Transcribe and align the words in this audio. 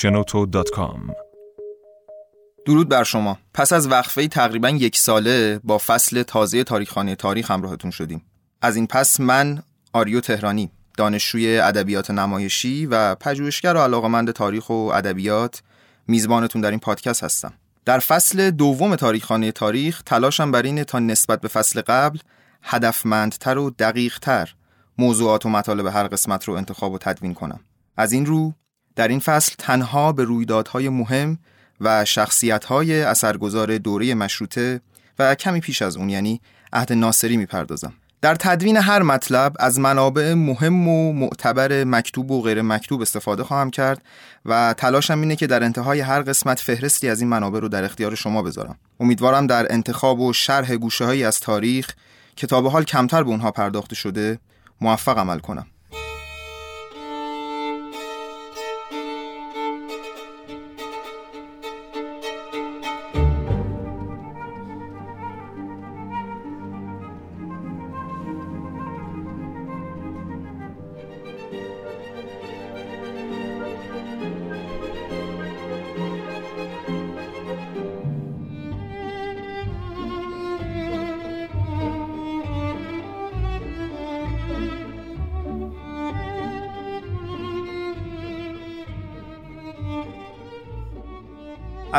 shenoto.com 0.00 1.10
درود 2.66 2.88
بر 2.88 3.04
شما. 3.04 3.38
پس 3.54 3.72
از 3.72 3.88
وقفه 3.88 4.28
تقریبا 4.28 4.68
یک 4.70 4.98
ساله 4.98 5.60
با 5.64 5.78
فصل 5.78 6.22
تازه 6.22 6.64
تاریخخانه 6.64 7.14
تاریخ 7.14 7.50
همراهتون 7.50 7.90
شدیم. 7.90 8.22
از 8.62 8.76
این 8.76 8.86
پس 8.86 9.20
من 9.20 9.62
آریو 9.92 10.20
تهرانی 10.20 10.70
دانشجوی 10.96 11.58
ادبیات 11.58 12.10
نمایشی 12.10 12.86
و 12.86 13.14
پژوهشگر 13.14 13.74
و 13.74 13.78
علاقمند 13.78 14.30
تاریخ 14.30 14.70
و 14.70 14.72
ادبیات 14.72 15.62
میزبانتون 16.06 16.62
در 16.62 16.70
این 16.70 16.80
پادکست 16.80 17.24
هستم. 17.24 17.52
در 17.84 17.98
فصل 17.98 18.50
دوم 18.50 18.96
تاریخخانه 18.96 19.52
تاریخ 19.52 20.02
تلاشم 20.02 20.50
بر 20.50 20.62
اینه 20.62 20.84
تا 20.84 20.98
نسبت 20.98 21.40
به 21.40 21.48
فصل 21.48 21.80
قبل 21.80 22.18
هدفمندتر 22.62 23.58
و 23.58 23.70
دقیقتر 23.70 24.54
موضوعات 24.98 25.46
و 25.46 25.48
مطالب 25.48 25.86
هر 25.86 26.08
قسمت 26.08 26.44
رو 26.44 26.54
انتخاب 26.54 26.92
و 26.92 26.98
تدوین 26.98 27.34
کنم. 27.34 27.60
از 27.96 28.12
این 28.12 28.26
رو 28.26 28.54
در 29.00 29.08
این 29.08 29.20
فصل 29.20 29.54
تنها 29.58 30.12
به 30.12 30.24
رویدادهای 30.24 30.88
مهم 30.88 31.38
و 31.80 32.04
شخصیتهای 32.04 33.02
اثرگذار 33.02 33.78
دوره 33.78 34.14
مشروطه 34.14 34.80
و 35.18 35.34
کمی 35.34 35.60
پیش 35.60 35.82
از 35.82 35.96
اون 35.96 36.10
یعنی 36.10 36.40
عهد 36.72 36.92
ناصری 36.92 37.36
می‌پردازم. 37.36 37.92
در 38.22 38.34
تدوین 38.34 38.76
هر 38.76 39.02
مطلب 39.02 39.56
از 39.58 39.78
منابع 39.78 40.34
مهم 40.34 40.88
و 40.88 41.12
معتبر 41.12 41.84
مکتوب 41.84 42.30
و 42.30 42.42
غیر 42.42 42.62
مکتوب 42.62 43.00
استفاده 43.00 43.44
خواهم 43.44 43.70
کرد 43.70 44.02
و 44.44 44.74
تلاشم 44.76 45.20
اینه 45.20 45.36
که 45.36 45.46
در 45.46 45.64
انتهای 45.64 46.00
هر 46.00 46.22
قسمت 46.22 46.60
فهرستی 46.60 47.08
از 47.08 47.20
این 47.20 47.30
منابع 47.30 47.60
رو 47.60 47.68
در 47.68 47.84
اختیار 47.84 48.14
شما 48.14 48.42
بذارم. 48.42 48.78
امیدوارم 49.00 49.46
در 49.46 49.72
انتخاب 49.72 50.20
و 50.20 50.32
شرح 50.32 50.76
گوشه 50.76 51.04
هایی 51.04 51.24
از 51.24 51.40
تاریخ 51.40 51.94
که 52.36 52.46
تا 52.46 52.60
به 52.60 52.70
حال 52.70 52.84
کمتر 52.84 53.22
به 53.22 53.30
اونها 53.30 53.50
پرداخته 53.50 53.94
شده 53.94 54.38
موفق 54.80 55.18
عمل 55.18 55.38
کنم. 55.38 55.66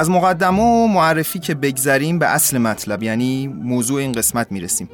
از 0.02 0.10
مقدمه 0.10 0.62
و 0.62 0.88
معرفی 0.88 1.40
که 1.40 1.56
بگذریم 1.56 2.20
به 2.20 2.26
اصل 2.26 2.58
مطلب 2.58 3.04
یعنی 3.04 3.48
موضوع 3.48 4.00
این 4.00 4.12
قسمت 4.12 4.52
می‌رسیم. 4.52 4.90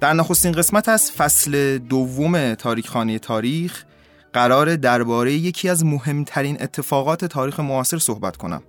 در 0.00 0.12
نخستین 0.12 0.52
قسمت 0.52 0.88
از 0.88 1.10
فصل 1.12 1.78
دوم 1.78 2.54
تاریخخانه 2.54 3.18
تاریخ 3.18 3.84
قرار 4.32 4.76
درباره 4.76 5.32
یکی 5.32 5.68
از 5.68 5.84
مهمترین 5.84 6.62
اتفاقات 6.62 7.24
تاریخ 7.24 7.60
معاصر 7.60 7.98
صحبت 7.98 8.36
کنم. 8.36 8.62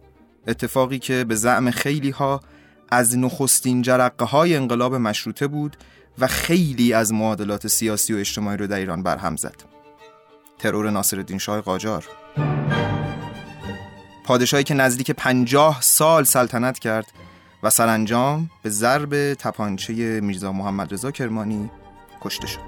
اتفاقی 0.48 1.00
که 1.00 1.24
به 1.24 1.36
زعم 1.36 1.72
خیلی 1.72 2.10
ها 2.10 2.42
از 2.90 3.18
نخستین 3.18 3.82
جرقه 3.82 4.26
های 4.26 4.56
انقلاب 4.56 4.96
مشروطه 4.96 5.48
بود 5.48 5.78
و 6.20 6.28
خیلی 6.28 6.94
از 6.94 7.14
معادلات 7.14 7.68
سیاسی 7.68 8.14
و 8.14 8.18
اجتماعی 8.18 8.58
رو 8.58 8.68
در 8.68 8.78
ایران 8.78 9.04
برهم 9.04 9.36
زد. 9.36 9.64
ترور 10.60 10.90
ناصرالدین 10.90 11.38
شاه 11.38 11.62
قاجار. 11.62 12.06
پادشاهی 14.28 14.64
که 14.64 14.74
نزدیک 14.74 15.12
پنجاه 15.12 15.78
سال 15.82 16.24
سلطنت 16.24 16.80
کرد 16.80 17.12
و 17.64 17.70
سرانجام 17.70 18.50
به 18.64 18.70
ضرب 18.70 19.34
تپانچه 19.34 19.94
میرزا 20.22 20.52
محمد 20.52 20.94
رضا 20.94 21.12
کرمانی 21.12 21.70
کشته 22.22 22.48
شد. 22.48 22.60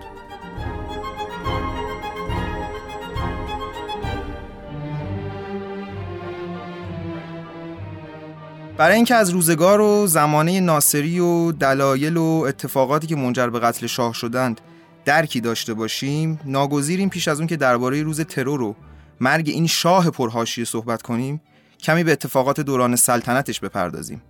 برای 8.77 8.95
اینکه 8.95 9.15
از 9.15 9.29
روزگار 9.29 9.81
و 9.81 10.07
زمانه 10.07 10.59
ناصری 10.59 11.19
و 11.19 11.51
دلایل 11.51 12.17
و 12.17 12.43
اتفاقاتی 12.47 13.07
که 13.07 13.15
منجر 13.15 13.49
به 13.49 13.59
قتل 13.59 13.87
شاه 13.87 14.13
شدند 14.13 14.61
درکی 15.05 15.41
داشته 15.41 15.73
باشیم 15.73 16.39
ناگزیریم 16.45 17.09
پیش 17.09 17.27
از 17.27 17.39
اون 17.39 17.47
که 17.47 17.57
درباره 17.57 18.03
روز 18.03 18.21
ترور 18.21 18.61
و 18.61 18.75
مرگ 19.19 19.49
این 19.49 19.67
شاه 19.67 20.09
پرهاشیه 20.09 20.65
صحبت 20.65 21.01
کنیم 21.01 21.41
کمی 21.79 22.03
به 22.03 22.11
اتفاقات 22.11 22.59
دوران 22.59 22.95
سلطنتش 22.95 23.59
بپردازیم 23.59 24.21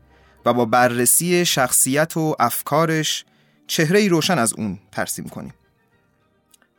و 0.46 0.54
با 0.54 0.66
بررسی 0.66 1.46
شخصیت 1.46 2.18
و 2.18 2.36
افکارش 2.40 3.26
چهره 3.68 4.08
روشن 4.08 4.40
از 4.40 4.54
اون 4.54 4.80
ترسیم 4.92 5.26
کنیم. 5.26 5.54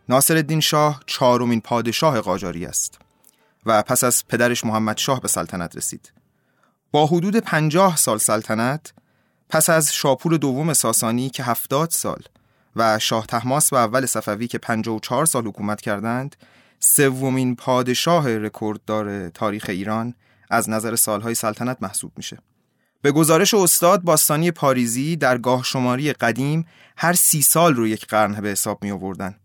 ناصر 0.08 0.36
الدین 0.36 0.60
شاه 0.60 1.00
چهارمین 1.06 1.60
پادشاه 1.60 2.20
قاجاری 2.20 2.66
است 2.66 2.98
و 3.66 3.82
پس 3.82 4.04
از 4.04 4.28
پدرش 4.28 4.64
محمد 4.64 4.98
شاه 4.98 5.20
به 5.20 5.28
سلطنت 5.28 5.76
رسید. 5.76 6.12
با 6.90 7.06
حدود 7.06 7.36
پنجاه 7.36 7.96
سال 7.96 8.18
سلطنت 8.18 8.92
پس 9.48 9.70
از 9.70 9.94
شاپور 9.94 10.36
دوم 10.36 10.72
ساسانی 10.72 11.30
که 11.30 11.42
هفتاد 11.42 11.90
سال 11.90 12.22
و 12.76 12.98
شاه 12.98 13.26
تحماس 13.26 13.72
و 13.72 13.76
اول 13.76 14.06
صفوی 14.06 14.46
که 14.46 14.58
54 14.58 15.26
سال 15.26 15.46
حکومت 15.46 15.80
کردند 15.80 16.36
سومین 16.80 17.56
پادشاه 17.56 18.38
رکورددار 18.38 19.28
تاریخ 19.28 19.66
ایران 19.68 20.14
از 20.50 20.70
نظر 20.70 20.96
سالهای 20.96 21.34
سلطنت 21.34 21.76
محسوب 21.80 22.12
میشه. 22.16 22.38
به 23.02 23.12
گزارش 23.12 23.54
استاد 23.54 24.02
باستانی 24.02 24.50
پاریزی 24.50 25.16
در 25.16 25.38
گاه 25.38 25.64
شماری 25.64 26.12
قدیم 26.12 26.66
هر 26.96 27.12
سی 27.12 27.42
سال 27.42 27.74
رو 27.74 27.86
یک 27.86 28.06
قرن 28.06 28.40
به 28.40 28.48
حساب 28.48 28.84
می 28.84 28.90
آوردن 28.90 29.36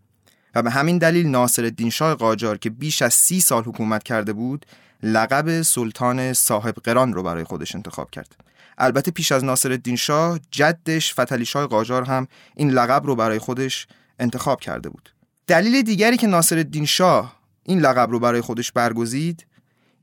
و 0.55 0.61
به 0.61 0.71
همین 0.71 0.97
دلیل 0.97 1.27
ناصر 1.27 1.63
الدین 1.63 1.89
شاه 1.89 2.15
قاجار 2.15 2.57
که 2.57 2.69
بیش 2.69 3.01
از 3.01 3.13
سی 3.13 3.41
سال 3.41 3.63
حکومت 3.63 4.03
کرده 4.03 4.33
بود 4.33 4.65
لقب 5.03 5.61
سلطان 5.61 6.33
صاحب 6.33 6.75
قران 6.75 7.13
رو 7.13 7.23
برای 7.23 7.43
خودش 7.43 7.75
انتخاب 7.75 8.11
کرد. 8.11 8.35
البته 8.77 9.11
پیش 9.11 9.31
از 9.31 9.43
ناصر 9.43 9.71
الدین 9.71 9.95
شاه 9.95 10.39
جدش 10.51 11.13
فتلی 11.13 11.45
شاه 11.45 11.67
قاجار 11.67 12.03
هم 12.03 12.27
این 12.55 12.69
لقب 12.71 13.05
رو 13.05 13.15
برای 13.15 13.39
خودش 13.39 13.87
انتخاب 14.19 14.59
کرده 14.59 14.89
بود. 14.89 15.14
دلیل 15.47 15.81
دیگری 15.81 16.17
که 16.17 16.27
ناصر 16.27 16.57
الدین 16.57 16.85
شاه 16.85 17.35
این 17.63 17.79
لقب 17.79 18.11
رو 18.11 18.19
برای 18.19 18.41
خودش 18.41 18.71
برگزید 18.71 19.45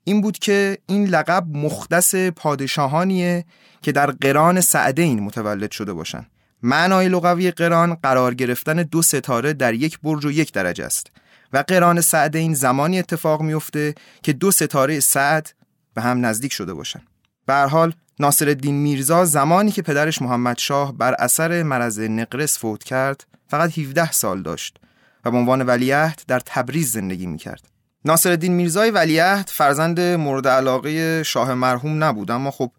این 0.05 0.21
بود 0.21 0.39
که 0.39 0.79
این 0.87 1.07
لقب 1.07 1.47
مختص 1.53 2.15
پادشاهانیه 2.15 3.45
که 3.83 3.93
در 3.93 4.11
قران 4.11 4.61
سعدین 4.61 5.21
متولد 5.21 5.71
شده 5.71 5.93
باشن. 5.93 6.27
معنای 6.63 7.09
لغوی 7.09 7.51
قران 7.51 7.95
قرار 7.95 8.35
گرفتن 8.35 8.83
دو 8.83 9.03
ستاره 9.03 9.53
در 9.53 9.75
یک 9.75 10.01
برج 10.01 10.25
و 10.25 10.31
یک 10.31 10.53
درجه 10.53 10.85
است 10.85 11.07
و 11.53 11.65
قران 11.69 12.01
سعدین 12.01 12.55
زمانی 12.55 12.99
اتفاق 12.99 13.43
میفته 13.43 13.95
که 14.23 14.33
دو 14.33 14.51
ستاره 14.51 15.01
سعد 15.01 15.55
به 15.95 16.03
هم 16.03 16.27
نزدیک 16.27 16.53
شده 16.53 16.75
باشن. 16.75 17.03
به 17.47 17.55
حال 17.55 17.93
ناصر 18.21 18.49
الدین 18.49 18.75
میرزا 18.75 19.25
زمانی 19.25 19.71
که 19.71 19.83
پدرش 19.83 20.23
محمد 20.23 20.59
شاه 20.59 20.93
بر 20.93 21.15
اثر 21.19 21.63
مرض 21.63 22.01
نقرس 22.01 22.59
فوت 22.59 22.85
کرد 22.85 23.25
فقط 23.49 23.79
17 23.79 24.13
سال 24.13 24.43
داشت. 24.43 24.79
و 25.25 25.31
به 25.31 25.37
عنوان 25.37 25.63
ولیعهد 25.63 26.23
در 26.29 26.41
تبریز 26.41 26.93
زندگی 26.93 27.27
می‌کرد. 27.27 27.69
ناصرالدین 28.05 28.53
میرزای 28.53 28.91
ولیعهد 28.91 29.49
فرزند 29.49 30.01
مورد 30.01 30.49
علاقه 30.49 31.23
شاه 31.23 31.55
مرحوم 31.55 32.05
نبود 32.05 32.31
اما 32.31 32.51
خب 32.51 32.71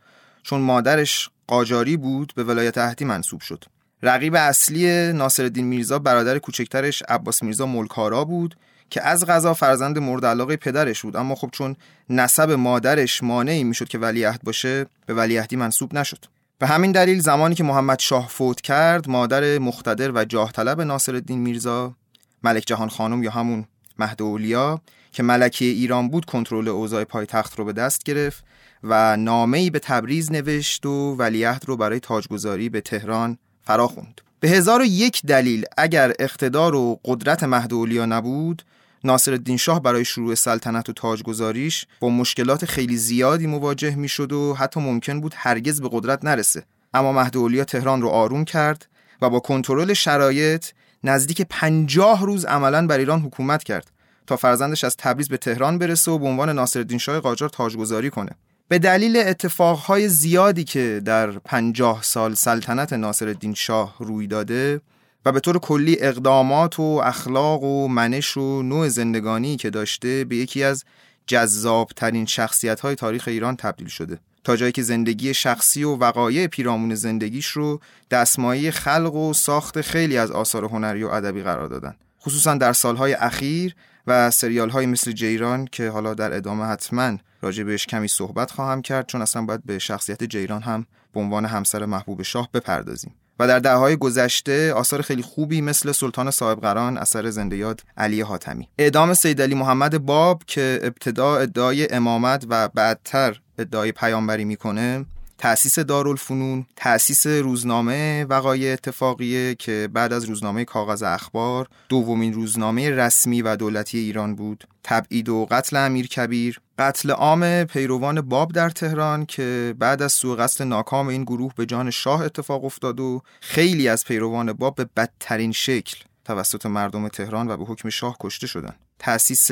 چون 0.43 0.61
مادرش 0.61 1.29
قاجاری 1.47 1.97
بود 1.97 2.33
به 2.35 2.43
ولایت 2.43 2.77
عهدی 2.77 3.05
منصوب 3.05 3.41
شد. 3.41 3.63
رقیب 4.03 4.35
اصلی 4.35 5.13
ناصرالدین 5.13 5.65
میرزا 5.65 5.99
برادر 5.99 6.39
کوچکترش 6.39 7.03
عباس 7.09 7.43
میرزا 7.43 7.65
ملکارا 7.65 8.25
بود 8.25 8.55
که 8.89 9.07
از 9.07 9.25
غذا 9.25 9.53
فرزند 9.53 9.99
مورد 9.99 10.25
علاقه 10.25 10.57
پدرش 10.57 11.01
بود. 11.01 11.15
اما 11.15 11.35
خب 11.35 11.49
چون 11.51 11.75
نسب 12.09 12.51
مادرش 12.51 13.23
مانعی 13.23 13.63
می‌شد 13.63 13.87
که 13.87 13.97
ولیعهد 13.97 14.41
باشه 14.43 14.85
به 15.05 15.13
ولیعهدی 15.13 15.55
منصوب 15.55 15.93
نشد. 15.93 16.25
به 16.59 16.67
همین 16.67 16.91
دلیل 16.91 17.19
زمانی 17.19 17.55
که 17.55 17.63
محمد 17.63 17.99
شاه 17.99 18.27
فوت 18.27 18.61
کرد 18.61 19.09
مادر 19.09 19.57
مختدر 19.57 20.11
و 20.11 20.25
جاه 20.25 20.51
طلب 20.51 20.81
ناصرالدین 20.81 21.39
میرزا 21.39 21.95
ملک 22.43 22.63
جهان 22.65 22.89
خانم 22.89 23.23
یا 23.23 23.31
همون 23.31 23.65
مهد 23.99 24.21
اولیا 24.21 24.81
که 25.11 25.23
ملکه 25.23 25.65
ایران 25.65 26.09
بود 26.09 26.25
کنترل 26.25 26.67
اوضاع 26.67 27.03
پایتخت 27.03 27.59
رو 27.59 27.65
به 27.65 27.73
دست 27.73 28.03
گرفت 28.03 28.43
و 28.83 29.17
نامه‌ای 29.17 29.69
به 29.69 29.79
تبریز 29.79 30.31
نوشت 30.31 30.85
و 30.85 31.15
ولیعهد 31.15 31.65
رو 31.67 31.77
برای 31.77 31.99
تاجگذاری 31.99 32.69
به 32.69 32.81
تهران 32.81 33.37
فرا 33.61 33.87
خوند. 33.87 34.21
به 34.39 34.49
هزار 34.49 34.81
و 34.81 34.85
یک 34.85 35.21
دلیل 35.25 35.65
اگر 35.77 36.13
اقتدار 36.19 36.75
و 36.75 36.99
قدرت 37.05 37.43
مهد 37.43 37.73
اولیا 37.73 38.05
نبود 38.05 38.63
ناصر 39.03 39.39
شاه 39.59 39.83
برای 39.83 40.05
شروع 40.05 40.35
سلطنت 40.35 40.89
و 40.89 40.93
تاجگذاریش 40.93 41.85
با 41.99 42.09
مشکلات 42.09 42.65
خیلی 42.65 42.97
زیادی 42.97 43.47
مواجه 43.47 43.95
می‌شد 43.95 44.33
و 44.33 44.53
حتی 44.53 44.79
ممکن 44.79 45.21
بود 45.21 45.33
هرگز 45.37 45.81
به 45.81 45.89
قدرت 45.91 46.25
نرسه 46.25 46.63
اما 46.93 47.11
مهد 47.11 47.37
اولیا 47.37 47.63
تهران 47.63 48.01
رو 48.01 48.09
آروم 48.09 48.45
کرد 48.45 48.87
و 49.21 49.29
با 49.29 49.39
کنترل 49.39 49.93
شرایط 49.93 50.65
نزدیک 51.03 51.41
پنجاه 51.49 52.25
روز 52.25 52.45
عملا 52.45 52.87
بر 52.87 52.97
ایران 52.97 53.19
حکومت 53.19 53.63
کرد 53.63 53.91
تا 54.27 54.35
فرزندش 54.35 54.83
از 54.83 54.97
تبریز 54.97 55.29
به 55.29 55.37
تهران 55.37 55.77
برسه 55.77 56.11
و 56.11 56.17
به 56.17 56.25
عنوان 56.25 56.49
ناصرالدین 56.49 56.97
شاه 56.97 57.19
قاجار 57.19 57.49
تاجگذاری 57.49 58.09
کنه. 58.09 58.31
به 58.67 58.79
دلیل 58.79 59.17
اتفاقهای 59.17 60.09
زیادی 60.09 60.63
که 60.63 61.01
در 61.05 61.31
پنجاه 61.31 62.03
سال 62.03 62.33
سلطنت 62.33 62.93
ناصرالدین 62.93 63.53
شاه 63.53 63.95
روی 63.99 64.27
داده 64.27 64.81
و 65.25 65.31
به 65.31 65.39
طور 65.39 65.59
کلی 65.59 65.97
اقدامات 65.99 66.79
و 66.79 67.01
اخلاق 67.03 67.63
و 67.63 67.87
منش 67.87 68.37
و 68.37 68.61
نوع 68.63 68.87
زندگانی 68.87 69.57
که 69.57 69.69
داشته 69.69 70.25
به 70.25 70.35
یکی 70.35 70.63
از 70.63 70.83
جذاب 71.27 71.91
ترین 71.95 72.25
شخصیت 72.25 72.79
های 72.79 72.95
تاریخ 72.95 73.27
ایران 73.27 73.55
تبدیل 73.55 73.87
شده. 73.87 74.19
تا 74.43 74.55
جایی 74.55 74.71
که 74.71 74.81
زندگی 74.81 75.33
شخصی 75.33 75.83
و 75.83 75.95
وقایع 75.95 76.47
پیرامون 76.47 76.95
زندگیش 76.95 77.47
رو 77.47 77.79
دستمایه 78.11 78.71
خلق 78.71 79.13
و 79.15 79.33
ساخت 79.33 79.81
خیلی 79.81 80.17
از 80.17 80.31
آثار 80.31 80.65
هنری 80.65 81.03
و 81.03 81.07
ادبی 81.07 81.41
قرار 81.41 81.67
دادن. 81.67 81.95
خصوصا 82.21 82.55
در 82.55 82.73
سالهای 82.73 83.13
اخیر 83.13 83.75
و 84.07 84.31
سریال 84.31 84.69
های 84.69 84.85
مثل 84.85 85.11
جیران 85.11 85.65
که 85.71 85.89
حالا 85.89 86.13
در 86.13 86.33
ادامه 86.33 86.65
حتما 86.65 87.17
راجع 87.41 87.63
بهش 87.63 87.85
کمی 87.85 88.07
صحبت 88.07 88.51
خواهم 88.51 88.81
کرد 88.81 89.07
چون 89.07 89.21
اصلا 89.21 89.41
باید 89.41 89.65
به 89.65 89.79
شخصیت 89.79 90.23
جیران 90.23 90.61
هم 90.61 90.85
به 91.13 91.19
عنوان 91.19 91.45
همسر 91.45 91.85
محبوب 91.85 92.21
شاه 92.21 92.49
بپردازیم. 92.53 93.15
و 93.39 93.47
در 93.47 93.59
دههای 93.59 93.95
گذشته 93.95 94.73
آثار 94.73 95.01
خیلی 95.01 95.21
خوبی 95.21 95.61
مثل 95.61 95.91
سلطان 95.91 96.31
صاحب 96.31 96.61
قران 96.61 96.97
اثر 96.97 97.29
زنده 97.29 97.57
یاد 97.57 97.81
علی 97.97 98.21
حاتمی. 98.21 98.67
اعدام 98.79 99.13
سید 99.13 99.41
علی 99.41 99.55
محمد 99.55 100.05
باب 100.05 100.43
که 100.47 100.79
ابتدا 100.83 101.37
ادعای 101.37 101.93
امامت 101.93 102.45
و 102.49 102.67
بعدتر 102.67 103.39
ادعای 103.57 103.91
پیامبری 103.91 104.45
می‌کنه 104.45 105.05
تأسیس 105.37 105.79
دارالفنون 105.79 106.65
تأسیس 106.75 107.27
روزنامه 107.27 108.25
وقایع 108.29 108.73
اتفاقیه 108.73 109.55
که 109.55 109.89
بعد 109.93 110.13
از 110.13 110.25
روزنامه 110.25 110.65
کاغذ 110.65 111.03
اخبار 111.03 111.67
دومین 111.89 112.33
روزنامه 112.33 112.89
رسمی 112.89 113.41
و 113.41 113.55
دولتی 113.55 113.97
ایران 113.97 114.35
بود. 114.35 114.63
تبعید 114.83 115.29
و 115.29 115.47
قتل 115.51 115.77
امیر 115.77 116.07
کبیر 116.07 116.59
قتل 116.79 117.11
عام 117.11 117.63
پیروان 117.63 118.21
باب 118.21 118.51
در 118.51 118.69
تهران 118.69 119.25
که 119.25 119.75
بعد 119.79 120.01
از 120.01 120.13
سوء 120.13 120.35
قصد 120.35 120.63
ناکام 120.63 121.07
این 121.07 121.23
گروه 121.23 121.53
به 121.55 121.65
جان 121.65 121.89
شاه 121.91 122.21
اتفاق 122.21 122.65
افتاد 122.65 122.99
و 122.99 123.21
خیلی 123.41 123.87
از 123.87 124.05
پیروان 124.05 124.53
باب 124.53 124.75
به 124.75 124.89
بدترین 124.95 125.51
شکل 125.51 125.97
توسط 126.25 126.65
مردم 126.65 127.07
تهران 127.07 127.47
و 127.47 127.57
به 127.57 127.63
حکم 127.65 127.89
شاه 127.89 128.17
کشته 128.19 128.47
شدند. 128.47 128.79
تأسیس 128.99 129.51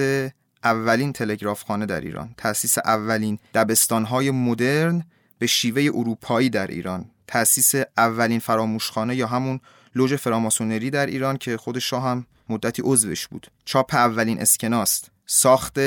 اولین 0.64 1.14
تلگراف 1.14 1.64
خانه 1.64 1.86
در 1.86 2.02
ایران 2.02 2.36
تأسیس 2.38 2.78
اولین 2.78 3.40
دبستانهای 3.54 4.32
مدرن 4.32 5.04
به 5.42 5.48
شیوه 5.48 5.98
اروپایی 5.98 6.50
در 6.50 6.68
ایران. 6.68 7.06
تأسیس 7.28 7.76
اولین 7.98 8.40
فراموشخانه 8.40 9.16
یا 9.16 9.28
همون 9.28 9.60
لوژ 9.96 10.14
فراماسونری 10.14 10.90
در 10.90 11.06
ایران 11.06 11.38
که 11.38 11.58
خود 11.58 11.80
شاه 11.80 12.04
هم 12.04 12.26
مدتی 12.50 12.82
عضوش 12.86 13.28
بود. 13.28 13.48
چاپ 13.66 13.96
اولین 13.96 14.42
اسکناست 14.42 15.12
ساخت 15.26 15.80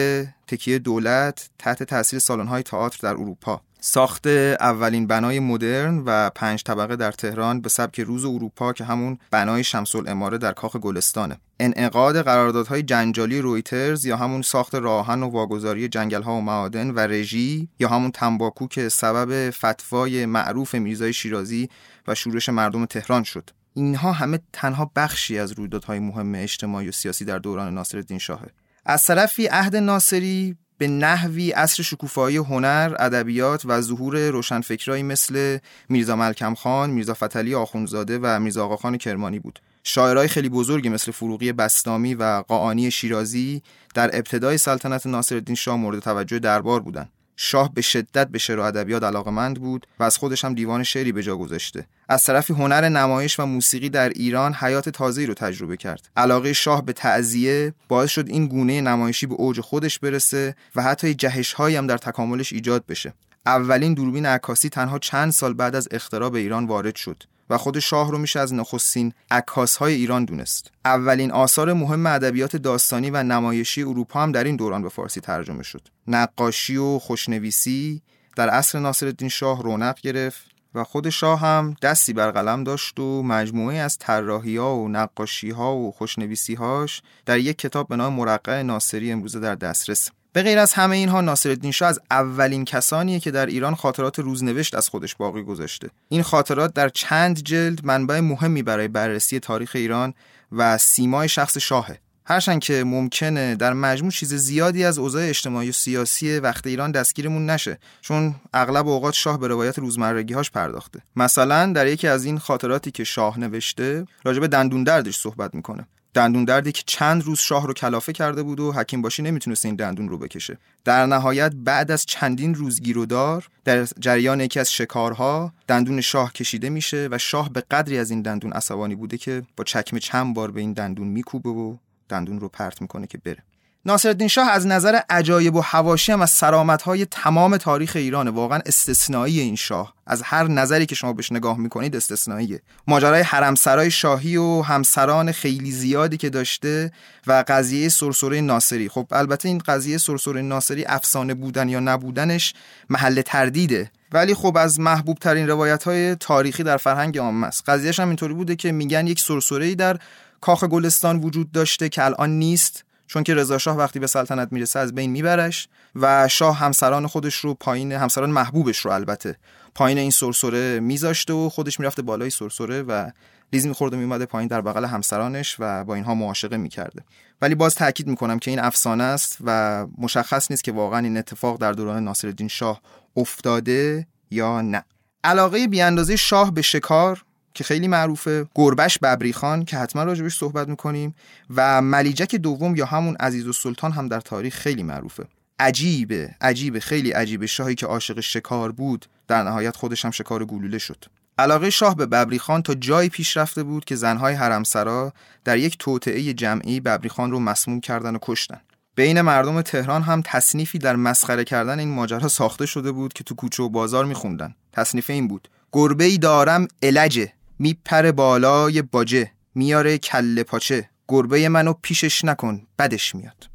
تکیه 0.47 0.79
دولت 0.79 1.51
تحت 1.59 1.83
تاثیر 1.83 2.19
سالن‌های 2.19 2.63
تئاتر 2.63 2.99
در 3.03 3.15
اروپا. 3.15 3.61
ساخت 3.87 4.27
اولین 4.27 5.07
بنای 5.07 5.41
مدرن 5.41 6.03
و 6.07 6.31
پنج 6.31 6.63
طبقه 6.63 6.97
در 6.97 7.13
تهران 7.13 7.61
به 7.61 7.69
سبک 7.69 8.01
روز 8.01 8.25
اروپا 8.25 8.73
که 8.73 8.85
همون 8.85 9.19
بنای 9.31 9.65
شمس 9.65 9.95
الاماره 9.95 10.39
در 10.39 10.53
کاخ 10.53 10.77
گلستانه. 10.77 11.39
انعقاد 11.61 12.23
قراردادهای 12.23 12.83
جنجالی 12.83 13.41
رویترز 13.41 14.05
یا 14.05 14.17
همون 14.17 14.43
ساخت 14.43 14.75
راهن 14.75 15.23
و 15.23 15.31
واگذاری 15.31 15.89
جنگل‌ها 15.89 16.35
و 16.35 16.41
معادن 16.41 16.91
و 16.91 16.99
رژی 16.99 17.69
یا 17.79 17.89
همون 17.89 18.11
تنباکو 18.11 18.67
که 18.67 18.89
سبب 18.89 19.51
فتوای 19.51 20.27
معروف 20.27 20.75
میرزای 20.75 21.13
شیرازی 21.13 21.69
و 22.09 22.15
شورش 22.15 22.49
مردم 22.49 22.87
تهران 22.87 23.23
شد. 23.23 23.51
اینها 23.75 24.13
همه 24.13 24.39
تنها 24.53 24.91
بخشی 24.97 25.39
از 25.39 25.53
رویدادهای 25.53 25.99
مهم 25.99 26.35
اجتماعی 26.35 26.89
و 26.89 26.93
سیاسی 26.93 27.25
در 27.25 27.39
دوران 27.39 27.75
ناصرالدین 27.75 28.19
شاهه. 28.19 28.51
از 28.87 29.05
طرفی 29.05 29.47
عهد 29.47 29.77
ناصری 29.77 30.57
به 30.79 30.89
نحوی 30.89 31.53
اصر 31.53 31.83
شکوفایی 31.83 32.37
هنر، 32.37 32.95
ادبیات 32.99 33.63
و 33.65 33.81
ظهور 33.81 34.29
روشنفکرایی 34.29 35.03
مثل 35.03 35.59
میرزا 35.89 36.17
ملکم 36.17 36.55
خان، 36.55 36.91
میرزا 36.91 37.15
فتلی 37.15 37.55
آخونزاده 37.55 38.19
و 38.23 38.41
میرزا 38.41 38.65
آقاخان 38.65 38.99
کرمانی 38.99 39.39
بود. 39.39 39.59
شاعرای 39.85 40.29
خیلی 40.29 40.49
بزرگی 40.49 40.89
مثل 40.89 41.13
فروغی 41.13 41.53
بستامی 41.53 42.15
و 42.15 42.43
قاعانی 42.49 42.91
شیرازی 42.91 43.63
در 43.95 44.17
ابتدای 44.17 44.59
سلطنت 44.59 45.07
ناصرالدین 45.07 45.55
شاه 45.55 45.77
مورد 45.77 45.99
توجه 45.99 46.39
دربار 46.39 46.81
بودند. 46.81 47.11
شاه 47.37 47.75
به 47.75 47.81
شدت 47.83 48.29
به 48.29 48.39
شعر 48.39 48.59
و 48.59 48.63
ادبیات 48.63 49.03
علاقمند 49.03 49.61
بود 49.61 49.87
و 49.99 50.03
از 50.03 50.17
خودش 50.17 50.45
هم 50.45 50.55
دیوان 50.55 50.83
شعری 50.83 51.13
به 51.13 51.23
جا 51.23 51.37
گذاشته. 51.37 51.87
از 52.09 52.25
طرفی 52.25 52.53
هنر 52.53 52.89
نمایش 52.89 53.41
و 53.41 53.47
موسیقی 53.47 53.89
در 53.89 54.09
ایران 54.09 54.55
حیات 54.55 54.89
تازه‌ای 54.89 55.27
رو 55.27 55.35
تجربه 55.35 55.77
کرد. 55.77 56.09
علاقه 56.17 56.53
شاه 56.53 56.85
به 56.85 56.93
تعزیه 56.93 57.75
باعث 57.89 58.11
شد 58.11 58.29
این 58.29 58.47
گونه 58.47 58.81
نمایشی 58.81 59.27
به 59.27 59.35
اوج 59.35 59.61
خودش 59.61 59.99
برسه 59.99 60.57
و 60.77 60.83
حتی 60.83 61.15
جهش‌هایی 61.15 61.77
هم 61.77 61.87
در 61.87 61.99
تکاملش 61.99 62.53
ایجاد 62.53 62.87
بشه. 62.87 63.15
اولین 63.47 63.95
دوربین 63.95 64.27
عکاسی 64.27 64.69
تنها 64.69 64.99
چند 64.99 65.33
سال 65.33 65.55
بعد 65.55 65.77
از 65.77 65.89
اختراع 65.91 66.31
به 66.31 66.39
ایران 66.39 66.67
وارد 66.67 66.97
شد. 66.97 67.23
و 67.51 67.59
خود 67.59 67.79
شاه 67.79 68.11
رو 68.11 68.19
میشه 68.19 68.41
از 68.41 68.55
نخستین 68.55 69.13
عکاس 69.31 69.77
های 69.77 69.95
ایران 69.95 70.25
دونست. 70.25 70.71
اولین 70.85 71.33
آثار 71.33 71.73
مهم 71.73 72.07
ادبیات 72.07 72.57
داستانی 72.57 73.11
و 73.11 73.23
نمایشی 73.23 73.83
اروپا 73.83 74.23
هم 74.23 74.33
در 74.33 74.45
این 74.45 74.57
دوران 74.57 74.83
به 74.83 74.89
فارسی 74.89 75.21
ترجمه 75.21 75.63
شد. 75.63 75.89
نقاشی 76.07 76.77
و 76.77 76.99
خوشنویسی 76.99 78.03
در 78.37 78.49
عصر 78.49 78.79
ناصرالدین 78.79 79.29
شاه 79.29 79.63
رونق 79.63 80.01
گرفت 80.01 80.55
و 80.75 80.85
خود 80.85 81.11
شاه 81.11 81.41
هم 81.41 81.77
دستی 81.83 82.13
بر 82.13 82.31
قلم 82.31 82.65
داشت 82.65 83.01
و 83.01 83.23
مجموعه 83.23 83.77
از 83.77 83.99
طراحی 83.99 84.57
ها 84.57 84.77
و 84.77 84.89
نقاشی 84.89 85.51
ها 85.51 85.77
و 85.77 85.93
خوشنویسی 85.93 86.55
هاش 86.55 87.03
در 87.27 87.39
یک 87.39 87.59
کتاب 87.59 87.89
به 87.89 87.97
نام 87.97 88.13
مرقع 88.13 88.63
ناصری 88.63 89.13
امروزه 89.13 89.41
در 89.41 89.55
دسترس. 89.55 90.11
به 90.35 90.43
غیر 90.43 90.59
از 90.59 90.73
همه 90.73 90.97
اینها 90.97 91.21
ناصرالدین 91.21 91.71
شاه 91.71 91.89
از 91.89 92.01
اولین 92.11 92.65
کسانیه 92.65 93.21
که 93.21 93.31
در 93.31 93.47
ایران 93.47 93.75
خاطرات 93.75 94.19
روزنوشت 94.19 94.75
از 94.75 94.89
خودش 94.89 95.15
باقی 95.15 95.43
گذاشته. 95.43 95.91
این 96.09 96.23
خاطرات 96.23 96.75
در 96.75 96.89
چند 96.89 97.43
جلد 97.43 97.85
منبع 97.85 98.21
مهمی 98.21 98.63
برای 98.63 98.89
بررسی 98.89 99.41
تاریخ 99.41 99.73
ایران 99.75 100.15
و 100.53 100.79
سیمای 100.79 101.29
شخص 101.29 101.59
شاهه. 101.59 101.99
هرچند 102.27 102.61
که 102.61 102.85
ممکنه 102.85 103.57
در 103.57 103.73
مجموع 103.73 104.11
چیز 104.11 104.35
زیادی 104.35 104.85
از 104.85 104.99
اوضاع 104.99 105.29
اجتماعی 105.29 105.69
و 105.69 105.73
سیاسی 105.73 106.39
وقت 106.39 106.67
ایران 106.67 106.93
دستگیرمون 106.93 107.51
نشه 107.51 107.79
چون 108.01 108.35
اغلب 108.55 108.89
اوقات 108.89 109.15
شاه 109.15 109.39
به 109.39 109.49
روایت 109.49 109.79
روزمرگیهاش 109.79 110.51
پرداخته. 110.51 111.03
مثلا 111.17 111.73
در 111.73 111.87
یکی 111.87 112.09
از 112.09 112.25
این 112.25 112.39
خاطراتی 112.39 112.91
که 112.91 113.05
شاه 113.05 113.41
نوشته 113.41 114.07
راجع 114.25 114.41
به 114.41 114.49
دندون 114.49 114.85
دردش 114.85 115.17
صحبت 115.17 115.55
می‌کنه. 115.55 115.87
دندون 116.15 116.45
دردی 116.45 116.73
که 116.73 116.83
چند 116.87 117.23
روز 117.23 117.39
شاه 117.39 117.67
رو 117.67 117.73
کلافه 117.73 118.13
کرده 118.13 118.43
بود 118.43 118.61
و 118.61 118.73
حکیم 118.73 119.03
باشی 119.03 119.23
نمی‌تونست 119.23 119.65
این 119.65 119.77
دندون 119.77 120.09
رو 120.09 120.19
بکشه. 120.19 120.59
در 120.85 121.07
نهایت 121.07 121.53
بعد 121.55 121.91
از 121.91 122.07
چندین 122.07 122.55
روز 122.55 122.81
گیرودار 122.81 123.49
در 123.65 123.85
جریان 123.85 124.41
یکی 124.41 124.61
از 124.61 124.73
شکارها 124.73 125.53
دندون 125.69 126.01
شاه 126.01 126.33
کشیده 126.33 126.71
میشه 126.71 127.09
و 127.11 127.19
شاه 127.19 127.51
به 127.51 127.61
قدری 127.61 127.99
از 127.99 128.11
این 128.11 128.23
دندون 128.23 128.53
عصبانی 128.53 128.95
بوده 128.95 129.19
که 129.19 129.43
با 129.57 129.65
چکمه 129.65 130.01
چند 130.01 130.35
بار 130.35 130.51
به 130.51 130.61
این 130.61 130.73
دندون 130.73 131.09
میکوبه 131.09 131.51
و 131.51 131.77
دندون 132.09 132.41
رو 132.41 132.49
پرت 132.49 132.83
می‌کنه 132.83 133.07
که 133.07 133.19
بره. 133.19 133.43
ناصرالدین 133.87 134.29
شاه 134.29 134.51
از 134.51 134.67
نظر 134.67 135.01
عجایب 135.11 135.55
و 135.55 135.61
حواشی 135.61 136.13
هم 136.13 136.23
از 136.23 136.41
های 136.85 137.07
تمام 137.07 137.57
تاریخ 137.57 137.93
ایرانه. 137.97 138.31
واقعا 138.31 138.61
استثنایی 138.67 139.41
این 139.41 139.57
شاه. 139.57 139.95
از 140.07 140.23
هر 140.23 140.49
نظری 140.49 140.87
که 140.87 140.95
شما 140.95 141.13
بهش 141.13 141.33
نگاه 141.33 141.59
می‌کنید 141.59 141.97
استثنائیه 141.97 142.63
ماجرای 142.89 143.23
حرمسرای 143.23 143.91
شاهی 143.91 144.37
و 144.37 144.63
همسران 144.63 145.33
خیلی 145.33 145.73
زیادی 145.73 146.17
که 146.17 146.31
داشته 146.31 146.93
و 147.27 147.45
قضیه 147.49 147.89
سرسره 147.89 148.41
ناصری. 148.41 148.89
خب 148.89 149.07
البته 149.11 149.49
این 149.49 149.59
قضیه 149.59 149.99
سرسره 149.99 150.43
ناصری 150.43 150.85
افسانه 150.85 151.35
بودن 151.35 151.69
یا 151.69 151.81
نبودنش 151.81 152.55
محل 152.91 153.23
تردیده. 153.23 153.91
ولی 154.13 154.35
خب 154.35 154.57
از 154.57 154.81
محبوب 154.81 155.19
ترین 155.19 155.49
روایت 155.49 155.85
های 155.85 156.15
تاریخی 156.15 156.63
در 156.63 156.77
فرهنگ 156.77 157.19
عامه 157.19 157.47
است. 157.47 157.69
قضیهش 157.69 158.01
هم 158.01 158.09
اینطوری 158.09 158.35
بوده 158.35 158.57
که 158.57 158.73
میگن 158.73 159.07
یک 159.07 159.21
سرسره 159.21 159.75
در 159.75 159.99
کاخ 160.41 160.65
گلستان 160.65 161.21
وجود 161.21 161.53
داشته 161.53 161.89
که 161.89 162.05
الان 162.05 162.31
نیست. 162.31 162.85
چون 163.15 163.23
که 163.23 163.35
رضا 163.35 163.59
شاه 163.59 163.77
وقتی 163.77 163.99
به 163.99 164.07
سلطنت 164.07 164.53
می‌رسه 164.53 164.79
از 164.79 164.95
بین 164.95 165.11
میبرش 165.11 165.69
و 165.95 166.29
شاه 166.29 166.59
همسران 166.59 167.07
خودش 167.07 167.35
رو 167.35 167.55
پایین 167.55 167.93
همسران 167.93 168.31
محبوبش 168.31 168.79
رو 168.79 168.91
البته 168.91 169.37
پایین 169.75 169.99
این 169.99 170.11
سرسره 170.11 170.81
میذاشته 170.81 171.33
و 171.33 171.49
خودش 171.49 171.81
می‌رفته 171.81 172.03
بالای 172.03 172.31
سرسره 172.31 172.83
و 172.83 173.11
لیز 173.53 173.67
میخورده 173.67 173.97
میومده 173.97 174.27
پایین 174.27 174.49
در 174.49 174.61
بغل 174.61 174.85
همسرانش 174.85 175.57
و 175.59 175.85
با 175.85 175.95
اینها 175.95 176.15
معاشقه 176.15 176.57
می‌کرده. 176.57 177.05
ولی 177.43 177.55
باز 177.55 177.75
تاکید 177.75 178.07
می‌کنم 178.07 178.39
که 178.39 178.51
این 178.51 178.61
افسانه 178.61 179.05
است 179.05 179.39
و 179.45 179.87
مشخص 179.99 180.51
نیست 180.51 180.65
که 180.65 180.73
واقعا 180.73 180.99
این 180.99 181.17
اتفاق 181.17 181.61
در 181.61 181.73
دوران 181.73 182.05
ناصرالدین 182.05 182.49
شاه 182.49 182.81
افتاده 183.17 184.07
یا 184.31 184.61
نه. 184.61 184.85
علاقه 185.25 185.67
بیاندازه 185.69 186.17
شاه 186.17 186.55
به 186.55 186.63
شکار 186.63 187.25
که 187.55 187.65
خیلی 187.65 187.89
معروفه. 187.89 188.47
گربش 188.55 188.99
ببری 188.99 189.33
خان 189.33 189.65
که 189.65 189.77
حتما 189.77 190.03
راجبش 190.03 190.37
صحبت 190.37 190.69
می‌کنیم. 190.69 191.15
و 191.55 191.83
ملیجک 191.83 192.35
دوم 192.35 192.77
یا 192.77 192.87
همون 192.87 193.17
عزیز 193.17 193.47
و 193.47 193.53
سلطان 193.53 193.93
هم 193.93 194.09
در 194.09 194.21
تاریخ 194.21 194.55
خیلی 194.55 194.83
معروفه. 194.83 195.25
عجیبه 195.59 196.35
عجیبه 196.41 196.81
خیلی 196.81 197.11
عجیبه. 197.11 197.47
شاهی 197.47 197.75
که 197.75 197.87
عاشق 197.87 198.21
شکار 198.21 198.73
بود 198.73 199.07
در 199.29 199.43
نهایت 199.43 199.77
خودش 199.77 200.05
هم 200.05 200.11
شکار 200.11 200.45
گلوله 200.45 200.79
شد. 200.79 201.05
علاقه 201.39 201.71
شاه 201.71 201.97
به 201.97 202.07
ببری 202.07 202.39
خان 202.39 202.63
تا 202.63 202.75
جایی 202.75 203.09
پیش 203.09 203.37
رفته 203.37 203.63
بود 203.63 203.85
که 203.85 203.97
زنهای 203.97 204.35
حرمسرا 204.35 205.13
در 205.45 205.59
یک 205.59 205.79
توطعه 205.79 206.33
جمعی 206.33 206.81
ببری 206.81 207.09
خان 207.09 207.31
رو 207.31 207.41
مسموم 207.41 207.81
کردن 207.81 208.15
و 208.15 208.19
کشتن. 208.23 208.61
بین 208.97 209.21
مردم 209.21 209.63
تهران 209.63 210.03
هم 210.03 210.23
تصنیفی 210.25 210.79
در 210.79 210.97
مسخره 210.97 211.45
کردن 211.45 211.79
این 211.79 211.89
ماجرا 211.89 212.29
ساخته 212.29 212.67
شده 212.67 212.93
بود 212.93 213.13
که 213.13 213.25
تو 213.25 213.35
کوچه 213.35 213.63
و 213.63 213.69
بازار 213.69 214.05
میخوندن. 214.05 214.55
تصنیف 214.73 215.11
این 215.11 215.29
بود 215.29 215.49
گربه 215.73 216.05
ای 216.05 216.19
دارم 216.19 216.69
الجه 216.83 217.33
میپره 217.59 218.13
بالای 218.13 218.83
باجه 218.83 219.31
میاره 219.55 219.99
کله 219.99 220.43
پاچه. 220.43 220.89
گربه 221.09 221.49
منو 221.49 221.73
پیشش 221.83 222.25
نکن 222.25 222.67
بدش 222.79 223.15
میاد. 223.15 223.49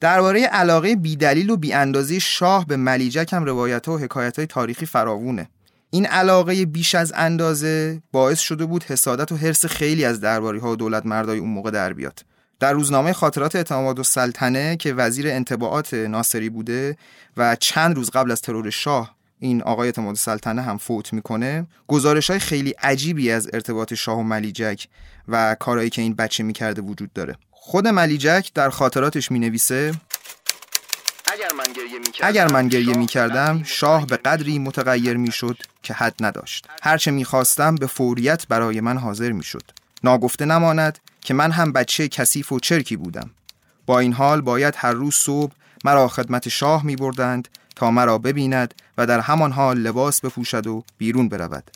درباره 0.00 0.40
علاقه 0.40 0.96
بیدلیل 0.96 1.50
و 1.50 1.56
بیاندازی 1.56 2.20
شاه 2.20 2.66
به 2.66 2.76
ملیجک 2.76 3.32
هم 3.32 3.44
روایت 3.44 3.88
و 3.88 3.98
حکایت 3.98 4.36
های 4.36 4.46
تاریخی 4.46 4.86
فراوونه. 4.86 5.48
این 5.90 6.06
علاقه 6.06 6.66
بیش 6.66 6.94
از 6.94 7.12
اندازه 7.16 8.02
باعث 8.12 8.38
شده 8.38 8.66
بود 8.66 8.84
حسادت 8.84 9.32
و 9.32 9.36
حرس 9.36 9.66
خیلی 9.66 10.04
از 10.04 10.20
درباری 10.20 10.58
ها 10.58 10.72
و 10.72 10.76
دولت 10.76 11.06
مردای 11.06 11.38
اون 11.38 11.50
موقع 11.50 11.70
در 11.70 11.92
بیاد. 11.92 12.20
در 12.60 12.72
روزنامه 12.72 13.12
خاطرات 13.12 13.56
اعتماد 13.56 13.98
و 13.98 14.02
سلطنه 14.02 14.76
که 14.76 14.94
وزیر 14.94 15.28
انتباعات 15.28 15.94
ناصری 15.94 16.50
بوده 16.50 16.96
و 17.36 17.56
چند 17.56 17.96
روز 17.96 18.10
قبل 18.10 18.30
از 18.30 18.40
ترور 18.40 18.70
شاه 18.70 19.15
این 19.38 19.62
آقای 19.62 19.88
اعتماد 19.88 20.14
سلطنه 20.14 20.62
هم 20.62 20.78
فوت 20.78 21.12
می‌کنه. 21.12 21.66
گزارش 21.86 22.30
های 22.30 22.38
خیلی 22.38 22.70
عجیبی 22.70 23.30
از 23.30 23.48
ارتباط 23.52 23.94
شاه 23.94 24.18
و 24.18 24.22
ملیجک 24.22 24.86
و 25.28 25.56
کارهایی 25.60 25.90
که 25.90 26.02
این 26.02 26.14
بچه 26.14 26.42
می‌کرده 26.42 26.82
وجود 26.82 27.12
داره. 27.12 27.36
خود 27.50 27.88
ملیجک 27.88 28.50
در 28.54 28.70
خاطراتش 28.70 29.30
می‌نویسه 29.30 29.94
اگر 32.22 32.52
من 32.52 32.68
گریه 32.68 32.96
می 32.96 33.06
کردم 33.06 33.62
شاه 33.62 34.06
به 34.06 34.16
قدری 34.16 34.58
متغیر 34.58 35.16
می 35.16 35.32
شد 35.32 35.56
که 35.82 35.94
حد 35.94 36.14
نداشت. 36.20 36.66
هرچه 36.82 37.10
می 37.10 37.24
خواستم 37.24 37.74
به 37.74 37.86
فوریت 37.86 38.46
برای 38.48 38.80
من 38.80 38.98
حاضر 38.98 39.32
می 39.32 39.42
شد 39.42 39.62
ناگفته 40.04 40.44
نماند 40.44 40.98
که 41.20 41.34
من 41.34 41.50
هم 41.50 41.72
بچه 41.72 42.08
کثیف 42.08 42.52
و 42.52 42.60
چرکی 42.60 42.96
بودم. 42.96 43.30
با 43.86 43.98
این 43.98 44.12
حال 44.12 44.40
باید 44.40 44.74
هر 44.76 44.92
روز 44.92 45.14
صبح 45.14 45.52
مرا 45.84 46.08
خدمت 46.08 46.48
شاه 46.48 46.86
می 46.86 46.96
بردند 46.96 47.48
تا 47.76 47.90
مرا 47.90 48.18
ببیند 48.18 48.74
و 48.98 49.06
در 49.06 49.20
همان 49.20 49.52
حال 49.52 49.78
لباس 49.78 50.20
بپوشد 50.20 50.66
و 50.66 50.84
بیرون 50.98 51.28
برود 51.28 51.70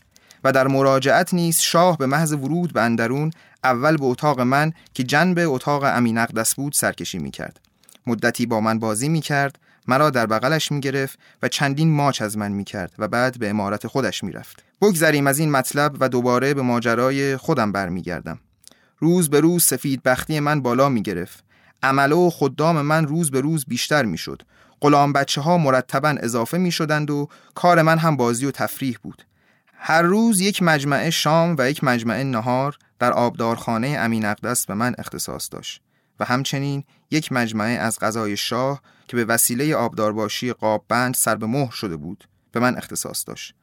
و 0.45 0.53
در 0.53 0.69
مراجعت 0.69 1.35
نیز 1.35 1.59
شاه 1.59 1.99
به 1.99 2.07
محض 2.07 2.33
ورود 2.33 2.73
به 2.73 2.83
اندرون 2.83 3.31
اول 3.65 3.97
به 3.97 4.05
اتاق 4.05 4.41
من 4.41 4.73
که 4.95 5.03
جنب 5.03 5.39
اتاق 5.39 5.83
امین 5.85 6.19
اقدس 6.19 6.55
بود 6.55 6.73
سرکشی 6.73 7.19
می 7.19 7.31
کرد. 7.31 7.61
مدتی 8.07 8.47
با 8.47 8.61
من 8.61 8.79
بازی 8.79 9.09
می 9.09 9.21
کرد 9.21 9.59
مرا 9.89 10.11
در 10.11 10.27
بغلش 10.27 10.73
می 10.73 10.81
گرفت 10.81 11.19
و 11.43 11.49
چندین 11.49 11.91
ماچ 11.91 12.23
از 12.23 12.39
من 12.39 12.53
می 12.53 12.65
کرد 12.65 12.93
و 12.99 13.09
بعد 13.09 13.39
به 13.39 13.51
امارت 13.51 13.87
خودش 13.87 14.25
می 14.25 14.33
رفت. 14.33 14.65
بگذریم 14.83 15.27
از 15.27 15.39
این 15.39 15.51
مطلب 15.51 15.97
و 16.01 16.09
دوباره 16.09 16.55
به 16.55 16.63
ماجرای 16.63 17.37
خودم 17.37 17.73
برمیگردم. 17.73 18.41
روز 18.99 19.31
به 19.31 19.41
روز 19.41 19.65
سفید 19.65 20.03
بختی 20.03 20.41
من 20.41 20.63
بالا 20.63 20.89
می 20.89 21.03
گرفت. 21.03 21.45
عمله 21.83 22.15
و 22.15 22.31
خدام 22.31 22.81
من 22.81 23.07
روز 23.07 23.31
به 23.31 23.41
روز 23.41 23.65
بیشتر 23.69 24.05
می 24.05 24.19
شد. 24.19 24.43
غلام 24.81 25.13
بچه 25.13 25.41
ها 25.41 25.59
مرتبا 25.59 26.17
اضافه 26.21 26.59
می 26.59 26.73
شدند 26.73 27.11
و 27.11 27.29
کار 27.55 27.83
من 27.83 27.99
هم 27.99 28.17
بازی 28.17 28.47
و 28.47 28.51
تفریح 28.51 28.99
بود. 29.03 29.25
هر 29.75 30.03
روز 30.03 30.41
یک 30.41 30.63
مجمعه 30.63 31.11
شام 31.11 31.57
و 31.59 31.71
یک 31.71 31.85
مجمعه 31.85 32.25
نهار 32.25 32.79
در 32.99 33.13
آبدارخانه 33.13 33.89
امین 33.89 34.25
اقدس 34.25 34.67
به 34.67 34.75
من 34.75 34.95
اختصاص 34.99 35.49
داشت 35.53 35.83
و 36.21 36.25
همچنین 36.25 36.85
یک 37.11 37.33
مجمعه 37.33 37.79
از 37.79 37.99
غذای 37.99 38.37
شاه 38.37 38.83
که 39.09 39.17
به 39.17 39.25
وسیله 39.25 39.77
آبدارباشی 39.77 40.53
قاب 40.53 40.85
بند 40.89 41.15
سر 41.15 41.37
به 41.37 41.47
مهر 41.47 41.71
شده 41.71 41.97
بود 41.97 42.29
به 42.53 42.61
من 42.61 42.77
اختصاص 42.77 43.25
داشت. 43.27 43.55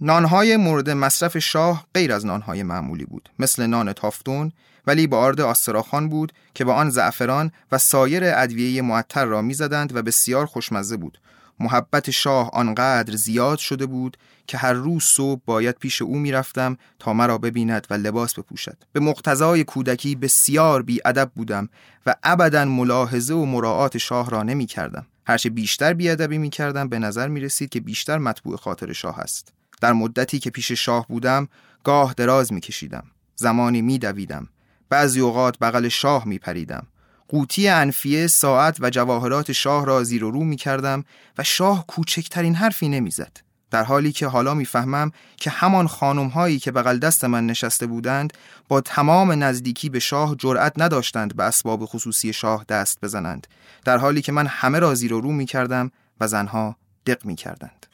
نانهای 0.00 0.56
مورد 0.56 0.90
مصرف 0.90 1.38
شاه 1.38 1.86
غیر 1.94 2.12
از 2.12 2.26
نانهای 2.26 2.62
معمولی 2.62 3.04
بود 3.04 3.30
مثل 3.38 3.66
نان 3.66 3.92
تافتون 3.92 4.52
ولی 4.86 5.06
با 5.06 5.18
آرد 5.18 5.40
آستراخان 5.40 6.08
بود 6.08 6.32
که 6.54 6.64
با 6.64 6.74
آن 6.74 6.90
زعفران 6.90 7.52
و 7.72 7.78
سایر 7.78 8.22
ادویه 8.24 8.82
معطر 8.82 9.24
را 9.24 9.42
می‌زدند 9.42 9.96
و 9.96 10.02
بسیار 10.02 10.46
خوشمزه 10.46 10.96
بود. 10.96 11.18
محبت 11.60 12.10
شاه 12.10 12.50
آنقدر 12.52 13.16
زیاد 13.16 13.58
شده 13.58 13.86
بود 13.86 14.16
که 14.46 14.58
هر 14.58 14.72
روز 14.72 15.02
صبح 15.02 15.40
باید 15.46 15.74
پیش 15.74 16.02
او 16.02 16.18
می‌رفتم 16.18 16.76
تا 16.98 17.12
مرا 17.12 17.38
ببیند 17.38 17.86
و 17.90 17.94
لباس 17.94 18.34
بپوشد. 18.34 18.76
به 18.92 19.00
مقتضای 19.00 19.64
کودکی 19.64 20.14
بسیار 20.14 20.82
بیادب 20.82 21.30
بودم 21.34 21.68
و 22.06 22.14
ابدا 22.22 22.64
ملاحظه 22.64 23.34
و 23.34 23.44
مراعات 23.44 23.98
شاه 23.98 24.30
را 24.30 24.42
نمی 24.42 24.66
کردم 24.66 25.06
هرچه 25.26 25.50
بیشتر 25.50 25.92
بیادبی 25.92 26.38
می 26.38 26.50
کردم 26.50 26.88
به 26.88 26.98
نظر 26.98 27.28
می 27.28 27.40
رسید 27.40 27.68
که 27.68 27.80
بیشتر 27.80 28.18
مطبوع 28.18 28.56
خاطر 28.56 28.92
شاه 28.92 29.18
است. 29.18 29.52
در 29.80 29.92
مدتی 29.92 30.38
که 30.38 30.50
پیش 30.50 30.72
شاه 30.72 31.06
بودم 31.08 31.48
گاه 31.84 32.14
دراز 32.14 32.52
می 32.52 32.60
کشیدم 32.60 33.04
زمانی 33.36 33.82
می 33.82 33.98
دویدم 33.98 34.48
بعضی 34.88 35.20
اوقات 35.20 35.58
بغل 35.58 35.88
شاه 35.88 36.28
می 36.28 36.38
پریدم 36.38 36.86
قوطی 37.28 37.68
انفیه 37.68 38.26
ساعت 38.26 38.76
و 38.80 38.90
جواهرات 38.90 39.52
شاه 39.52 39.86
را 39.86 40.04
زیر 40.04 40.24
و 40.24 40.30
رو 40.30 40.44
می 40.44 40.56
کردم 40.56 41.04
و 41.38 41.44
شاه 41.44 41.86
کوچکترین 41.86 42.54
حرفی 42.54 42.88
نمی‌زد. 42.88 43.36
در 43.70 43.84
حالی 43.84 44.12
که 44.12 44.26
حالا 44.26 44.54
می‌فهمم 44.54 45.12
که 45.36 45.50
همان 45.50 45.86
خانم 45.86 46.26
هایی 46.26 46.58
که 46.58 46.72
بغل 46.72 46.98
دست 46.98 47.24
من 47.24 47.46
نشسته 47.46 47.86
بودند 47.86 48.32
با 48.68 48.80
تمام 48.80 49.44
نزدیکی 49.44 49.88
به 49.88 49.98
شاه 49.98 50.34
جرأت 50.36 50.72
نداشتند 50.76 51.36
به 51.36 51.42
اسباب 51.42 51.84
خصوصی 51.84 52.32
شاه 52.32 52.64
دست 52.68 53.00
بزنند 53.02 53.46
در 53.84 53.98
حالی 53.98 54.22
که 54.22 54.32
من 54.32 54.46
همه 54.46 54.78
را 54.78 54.94
زیر 54.94 55.12
و 55.12 55.20
رو 55.20 55.32
می 55.32 55.46
کردم 55.46 55.90
و 56.20 56.28
زنها 56.28 56.76
دق 57.06 57.24
می 57.24 57.36
کردند. 57.36 57.86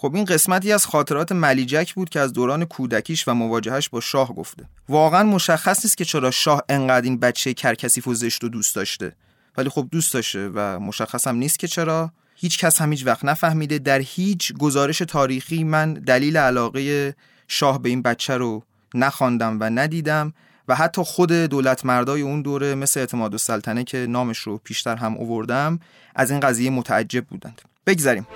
خب 0.00 0.14
این 0.14 0.24
قسمتی 0.24 0.72
از 0.72 0.86
خاطرات 0.86 1.32
ملیجک 1.32 1.94
بود 1.94 2.08
که 2.08 2.20
از 2.20 2.32
دوران 2.32 2.64
کودکیش 2.64 3.28
و 3.28 3.34
مواجهش 3.34 3.88
با 3.88 4.00
شاه 4.00 4.34
گفته. 4.34 4.64
واقعا 4.88 5.22
مشخص 5.22 5.84
نیست 5.84 5.96
که 5.96 6.04
چرا 6.04 6.30
شاه 6.30 6.62
انقدر 6.68 7.04
این 7.04 7.18
بچه 7.18 7.54
کرکسیف 7.54 8.08
و 8.08 8.14
زشت 8.14 8.44
و 8.44 8.48
دوست 8.48 8.74
داشته. 8.74 9.12
ولی 9.56 9.68
خب 9.68 9.88
دوست 9.90 10.14
داشته 10.14 10.50
و 10.54 10.78
مشخص 10.80 11.26
هم 11.26 11.36
نیست 11.36 11.58
که 11.58 11.68
چرا. 11.68 12.12
هیچ 12.34 12.58
کس 12.58 12.80
هم 12.80 12.92
هیچ 12.92 13.06
وقت 13.06 13.24
نفهمیده. 13.24 13.78
در 13.78 13.98
هیچ 13.98 14.52
گزارش 14.52 14.98
تاریخی 14.98 15.64
من 15.64 15.94
دلیل 15.94 16.36
علاقه 16.36 17.14
شاه 17.48 17.82
به 17.82 17.88
این 17.88 18.02
بچه 18.02 18.36
رو 18.36 18.62
نخواندم 18.94 19.60
و 19.60 19.64
ندیدم 19.70 20.32
و 20.68 20.74
حتی 20.74 21.02
خود 21.02 21.32
دولت 21.32 21.84
مردای 21.84 22.20
اون 22.20 22.42
دوره 22.42 22.74
مثل 22.74 23.00
اعتماد 23.00 23.34
و 23.34 23.38
سلطنه 23.38 23.84
که 23.84 23.98
نامش 23.98 24.38
رو 24.38 24.58
پیشتر 24.58 24.96
هم 24.96 25.14
اووردم 25.14 25.80
از 26.14 26.30
این 26.30 26.40
قضیه 26.40 26.70
متعجب 26.70 27.24
بودند. 27.24 27.62
بگذریم 27.86 28.26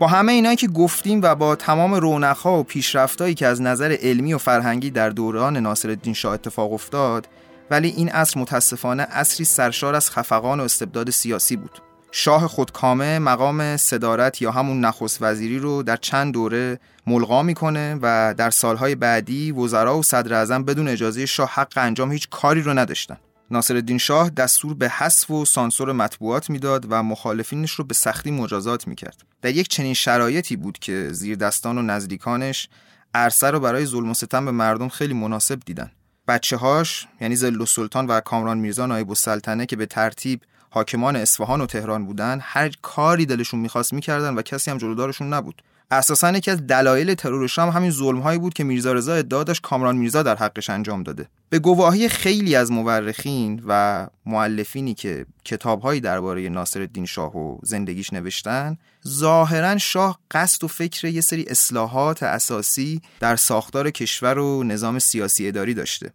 با 0.00 0.06
همه 0.06 0.32
اینایی 0.32 0.56
که 0.56 0.68
گفتیم 0.68 1.20
و 1.22 1.34
با 1.34 1.56
تمام 1.56 1.94
رونقها 1.94 2.58
و 2.58 2.62
پیشرفتایی 2.62 3.34
که 3.34 3.46
از 3.46 3.62
نظر 3.62 3.96
علمی 4.02 4.34
و 4.34 4.38
فرهنگی 4.38 4.90
در 4.90 5.10
دوران 5.10 5.56
ناصرالدین 5.56 6.14
شاه 6.14 6.34
اتفاق 6.34 6.72
افتاد 6.72 7.28
ولی 7.70 7.88
این 7.88 8.08
عصر 8.08 8.40
متاسفانه 8.40 9.02
عصری 9.02 9.44
سرشار 9.44 9.94
از 9.94 10.10
خفقان 10.10 10.60
و 10.60 10.62
استبداد 10.62 11.10
سیاسی 11.10 11.56
بود. 11.56 11.82
شاه 12.12 12.48
خودکامه 12.48 13.18
مقام 13.18 13.76
صدارت 13.76 14.42
یا 14.42 14.50
همون 14.50 14.80
نخست 14.80 15.18
وزیری 15.22 15.58
رو 15.58 15.82
در 15.82 15.96
چند 15.96 16.32
دوره 16.32 16.78
ملغا 17.06 17.42
می‌کنه 17.42 17.98
و 18.02 18.34
در 18.36 18.50
سالهای 18.50 18.94
بعدی 18.94 19.52
وزرا 19.52 19.98
و 19.98 20.02
صدر 20.02 20.58
بدون 20.58 20.88
اجازه 20.88 21.26
شاه 21.26 21.50
حق 21.54 21.72
انجام 21.76 22.12
هیچ 22.12 22.28
کاری 22.28 22.62
رو 22.62 22.78
نداشتن. 22.78 23.16
ناصرالدین 23.50 23.98
شاه 23.98 24.30
دستور 24.30 24.74
به 24.74 24.88
حذف 24.88 25.30
و 25.30 25.44
سانسور 25.44 25.92
مطبوعات 25.92 26.50
می‌داد 26.50 26.86
و 26.88 27.02
مخالفینش 27.02 27.70
رو 27.70 27.84
به 27.84 27.94
سختی 27.94 28.30
مجازات 28.30 28.86
می‌کرد. 28.86 29.22
در 29.42 29.50
یک 29.50 29.68
چنین 29.68 29.94
شرایطی 29.94 30.56
بود 30.56 30.78
که 30.78 31.08
زیر 31.12 31.36
دستان 31.36 31.78
و 31.78 31.82
نزدیکانش 31.82 32.68
عرصه 33.14 33.50
رو 33.50 33.60
برای 33.60 33.86
ظلم 33.86 34.10
و 34.10 34.14
ستم 34.14 34.44
به 34.44 34.50
مردم 34.50 34.88
خیلی 34.88 35.14
مناسب 35.14 35.60
دیدن. 35.66 35.90
بچه 36.28 36.56
هاش 36.56 37.06
یعنی 37.20 37.36
زل 37.36 37.64
سلطان 37.64 38.06
و 38.06 38.20
کامران 38.20 38.58
میرزا 38.58 38.86
نایب 38.86 39.08
السلطنه 39.08 39.66
که 39.66 39.76
به 39.76 39.86
ترتیب 39.86 40.40
حاکمان 40.70 41.16
اصفهان 41.16 41.60
و 41.60 41.66
تهران 41.66 42.06
بودن 42.06 42.38
هر 42.42 42.70
کاری 42.82 43.26
دلشون 43.26 43.60
می‌خواست 43.60 43.92
می‌کردن 43.92 44.34
و 44.34 44.42
کسی 44.42 44.70
هم 44.70 44.78
جلودارشون 44.78 45.32
نبود 45.32 45.62
اساسا 45.90 46.30
یکی 46.30 46.50
از 46.50 46.66
دلایل 46.66 47.14
ترور 47.14 47.46
شام 47.46 47.68
همین 47.68 47.90
ظلم 47.90 48.20
هایی 48.20 48.38
بود 48.38 48.54
که 48.54 48.64
میرزا 48.64 48.92
رضا 48.92 49.14
ادعا 49.14 49.44
داشت 49.44 49.62
کامران 49.62 49.96
میرزا 49.96 50.22
در 50.22 50.36
حقش 50.36 50.70
انجام 50.70 51.02
داده. 51.02 51.28
به 51.48 51.58
گواهی 51.58 52.08
خیلی 52.08 52.56
از 52.56 52.72
مورخین 52.72 53.62
و 53.66 54.06
معلفینی 54.26 54.94
که 54.94 55.26
کتابهایی 55.44 56.00
درباره 56.00 56.48
ناصرالدین 56.48 57.06
شاه 57.06 57.36
و 57.36 57.58
زندگیش 57.62 58.12
نوشتن 58.12 58.76
ظاهرا 59.08 59.78
شاه 59.78 60.18
قصد 60.30 60.64
و 60.64 60.68
فکر 60.68 61.08
یه 61.08 61.20
سری 61.20 61.44
اصلاحات 61.48 62.22
اساسی 62.22 63.00
در 63.20 63.36
ساختار 63.36 63.90
کشور 63.90 64.38
و 64.38 64.64
نظام 64.64 64.98
سیاسی 64.98 65.48
اداری 65.48 65.74
داشته. 65.74 66.12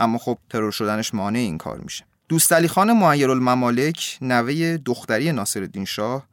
اما 0.00 0.18
خب 0.18 0.38
ترور 0.50 0.70
شدنش 0.70 1.14
مانع 1.14 1.38
این 1.38 1.58
کار 1.58 1.78
میشه. 1.78 2.04
دوست 2.28 2.52
علی 2.52 2.68
خان 2.68 2.92
معیر 2.92 3.30
الممالک 3.30 4.18
نوه 4.20 4.76
دختری 4.76 5.32
ناصرالدین 5.32 5.84
شاه 5.84 6.26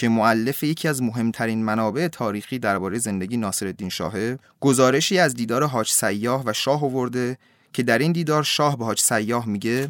که 0.00 0.08
معلف 0.08 0.62
یکی 0.62 0.88
از 0.88 1.02
مهمترین 1.02 1.64
منابع 1.64 2.08
تاریخی 2.08 2.58
درباره 2.58 2.98
زندگی 2.98 3.36
ناصرالدین 3.36 3.88
شاهه 3.88 4.38
گزارشی 4.60 5.18
از 5.18 5.34
دیدار 5.34 5.64
حاج 5.64 5.90
سیاه 5.90 6.42
و 6.46 6.52
شاه 6.52 6.84
آورده 6.84 7.38
که 7.72 7.82
در 7.82 7.98
این 7.98 8.12
دیدار 8.12 8.42
شاه 8.42 8.78
به 8.78 8.84
حاج 8.84 9.00
سیاه 9.00 9.46
میگه 9.46 9.88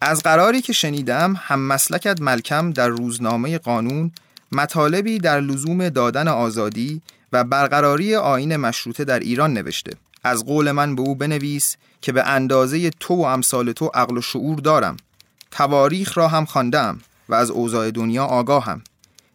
از 0.00 0.22
قراری 0.22 0.62
که 0.62 0.72
شنیدم 0.72 1.34
هم 1.38 1.60
مسلکت 1.60 2.20
ملکم 2.20 2.70
در 2.70 2.88
روزنامه 2.88 3.58
قانون 3.58 4.12
مطالبی 4.52 5.18
در 5.18 5.40
لزوم 5.40 5.88
دادن 5.88 6.28
آزادی 6.28 7.02
و 7.32 7.44
برقراری 7.44 8.16
آین 8.16 8.56
مشروطه 8.56 9.04
در 9.04 9.18
ایران 9.18 9.52
نوشته. 9.52 9.92
از 10.24 10.44
قول 10.44 10.70
من 10.70 10.96
به 10.96 11.02
او 11.02 11.14
بنویس 11.14 11.76
که 12.00 12.12
به 12.12 12.28
اندازه 12.28 12.90
تو 12.90 13.14
و 13.14 13.22
امثال 13.22 13.72
تو 13.72 13.90
عقل 13.94 14.18
و 14.18 14.20
شعور 14.20 14.58
دارم. 14.58 14.96
تواریخ 15.50 16.18
را 16.18 16.28
هم 16.28 16.44
خواندم 16.44 17.00
و 17.32 17.34
از 17.34 17.50
اوضاع 17.50 17.90
دنیا 17.90 18.24
آگاهم. 18.24 18.82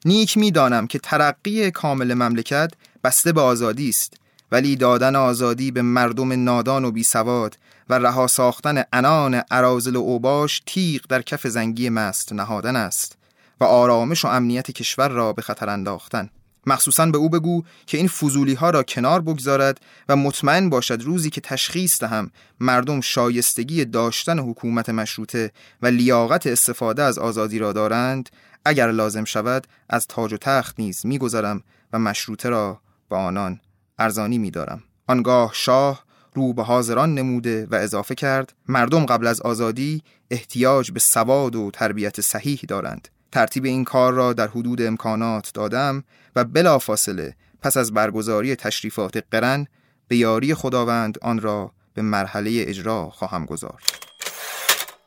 نیک 0.06 0.38
می‌دانم 0.38 0.88
که 0.88 1.00
ترقی 1.00 1.72
کامل 1.72 2.14
مملکت 2.14 2.72
بسته 3.04 3.32
به 3.32 3.42
آزادی 3.42 3.90
است 3.90 4.14
ولی 4.52 4.76
دادن 4.76 5.16
آزادی 5.16 5.72
به 5.72 5.82
مردم 5.82 6.44
نادان 6.44 6.86
و 6.86 6.92
بیسواد 6.92 7.58
و 7.90 8.00
رها 8.00 8.28
ساختن 8.28 8.84
انان 8.94 9.42
عرازل 9.52 9.96
و 9.96 10.00
اوباش 10.00 10.62
تیغ 10.66 11.02
در 11.10 11.22
کف 11.22 11.48
زنگی 11.48 11.90
مست 11.90 12.34
نهادن 12.34 12.76
است 12.76 13.18
و 13.60 13.64
آرامش 13.64 14.26
و 14.26 14.28
امنیت 14.28 14.72
کشور 14.72 15.08
را 15.08 15.34
به 15.34 15.42
خطر 15.42 15.70
انداختن. 15.70 16.30
مخصوصا 16.68 17.06
به 17.06 17.18
او 17.18 17.30
بگو 17.30 17.64
که 17.86 17.98
این 17.98 18.08
فضولی 18.08 18.54
ها 18.54 18.70
را 18.70 18.84
کنار 18.84 19.22
بگذارد 19.22 19.82
و 20.10 20.16
مطمئن 20.16 20.70
باشد 20.70 21.02
روزی 21.02 21.30
که 21.30 21.42
تشخیص 21.42 22.00
دهم 22.00 22.32
مردم 22.60 23.02
شایستگی 23.02 23.86
داشتن 23.86 24.40
حکومت 24.40 24.90
مشروطه 24.90 25.52
و 25.82 25.88
لیاقت 25.88 26.48
استفاده 26.48 27.04
از 27.04 27.20
آزادی 27.20 27.60
را 27.60 27.74
دارند 27.74 28.30
اگر 28.66 28.92
لازم 28.92 29.24
شود 29.24 29.68
از 29.90 30.08
تاج 30.08 30.34
و 30.34 30.38
تخت 30.38 30.80
نیز 30.80 31.06
میگذرم 31.06 31.64
و 31.94 32.00
مشروطه 32.00 32.50
را 32.50 32.82
به 33.10 33.16
آنان 33.16 33.60
ارزانی 34.00 34.38
میدارم. 34.38 34.84
آنگاه 35.08 35.52
شاه 35.54 36.04
رو 36.34 36.54
به 36.54 36.64
حاضران 36.64 37.14
نموده 37.14 37.68
و 37.72 37.76
اضافه 37.76 38.16
کرد 38.16 38.54
مردم 38.68 39.06
قبل 39.06 39.28
از 39.28 39.42
آزادی 39.42 40.04
احتیاج 40.32 40.92
به 40.92 41.00
سواد 41.00 41.56
و 41.56 41.72
تربیت 41.72 42.22
صحیح 42.22 42.60
دارند. 42.68 43.08
ترتیب 43.32 43.66
این 43.66 43.84
کار 43.84 44.14
را 44.14 44.34
در 44.34 44.48
حدود 44.48 44.82
امکانات 44.82 45.52
دادم 45.54 46.04
و 46.36 46.44
بلافاصله 46.44 47.36
پس 47.62 47.78
از 47.78 47.94
برگزاری 47.94 48.56
تشریفات 48.56 49.24
قرن 49.32 49.68
به 50.08 50.18
یاری 50.18 50.54
خداوند 50.54 51.18
آن 51.22 51.40
را 51.40 51.72
به 51.94 52.02
مرحله 52.02 52.64
اجرا 52.68 53.10
خواهم 53.10 53.46
گذارد. 53.46 53.84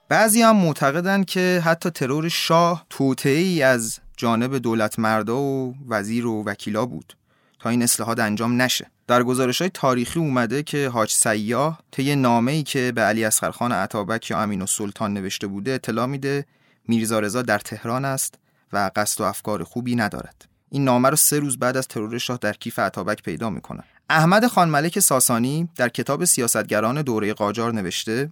بعضی 0.09 0.43
هم 0.43 0.57
معتقدند 0.57 1.27
که 1.27 1.63
حتی 1.65 1.91
ترور 1.91 2.29
شاه 2.29 2.87
توطعه 2.91 3.65
از 3.65 3.99
جانب 4.17 4.59
دولت 4.59 4.99
مردا 4.99 5.39
و 5.39 5.75
وزیر 5.89 6.27
و 6.27 6.45
وکیلا 6.45 6.87
بود 6.87 7.17
تا 7.59 7.71
این 7.71 7.83
اصلاحات 7.83 8.19
انجام 8.19 8.63
نشه 8.63 8.91
در 9.07 9.23
گزارش 9.23 9.61
های 9.61 9.71
تاریخی 9.75 10.21
اومده 10.21 10.63
که 10.63 10.89
حاج 10.89 11.11
سیاه 11.11 11.81
طی 11.91 12.17
نامه 12.17 12.53
ای 12.53 12.63
که 12.63 12.93
به 12.95 13.01
علی 13.01 13.25
اصغر 13.25 13.51
خان 13.51 13.73
عطابک 13.73 14.31
یا 14.31 14.41
امین 14.41 14.61
السلطان 14.61 15.15
نوشته 15.15 15.47
بوده 15.47 15.73
اطلاع 15.73 16.07
میده 16.07 16.47
میرزا 16.89 17.19
رضا 17.19 17.43
در 17.43 17.59
تهران 17.59 18.05
است 18.05 18.35
و 18.73 18.91
قصد 18.97 19.21
و 19.21 19.25
افکار 19.25 19.65
خوبی 19.65 19.97
ندارد 19.97 20.49
این 20.71 20.85
نامه 20.85 21.09
رو 21.11 21.17
سه 21.17 21.39
روز 21.39 21.59
بعد 21.59 21.77
از 21.77 21.89
ترور 21.89 22.19
شاه 22.19 22.39
در 22.41 22.53
کیف 22.53 22.79
عطابک 22.79 23.23
پیدا 23.23 23.51
می‌کنن 23.51 23.85
احمد 24.11 24.47
خان 24.47 24.69
ملک 24.69 25.01
ساسانی 25.01 25.69
در 25.77 25.89
کتاب 25.89 26.25
سیاستگران 26.25 27.03
دوره 27.03 27.35
قاجار 27.35 27.73
نوشته 27.73 28.31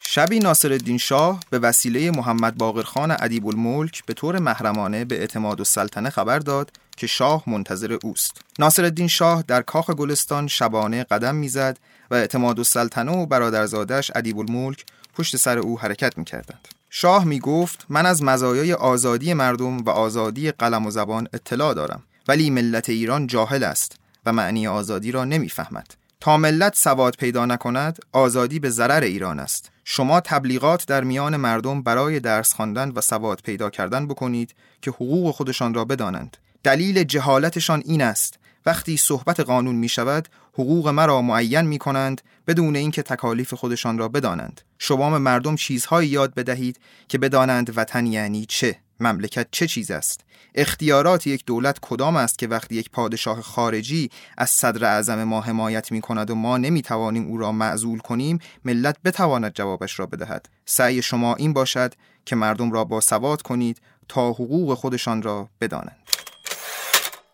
شبی 0.00 0.38
ناصر 0.38 0.96
شاه 1.00 1.40
به 1.50 1.58
وسیله 1.58 2.10
محمد 2.10 2.58
باقرخان 2.58 3.16
ادیب 3.20 3.46
الملک 3.46 4.04
به 4.06 4.14
طور 4.14 4.38
محرمانه 4.38 5.04
به 5.04 5.20
اعتماد 5.20 5.60
السلطنه 5.60 6.10
خبر 6.10 6.38
داد 6.38 6.72
که 6.96 7.06
شاه 7.06 7.42
منتظر 7.46 7.98
اوست. 8.02 8.40
ناصر 8.58 9.06
شاه 9.06 9.44
در 9.48 9.62
کاخ 9.62 9.90
گلستان 9.90 10.46
شبانه 10.46 11.04
قدم 11.04 11.34
می‌زد 11.34 11.78
و 12.10 12.14
اعتماد 12.14 12.58
السلطنه 12.58 13.12
و 13.12 13.26
برادرزادش 13.26 14.10
ادیب 14.14 14.38
الملک 14.38 14.84
پشت 15.16 15.36
سر 15.36 15.58
او 15.58 15.80
حرکت 15.80 16.18
می‌کردند. 16.18 16.68
شاه 16.90 17.24
می 17.24 17.40
گفت 17.40 17.86
من 17.88 18.06
از 18.06 18.22
مزایای 18.22 18.72
آزادی 18.72 19.34
مردم 19.34 19.78
و 19.78 19.90
آزادی 19.90 20.50
قلم 20.50 20.86
و 20.86 20.90
زبان 20.90 21.28
اطلاع 21.32 21.74
دارم 21.74 22.02
ولی 22.28 22.50
ملت 22.50 22.88
ایران 22.88 23.26
جاهل 23.26 23.64
است 23.64 23.96
و 24.26 24.32
معنی 24.32 24.66
آزادی 24.66 25.12
را 25.12 25.24
نمی‌فهمد. 25.24 25.94
تا 26.20 26.36
ملت 26.36 26.76
سواد 26.76 27.16
پیدا 27.16 27.46
نکند 27.46 27.98
آزادی 28.12 28.58
به 28.58 28.70
ضرر 28.70 29.02
ایران 29.02 29.40
است 29.40 29.70
شما 29.84 30.20
تبلیغات 30.20 30.86
در 30.86 31.04
میان 31.04 31.36
مردم 31.36 31.82
برای 31.82 32.20
درس 32.20 32.52
خواندن 32.52 32.90
و 32.90 33.00
سواد 33.00 33.40
پیدا 33.44 33.70
کردن 33.70 34.06
بکنید 34.06 34.54
که 34.82 34.90
حقوق 34.90 35.34
خودشان 35.34 35.74
را 35.74 35.84
بدانند 35.84 36.36
دلیل 36.62 37.04
جهالتشان 37.04 37.82
این 37.86 38.02
است 38.02 38.38
وقتی 38.66 38.96
صحبت 38.96 39.40
قانون 39.40 39.74
می 39.74 39.88
شود 39.88 40.28
حقوق 40.52 40.88
مرا 40.88 41.22
معین 41.22 41.60
می 41.60 41.78
کنند 41.78 42.20
بدون 42.46 42.76
اینکه 42.76 43.02
تکالیف 43.02 43.54
خودشان 43.54 43.98
را 43.98 44.08
بدانند. 44.08 44.60
شما 44.78 45.18
مردم 45.18 45.56
چیزهایی 45.56 46.08
یاد 46.08 46.34
بدهید 46.34 46.80
که 47.08 47.18
بدانند 47.18 47.72
وطن 47.78 48.06
یعنی 48.06 48.46
چه؟ 48.46 48.76
مملکت 49.00 49.46
چه 49.50 49.66
چیز 49.66 49.90
است؟ 49.90 50.20
اختیارات 50.54 51.26
یک 51.26 51.44
دولت 51.44 51.78
کدام 51.82 52.16
است 52.16 52.38
که 52.38 52.46
وقتی 52.46 52.74
یک 52.74 52.90
پادشاه 52.90 53.42
خارجی 53.42 54.10
از 54.38 54.50
صدر 54.50 54.84
اعظم 54.84 55.24
ما 55.24 55.40
حمایت 55.40 55.92
می 55.92 56.00
کند 56.00 56.30
و 56.30 56.34
ما 56.34 56.58
نمی 56.58 56.82
توانیم 56.82 57.26
او 57.26 57.38
را 57.38 57.52
معزول 57.52 57.98
کنیم 57.98 58.38
ملت 58.64 58.96
بتواند 59.04 59.52
جوابش 59.54 59.98
را 59.98 60.06
بدهد. 60.06 60.48
سعی 60.64 61.02
شما 61.02 61.34
این 61.34 61.52
باشد 61.52 61.94
که 62.24 62.36
مردم 62.36 62.72
را 62.72 62.84
با 62.84 63.00
سواد 63.00 63.42
کنید 63.42 63.80
تا 64.08 64.30
حقوق 64.30 64.74
خودشان 64.74 65.22
را 65.22 65.48
بدانند. 65.60 65.96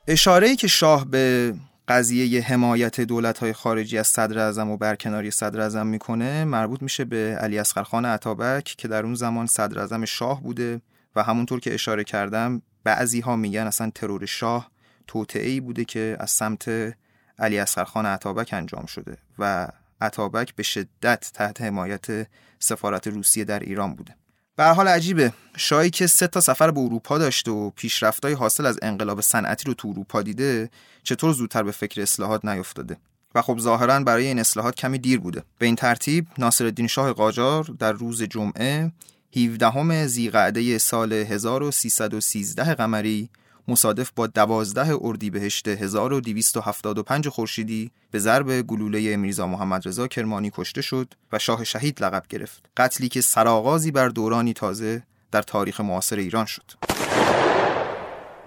اشاره 0.09 0.57
که 0.57 0.66
شاه 0.68 1.05
به 1.05 1.55
قضیه 1.88 2.42
حمایت 2.42 3.01
دولت 3.01 3.38
های 3.38 3.53
خارجی 3.53 3.99
از 3.99 4.09
صدر 4.09 4.38
اعظم 4.38 4.71
و 4.71 4.77
برکناری 4.77 5.31
صدر 5.31 5.61
اعظم 5.61 5.87
می‌کنه 5.87 6.45
مربوط 6.45 6.83
میشه 6.83 7.05
به 7.05 7.38
علی 7.40 7.59
اصغر 7.59 7.83
خان 7.83 8.05
عطابک 8.05 8.64
که 8.64 8.88
در 8.88 9.05
اون 9.05 9.14
زمان 9.14 9.47
صدر 9.47 9.79
اعظم 9.79 10.05
شاه 10.05 10.42
بوده 10.42 10.81
و 11.16 11.23
همونطور 11.23 11.61
که 11.61 11.75
اشاره 11.75 12.05
کردم 12.05 12.62
بعضی 12.85 13.21
ها 13.21 13.37
میگن 13.37 13.66
اصلا 13.66 13.90
ترور 13.95 14.27
شاه 14.27 14.71
توطعه 15.07 15.61
بوده 15.61 15.85
که 15.85 16.16
از 16.21 16.31
سمت 16.31 16.95
علی 17.38 17.59
اصغر 17.59 17.85
خان 17.85 18.07
عطابک 18.07 18.51
انجام 18.53 18.87
شده 18.87 19.18
و 19.38 19.68
عطابک 20.01 20.55
به 20.55 20.62
شدت 20.62 21.31
تحت 21.35 21.61
حمایت 21.61 22.27
سفارت 22.59 23.07
روسیه 23.07 23.45
در 23.45 23.61
ایران 23.61 23.95
بوده. 23.95 24.14
به 24.62 24.68
حال 24.68 24.88
عجیبه. 24.88 25.33
شاهی 25.57 25.90
که 25.90 26.07
سه 26.07 26.27
تا 26.27 26.40
سفر 26.40 26.70
به 26.70 26.81
اروپا 26.81 27.18
داشته 27.18 27.51
و 27.51 27.70
پیشرفتای 27.70 28.33
حاصل 28.33 28.66
از 28.66 28.79
انقلاب 28.83 29.20
صنعتی 29.20 29.64
رو 29.64 29.75
تو 29.75 29.88
اروپا 29.88 30.22
دیده 30.22 30.70
چطور 31.03 31.33
زودتر 31.33 31.62
به 31.62 31.72
فکر 31.72 32.03
اصلاحات 32.03 32.44
نیفتاده؟ 32.44 32.96
و 33.35 33.42
خب 33.42 33.59
ظاهرا 33.59 34.01
برای 34.01 34.27
این 34.27 34.38
اصلاحات 34.38 34.75
کمی 34.75 34.98
دیر 34.98 35.20
بوده. 35.20 35.42
به 35.59 35.66
این 35.66 35.77
ترتیب 35.77 36.27
ناصرالدین 36.38 36.87
شاه 36.87 37.12
قاجار 37.12 37.64
در 37.79 37.92
روز 37.92 38.22
جمعه 38.22 38.92
17 39.37 40.07
زیقعده 40.07 40.79
سال 40.79 41.12
1313 41.12 42.75
قمری 42.75 43.29
مصادف 43.68 44.11
با 44.16 44.27
12 44.27 44.98
اردیبهشت 45.01 45.68
1275 45.68 47.29
خورشیدی 47.29 47.90
به 48.11 48.18
ضرب 48.18 48.62
گلوله 48.62 49.16
میرزا 49.16 49.46
محمد 49.46 49.88
رضا 49.88 50.09
کرمانی 50.09 50.51
کشته 50.55 50.83
شد 50.83 51.14
و 51.33 51.38
شاه 51.38 51.64
شهید 51.64 52.03
لقب 52.03 52.22
گرفت. 52.29 52.70
قتلی 52.77 53.09
که 53.09 53.20
سرآغازی 53.20 53.90
بر 53.90 54.09
دورانی 54.09 54.53
تازه 54.53 55.03
در 55.33 55.42
تاریخ 55.42 55.81
معاصر 55.81 56.16
ایران 56.16 56.46
شد. 56.46 56.72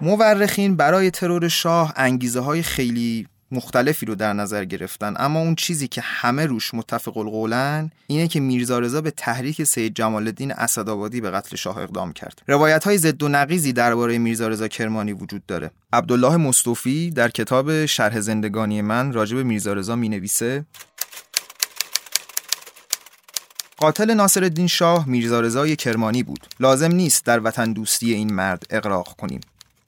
مورخین 0.00 0.76
برای 0.76 1.10
ترور 1.10 1.48
شاه 1.48 1.92
انگیزه 1.96 2.40
های 2.40 2.62
خیلی 2.62 3.28
مختلفی 3.50 4.06
رو 4.06 4.14
در 4.14 4.32
نظر 4.32 4.64
گرفتن. 4.64 5.14
اما 5.16 5.40
اون 5.40 5.54
چیزی 5.54 5.88
که 5.88 6.00
همه 6.00 6.46
روش 6.46 6.74
متفق 6.74 7.16
القولن 7.16 7.90
اینه 8.06 8.28
که 8.28 8.40
میرزا 8.40 8.78
رضا 8.78 9.00
به 9.00 9.10
تحریک 9.10 9.64
سید 9.64 9.94
جمال 9.94 10.26
الدین 10.26 10.52
اسدآبادی 10.52 11.20
به 11.20 11.30
قتل 11.30 11.56
شاه 11.56 11.78
اقدام 11.78 12.12
کرد. 12.12 12.42
روایت 12.46 12.84
های 12.84 12.98
ضد 12.98 13.22
و 13.22 13.28
نقیزی 13.28 13.72
درباره 13.72 14.18
میرزا 14.18 14.48
رضا 14.48 14.68
کرمانی 14.68 15.12
وجود 15.12 15.46
داره. 15.46 15.70
عبدالله 15.92 16.36
مصطفی 16.36 17.10
در 17.10 17.28
کتاب 17.28 17.86
شرح 17.86 18.20
زندگانی 18.20 18.82
من 18.82 19.12
راجع 19.12 19.36
به 19.36 19.42
میرزا 19.42 19.72
رضا 19.72 19.96
می‌نویسه 19.96 20.64
قاتل 23.78 24.14
ناصر 24.14 24.66
شاه 24.66 25.08
میرزا 25.08 25.40
رضای 25.40 25.76
کرمانی 25.76 26.22
بود. 26.22 26.46
لازم 26.60 26.92
نیست 26.92 27.24
در 27.24 27.40
وطن 27.40 27.72
دوستی 27.72 28.14
این 28.14 28.32
مرد 28.32 28.62
اقراق 28.70 29.16
کنیم. 29.16 29.40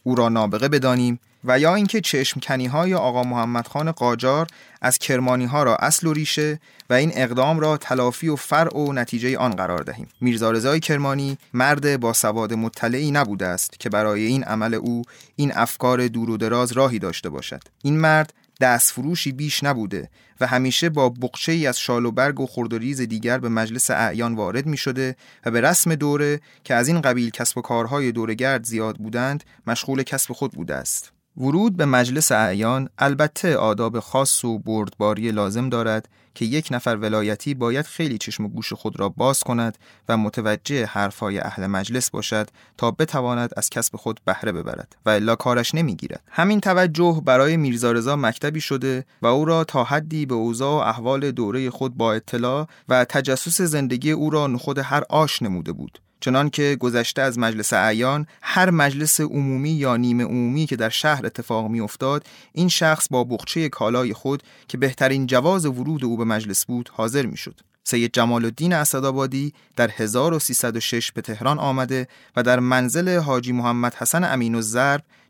او 0.03 0.14
را 0.14 0.29
نابغه 0.29 0.68
بدانیم 0.68 1.21
و 1.44 1.59
یا 1.59 1.74
اینکه 1.74 2.01
چشم 2.01 2.40
کنی 2.40 2.66
های 2.66 2.94
آقا 2.94 3.22
محمد 3.22 3.66
خان 3.66 3.92
قاجار 3.92 4.46
از 4.83 4.98
کرمانی 4.98 5.44
ها 5.44 5.62
را 5.62 5.77
اصل 5.77 6.07
و 6.07 6.12
ریشه 6.12 6.61
و 6.90 6.94
این 6.94 7.12
اقدام 7.14 7.61
را 7.61 7.77
تلافی 7.77 8.29
و 8.29 8.37
فرع 8.37 8.77
و 8.77 8.92
نتیجه 8.92 9.38
آن 9.38 9.51
قرار 9.51 9.83
دهیم. 9.83 10.09
میرزا 10.20 10.51
رضای 10.51 10.81
کرمانی 10.81 11.38
مرد 11.55 12.01
با 12.01 12.12
سواد 12.12 12.55
مطلعی 12.55 13.11
نبوده 13.11 13.46
است 13.46 13.81
که 13.81 13.88
برای 13.88 14.24
این 14.24 14.44
عمل 14.44 14.74
او 14.74 15.03
این 15.37 15.53
افکار 15.55 16.09
دور 16.09 16.31
و 16.31 16.37
دراز 16.37 16.72
راهی 16.72 16.98
داشته 16.98 17.31
باشد. 17.31 17.62
این 17.83 18.01
مرد 18.01 18.33
دست 18.61 18.92
فروشی 18.92 19.33
بیش 19.33 19.64
نبوده 19.64 20.11
و 20.40 20.46
همیشه 20.46 20.88
با 20.88 21.09
بقچه 21.09 21.53
ای 21.53 21.66
از 21.66 21.79
شال 21.79 22.07
و 22.07 22.11
برگ 22.11 22.40
و 22.40 22.46
خردریز 22.46 23.01
دیگر 23.01 23.38
به 23.38 23.48
مجلس 23.48 23.90
اعیان 23.90 24.35
وارد 24.35 24.66
می 24.66 24.77
شده 24.77 25.16
و 25.46 25.51
به 25.51 25.61
رسم 25.61 25.94
دوره 25.94 26.40
که 26.64 26.74
از 26.74 26.88
این 26.88 27.01
قبیل 27.01 27.31
کسب 27.31 27.59
و 27.59 27.61
کارهای 27.61 28.12
دورگرد 28.12 28.64
زیاد 28.64 28.96
بودند 28.96 29.44
مشغول 29.66 30.03
کسب 30.03 30.33
خود 30.33 30.53
بوده 30.53 30.74
است. 30.74 31.17
ورود 31.38 31.77
به 31.77 31.85
مجلس 31.85 32.33
اعیان 32.33 32.88
البته 32.98 33.57
آداب 33.57 34.01
خاص 34.01 34.44
و 34.44 34.59
بردباری 34.59 35.31
لازم 35.31 35.68
دارد 35.68 36.09
که 36.35 36.44
یک 36.44 36.68
نفر 36.70 36.96
ولایتی 36.96 37.55
باید 37.55 37.87
خیلی 37.87 38.18
چشم 38.18 38.44
و 38.44 38.48
گوش 38.48 38.72
خود 38.72 39.01
را 39.01 39.09
باز 39.09 39.40
کند 39.42 39.79
و 40.09 40.16
متوجه 40.16 40.87
حرفهای 40.87 41.38
اهل 41.38 41.66
مجلس 41.66 42.11
باشد 42.11 42.48
تا 42.77 42.90
بتواند 42.90 43.51
از 43.57 43.70
کسب 43.70 43.96
خود 43.96 44.20
بهره 44.24 44.53
ببرد 44.53 44.96
و 45.07 45.11
الا 45.11 45.37
کارش 45.37 45.74
نمی‌گیرد. 45.74 46.22
همین 46.31 46.61
توجه 46.61 47.22
برای 47.24 47.57
میرزا 47.57 47.92
رضا 47.92 48.16
مکتبی 48.16 48.61
شده 48.61 49.05
و 49.22 49.27
او 49.27 49.44
را 49.44 49.64
تا 49.64 49.85
حدی 49.85 50.27
به 50.27 50.35
اوضاع 50.35 50.85
و 50.85 50.88
احوال 50.88 51.31
دوره 51.31 51.70
خود 51.70 51.96
با 51.96 52.12
اطلاع 52.12 52.66
و 52.88 53.05
تجسس 53.05 53.61
زندگی 53.61 54.11
او 54.11 54.31
را 54.31 54.46
نخود 54.46 54.79
هر 54.79 55.03
آش 55.11 55.42
نموده 55.42 55.72
بود. 55.72 55.98
چنان 56.20 56.50
که 56.50 56.76
گذشته 56.81 57.22
از 57.22 57.38
مجلس 57.38 57.72
اعیان 57.72 58.26
هر 58.42 58.70
مجلس 58.70 59.20
عمومی 59.20 59.70
یا 59.70 59.96
نیمه 59.96 60.24
عمومی 60.24 60.66
که 60.66 60.76
در 60.76 60.88
شهر 60.88 61.26
اتفاق 61.26 61.70
می 61.70 61.81
افتاد 61.81 62.26
این 62.52 62.68
شخص 62.68 63.09
با 63.11 63.24
بخچه 63.24 63.68
کالای 63.68 64.12
خود 64.12 64.42
که 64.68 64.78
بهترین 64.78 65.26
جواز 65.26 65.66
ورود 65.66 66.04
او 66.04 66.16
به 66.16 66.24
مجلس 66.24 66.66
بود 66.66 66.90
حاضر 66.92 67.26
می 67.26 67.37
شد. 67.37 67.61
سید 67.85 68.12
جمال 68.12 68.44
الدین 68.44 68.72
اسدآبادی 68.72 69.52
در 69.76 69.90
1306 69.96 71.12
به 71.12 71.20
تهران 71.20 71.59
آمده 71.59 72.09
و 72.37 72.42
در 72.42 72.61
منزل 72.61 73.18
حاجی 73.18 73.52
محمد 73.52 73.94
حسن 73.94 74.24
امین 74.24 74.54
و 74.54 74.62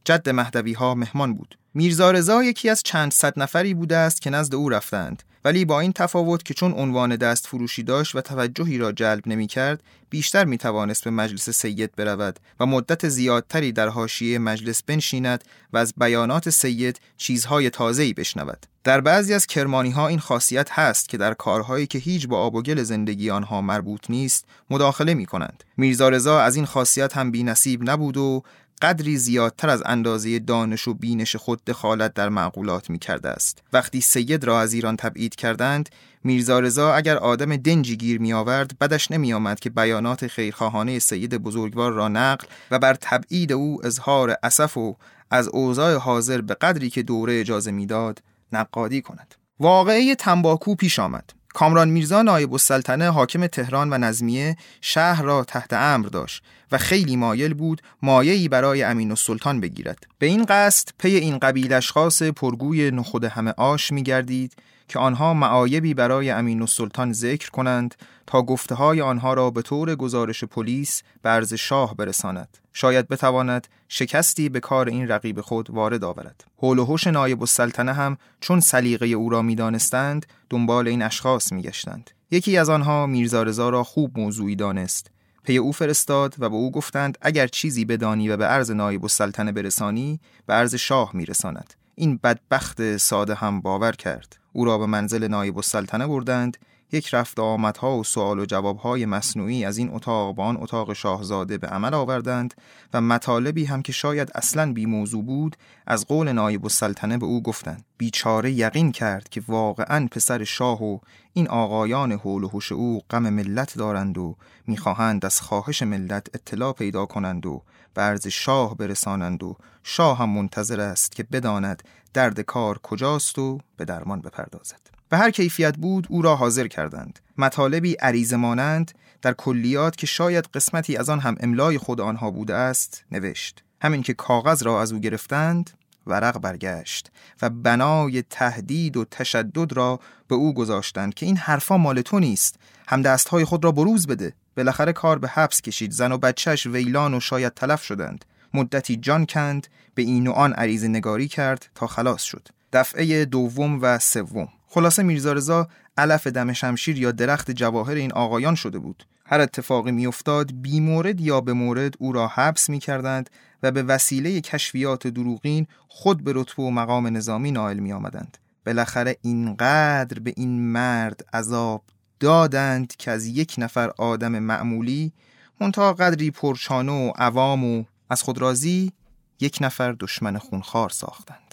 جد 0.04 0.28
مهدوی 0.28 0.72
ها 0.72 0.94
مهمان 0.94 1.34
بود. 1.34 1.58
میرزا 1.78 2.10
رضا 2.10 2.42
یکی 2.42 2.68
از 2.70 2.82
چند 2.82 3.12
صد 3.12 3.32
نفری 3.36 3.74
بوده 3.74 3.96
است 3.96 4.22
که 4.22 4.30
نزد 4.30 4.54
او 4.54 4.68
رفتند 4.68 5.22
ولی 5.44 5.64
با 5.64 5.80
این 5.80 5.92
تفاوت 5.92 6.42
که 6.42 6.54
چون 6.54 6.72
عنوان 6.72 7.16
دست 7.16 7.46
فروشی 7.46 7.82
داشت 7.82 8.14
و 8.14 8.20
توجهی 8.20 8.78
را 8.78 8.92
جلب 8.92 9.28
نمی 9.28 9.46
کرد 9.46 9.82
بیشتر 10.10 10.44
می 10.44 10.58
توانست 10.58 11.04
به 11.04 11.10
مجلس 11.10 11.50
سید 11.50 11.96
برود 11.96 12.40
و 12.60 12.66
مدت 12.66 13.08
زیادتری 13.08 13.72
در 13.72 13.88
حاشیه 13.88 14.38
مجلس 14.38 14.82
بنشیند 14.82 15.44
و 15.72 15.78
از 15.78 15.94
بیانات 15.96 16.50
سید 16.50 17.00
چیزهای 17.16 17.70
تازه‌ای 17.70 18.12
بشنود 18.12 18.66
در 18.84 19.00
بعضی 19.00 19.34
از 19.34 19.46
کرمانی 19.46 19.90
ها 19.90 20.08
این 20.08 20.18
خاصیت 20.18 20.70
هست 20.70 21.08
که 21.08 21.16
در 21.16 21.34
کارهایی 21.34 21.86
که 21.86 21.98
هیچ 21.98 22.28
با 22.28 22.38
آب 22.38 22.54
و 22.54 22.62
گل 22.62 22.82
زندگی 22.82 23.30
آنها 23.30 23.60
مربوط 23.60 24.10
نیست 24.10 24.44
مداخله 24.70 25.14
می 25.14 25.26
کنند. 25.26 25.64
میرزا 25.76 26.08
رضا 26.08 26.40
از 26.40 26.56
این 26.56 26.66
خاصیت 26.66 27.16
هم 27.16 27.30
بی 27.30 27.42
نصیب 27.42 27.90
نبود 27.90 28.16
و 28.16 28.42
قدری 28.82 29.16
زیادتر 29.16 29.68
از 29.68 29.82
اندازه 29.86 30.38
دانش 30.38 30.88
و 30.88 30.94
بینش 30.94 31.36
خود 31.36 31.64
دخالت 31.64 32.14
در 32.14 32.28
معقولات 32.28 32.90
می 32.90 32.98
کرده 32.98 33.28
است. 33.28 33.62
وقتی 33.72 34.00
سید 34.00 34.44
را 34.44 34.60
از 34.60 34.72
ایران 34.72 34.96
تبعید 34.96 35.34
کردند، 35.34 35.88
میرزا 36.24 36.60
رضا 36.60 36.94
اگر 36.94 37.16
آدم 37.16 37.56
دنجی 37.56 37.96
گیر 37.96 38.20
می 38.20 38.32
آورد 38.32 38.78
بدش 38.78 39.10
نمی 39.10 39.32
آمد 39.32 39.60
که 39.60 39.70
بیانات 39.70 40.26
خیرخواهانه 40.26 40.98
سید 40.98 41.34
بزرگوار 41.34 41.92
را 41.92 42.08
نقل 42.08 42.46
و 42.70 42.78
بر 42.78 42.94
تبعید 43.00 43.52
او 43.52 43.86
اظهار 43.86 44.36
اسف 44.42 44.76
و 44.76 44.96
از 45.30 45.48
اوضاع 45.48 45.94
حاضر 45.94 46.40
به 46.40 46.54
قدری 46.54 46.90
که 46.90 47.02
دوره 47.02 47.40
اجازه 47.40 47.70
می‌داد 47.70 48.22
نقادی 48.52 49.02
کند. 49.02 49.34
واقعه 49.60 50.14
تنباکو 50.14 50.74
پیش 50.74 50.98
آمد. 50.98 51.37
کامران 51.54 51.88
میرزا 51.88 52.22
نایب 52.22 52.52
السلطنه 52.52 53.10
حاکم 53.10 53.46
تهران 53.46 53.92
و 53.92 53.98
نظمیه 53.98 54.56
شهر 54.80 55.22
را 55.22 55.44
تحت 55.44 55.72
امر 55.72 56.06
داشت 56.06 56.42
و 56.72 56.78
خیلی 56.78 57.16
مایل 57.16 57.54
بود 57.54 57.82
مایهی 58.02 58.48
برای 58.48 58.82
امین 58.82 59.10
السلطان 59.10 59.60
بگیرد. 59.60 60.06
به 60.18 60.26
این 60.26 60.44
قصد 60.44 60.88
پی 60.98 61.08
این 61.08 61.38
قبیل 61.38 61.72
اشخاص 61.72 62.22
پرگوی 62.22 62.90
نخود 62.90 63.24
همه 63.24 63.54
آش 63.56 63.92
می 63.92 64.02
گردید 64.02 64.52
که 64.88 64.98
آنها 64.98 65.34
معایبی 65.34 65.94
برای 65.94 66.30
امین 66.30 66.60
السلطان 66.60 67.12
ذکر 67.12 67.50
کنند 67.50 67.94
تا 68.26 68.42
گفته 68.42 68.74
های 68.74 69.00
آنها 69.00 69.34
را 69.34 69.50
به 69.50 69.62
طور 69.62 69.94
گزارش 69.94 70.44
پلیس 70.44 71.02
عرض 71.24 71.54
شاه 71.54 71.96
برساند. 71.96 72.58
شاید 72.72 73.08
بتواند 73.08 73.68
شکستی 73.88 74.48
به 74.48 74.60
کار 74.60 74.88
این 74.88 75.08
رقیب 75.08 75.40
خود 75.40 75.70
وارد 75.70 76.04
آورد. 76.04 76.44
حول 76.56 76.78
و 76.78 76.84
حوش 76.84 77.06
نایب 77.06 77.40
السلطنه 77.40 77.92
هم 77.92 78.16
چون 78.40 78.60
سلیقه 78.60 79.06
او 79.06 79.30
را 79.30 79.42
می‌دانستند 79.42 80.26
دنبال 80.50 80.88
این 80.88 81.02
اشخاص 81.02 81.52
میگشتند. 81.52 82.10
یکی 82.30 82.56
از 82.56 82.68
آنها 82.68 83.06
میرزا 83.06 83.42
رضا 83.42 83.68
را 83.68 83.84
خوب 83.84 84.18
موضوعی 84.18 84.56
دانست. 84.56 85.10
پی 85.44 85.56
او 85.56 85.72
فرستاد 85.72 86.34
و 86.38 86.48
به 86.48 86.56
او 86.56 86.70
گفتند 86.70 87.18
اگر 87.22 87.46
چیزی 87.46 87.84
بدانی 87.84 88.28
و 88.28 88.36
به 88.36 88.44
عرض 88.44 88.70
نایب 88.70 89.04
السلطنه 89.04 89.52
برسانی 89.52 90.20
به 90.46 90.54
عرض 90.54 90.74
شاه 90.74 91.10
میرساند. 91.14 91.74
این 91.94 92.20
بدبخت 92.22 92.96
ساده 92.96 93.34
هم 93.34 93.60
باور 93.60 93.92
کرد. 93.92 94.36
او 94.58 94.64
را 94.64 94.78
به 94.78 94.86
منزل 94.86 95.28
نایب 95.28 95.56
السلطنه 95.56 96.06
بردند. 96.06 96.56
یک 96.92 97.14
رفت 97.14 97.40
آمدها 97.40 97.98
و 97.98 98.04
سوال 98.04 98.38
و 98.38 98.44
جوابهای 98.44 99.06
مصنوعی 99.06 99.64
از 99.64 99.78
این 99.78 99.90
اتاق 99.92 100.34
با 100.34 100.44
آن 100.44 100.56
اتاق 100.60 100.92
شاهزاده 100.92 101.58
به 101.58 101.66
عمل 101.66 101.94
آوردند 101.94 102.54
و 102.94 103.00
مطالبی 103.00 103.64
هم 103.64 103.82
که 103.82 103.92
شاید 103.92 104.30
اصلا 104.34 104.72
بی 104.72 104.86
موضوع 104.86 105.24
بود 105.24 105.56
از 105.86 106.06
قول 106.06 106.32
نایب 106.32 106.64
السلطنه 106.64 107.18
به 107.18 107.26
او 107.26 107.42
گفتند. 107.42 107.84
بیچاره 107.98 108.52
یقین 108.52 108.92
کرد 108.92 109.28
که 109.28 109.42
واقعا 109.48 110.08
پسر 110.10 110.44
شاه 110.44 110.82
و 110.82 110.98
این 111.32 111.48
آقایان 111.48 112.12
حول 112.12 112.44
و 112.44 112.48
حوش 112.48 112.72
او 112.72 113.02
غم 113.10 113.30
ملت 113.30 113.78
دارند 113.78 114.18
و 114.18 114.36
می‌خواهند 114.66 115.24
از 115.24 115.40
خواهش 115.40 115.82
ملت 115.82 116.26
اطلاع 116.34 116.72
پیدا 116.72 117.06
کنند 117.06 117.46
و 117.46 117.62
برز 117.94 118.26
شاه 118.26 118.76
برسانند 118.76 119.42
و 119.42 119.56
شاه 119.82 120.18
هم 120.18 120.30
منتظر 120.30 120.80
است 120.80 121.12
که 121.12 121.22
بداند 121.22 121.82
درد 122.14 122.40
کار 122.40 122.78
کجاست 122.78 123.38
و 123.38 123.58
به 123.76 123.84
درمان 123.84 124.20
بپردازد. 124.20 124.80
به 125.08 125.16
هر 125.16 125.30
کیفیت 125.30 125.76
بود 125.76 126.06
او 126.10 126.22
را 126.22 126.36
حاضر 126.36 126.66
کردند. 126.66 127.18
مطالبی 127.38 127.94
عریض 127.94 128.34
مانند 128.34 128.92
در 129.22 129.32
کلیات 129.32 129.96
که 129.96 130.06
شاید 130.06 130.44
قسمتی 130.54 130.96
از 130.96 131.08
آن 131.08 131.20
هم 131.20 131.36
املای 131.40 131.78
خود 131.78 132.00
آنها 132.00 132.30
بوده 132.30 132.54
است 132.54 133.04
نوشت. 133.10 133.64
همین 133.82 134.02
که 134.02 134.14
کاغذ 134.14 134.62
را 134.62 134.82
از 134.82 134.92
او 134.92 134.98
گرفتند 134.98 135.70
ورق 136.06 136.38
برگشت 136.38 137.10
و 137.42 137.50
بنای 137.50 138.22
تهدید 138.22 138.96
و 138.96 139.04
تشدد 139.04 139.72
را 139.72 140.00
به 140.28 140.34
او 140.34 140.54
گذاشتند 140.54 141.14
که 141.14 141.26
این 141.26 141.36
حرفا 141.36 141.76
مال 141.76 142.02
تو 142.02 142.18
نیست. 142.18 142.56
هم 142.88 143.02
دستهای 143.02 143.44
خود 143.44 143.64
را 143.64 143.72
بروز 143.72 144.06
بده. 144.06 144.32
بالاخره 144.58 144.92
کار 144.92 145.18
به 145.18 145.28
حبس 145.28 145.60
کشید. 145.60 145.92
زن 145.92 146.12
و 146.12 146.18
بچهش 146.18 146.66
ویلان 146.66 147.14
و 147.14 147.20
شاید 147.20 147.54
تلف 147.54 147.82
شدند. 147.82 148.24
مدتی 148.54 148.96
جان 148.96 149.26
کند 149.26 149.66
به 149.94 150.02
این 150.02 150.26
و 150.26 150.32
آن 150.32 150.52
عریض 150.52 150.84
نگاری 150.84 151.28
کرد 151.28 151.66
تا 151.74 151.86
خلاص 151.86 152.22
شد. 152.22 152.48
دفعه 152.72 153.24
دوم 153.24 153.78
و 153.82 153.98
سوم. 153.98 154.48
خلاصه 154.66 155.02
میرزا 155.02 155.32
رضا 155.32 155.68
علف 155.98 156.26
دم 156.26 156.52
شمشیر 156.52 156.98
یا 156.98 157.12
درخت 157.12 157.50
جواهر 157.50 157.94
این 157.94 158.12
آقایان 158.12 158.54
شده 158.54 158.78
بود. 158.78 159.04
هر 159.26 159.40
اتفاقی 159.40 159.92
میافتاد 159.92 160.52
بی 160.52 160.80
مورد 160.80 161.20
یا 161.20 161.40
به 161.40 161.52
مورد 161.52 161.94
او 161.98 162.12
را 162.12 162.28
حبس 162.28 162.70
می 162.70 162.78
کردند 162.78 163.30
و 163.62 163.70
به 163.70 163.82
وسیله 163.82 164.40
کشفیات 164.40 165.06
دروغین 165.06 165.66
خود 165.88 166.24
به 166.24 166.32
رتبه 166.34 166.62
و 166.62 166.70
مقام 166.70 167.06
نظامی 167.16 167.50
نائل 167.50 167.78
می 167.78 167.92
آمدند. 167.92 168.38
بالاخره 168.66 169.16
اینقدر 169.22 170.18
به 170.18 170.32
این 170.36 170.72
مرد 170.72 171.24
عذاب 171.32 171.82
دادند 172.20 172.96
که 172.96 173.10
از 173.10 173.26
یک 173.26 173.54
نفر 173.58 173.90
آدم 173.98 174.38
معمولی 174.38 175.12
منتها 175.60 175.92
قدری 175.92 176.30
پرچانه 176.30 176.92
و 176.92 177.12
عوام 177.16 177.64
و 177.64 177.84
از 178.10 178.22
خود 178.22 178.38
راضی 178.38 178.92
یک 179.40 179.58
نفر 179.60 179.92
دشمن 179.92 180.38
خونخوار 180.38 180.90
ساختند. 180.90 181.47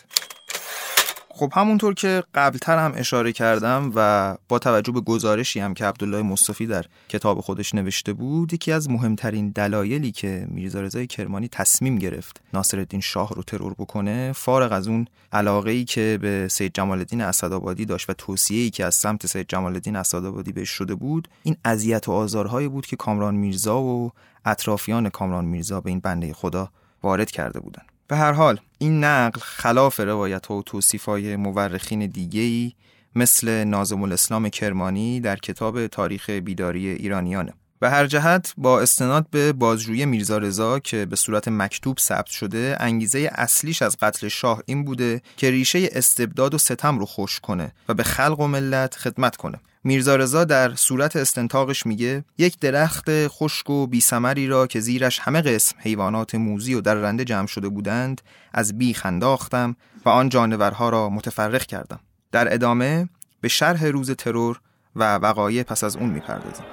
خب 1.37 1.51
همونطور 1.55 1.93
که 1.93 2.23
قبلتر 2.35 2.77
هم 2.77 2.93
اشاره 2.95 3.31
کردم 3.31 3.91
و 3.95 4.37
با 4.49 4.59
توجه 4.59 4.91
به 4.91 5.01
گزارشی 5.01 5.59
هم 5.59 5.73
که 5.73 5.85
عبدالله 5.85 6.21
مصطفی 6.21 6.67
در 6.67 6.85
کتاب 7.09 7.41
خودش 7.41 7.75
نوشته 7.75 8.13
بود 8.13 8.53
یکی 8.53 8.71
از 8.71 8.89
مهمترین 8.89 9.49
دلایلی 9.49 10.11
که 10.11 10.47
میرزا 10.49 10.81
رضای 10.81 11.07
کرمانی 11.07 11.47
تصمیم 11.47 11.97
گرفت 11.97 12.41
ناصرالدین 12.53 13.01
شاه 13.01 13.29
رو 13.33 13.43
ترور 13.43 13.73
بکنه 13.73 14.31
فارغ 14.31 14.71
از 14.71 14.87
اون 14.87 15.07
علاقه 15.31 15.71
ای 15.71 15.85
که 15.85 16.19
به 16.21 16.47
سید 16.51 16.73
جمال 16.73 16.97
الدین 16.97 17.21
اسدآبادی 17.21 17.85
داشت 17.85 18.09
و 18.09 18.13
توصیه 18.13 18.63
ای 18.63 18.69
که 18.69 18.85
از 18.85 18.95
سمت 18.95 19.27
سید 19.27 19.47
جمال 19.47 19.73
الدین 19.73 19.95
اسدآبادی 19.95 20.51
بهش 20.51 20.69
شده 20.69 20.95
بود 20.95 21.27
این 21.43 21.55
اذیت 21.65 22.07
و 22.07 22.11
آزارهایی 22.11 22.67
بود 22.67 22.85
که 22.85 22.95
کامران 22.95 23.35
میرزا 23.35 23.81
و 23.81 24.11
اطرافیان 24.45 25.09
کامران 25.09 25.45
میرزا 25.45 25.81
به 25.81 25.89
این 25.89 25.99
بنده 25.99 26.33
خدا 26.33 26.69
وارد 27.03 27.31
کرده 27.31 27.59
بودند. 27.59 27.94
به 28.07 28.15
هر 28.15 28.31
حال 28.31 28.59
این 28.77 29.03
نقل 29.03 29.39
خلاف 29.39 29.99
روایت 29.99 30.51
و 30.51 30.61
توصیف 30.61 31.05
های 31.05 31.35
مورخین 31.35 32.05
دیگهی 32.05 32.75
مثل 33.15 33.63
نازم 33.63 34.03
الاسلام 34.03 34.49
کرمانی 34.49 35.19
در 35.19 35.35
کتاب 35.35 35.87
تاریخ 35.87 36.29
بیداری 36.29 36.89
ایرانیانه. 36.89 37.53
به 37.79 37.89
هر 37.89 38.07
جهت 38.07 38.53
با 38.57 38.81
استناد 38.81 39.27
به 39.31 39.53
بازجویی 39.53 40.05
میرزا 40.05 40.37
رضا 40.37 40.79
که 40.79 41.05
به 41.05 41.15
صورت 41.15 41.47
مکتوب 41.47 41.99
ثبت 41.99 42.25
شده 42.25 42.77
انگیزه 42.79 43.29
اصلیش 43.35 43.81
از 43.81 43.97
قتل 44.01 44.27
شاه 44.27 44.61
این 44.65 44.85
بوده 44.85 45.21
که 45.37 45.51
ریشه 45.51 45.89
استبداد 45.91 46.53
و 46.53 46.57
ستم 46.57 46.99
رو 46.99 47.05
خوش 47.05 47.39
کنه 47.39 47.73
و 47.89 47.93
به 47.93 48.03
خلق 48.03 48.39
و 48.39 48.47
ملت 48.47 48.95
خدمت 48.95 49.35
کنه. 49.35 49.59
میرزا 49.87 50.15
رضا 50.15 50.43
در 50.43 50.75
صورت 50.75 51.15
استنتاقش 51.15 51.85
میگه 51.85 52.23
یک 52.37 52.59
درخت 52.59 53.27
خشک 53.27 53.69
و 53.69 53.87
بیسمری 53.87 54.47
را 54.47 54.67
که 54.67 54.79
زیرش 54.79 55.19
همه 55.19 55.41
قسم 55.41 55.75
حیوانات 55.79 56.35
موزی 56.35 56.73
و 56.73 56.81
در 56.81 56.95
رنده 56.95 57.23
جمع 57.25 57.47
شده 57.47 57.69
بودند 57.69 58.21
از 58.53 58.77
بیخ 58.77 59.05
انداختم 59.05 59.75
و 60.05 60.09
آن 60.09 60.29
جانورها 60.29 60.89
را 60.89 61.09
متفرق 61.09 61.65
کردم. 61.65 61.99
در 62.31 62.53
ادامه 62.53 63.09
به 63.41 63.47
شرح 63.47 63.85
روز 63.85 64.11
ترور 64.11 64.59
و 64.95 65.15
وقایع 65.15 65.63
پس 65.63 65.83
از 65.83 65.95
اون 65.95 66.09
می‌پردازیم. 66.09 66.65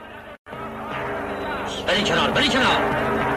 بری 1.86 2.02
کنار 2.04 2.30
بری 2.30 2.48
کنار! 2.48 3.31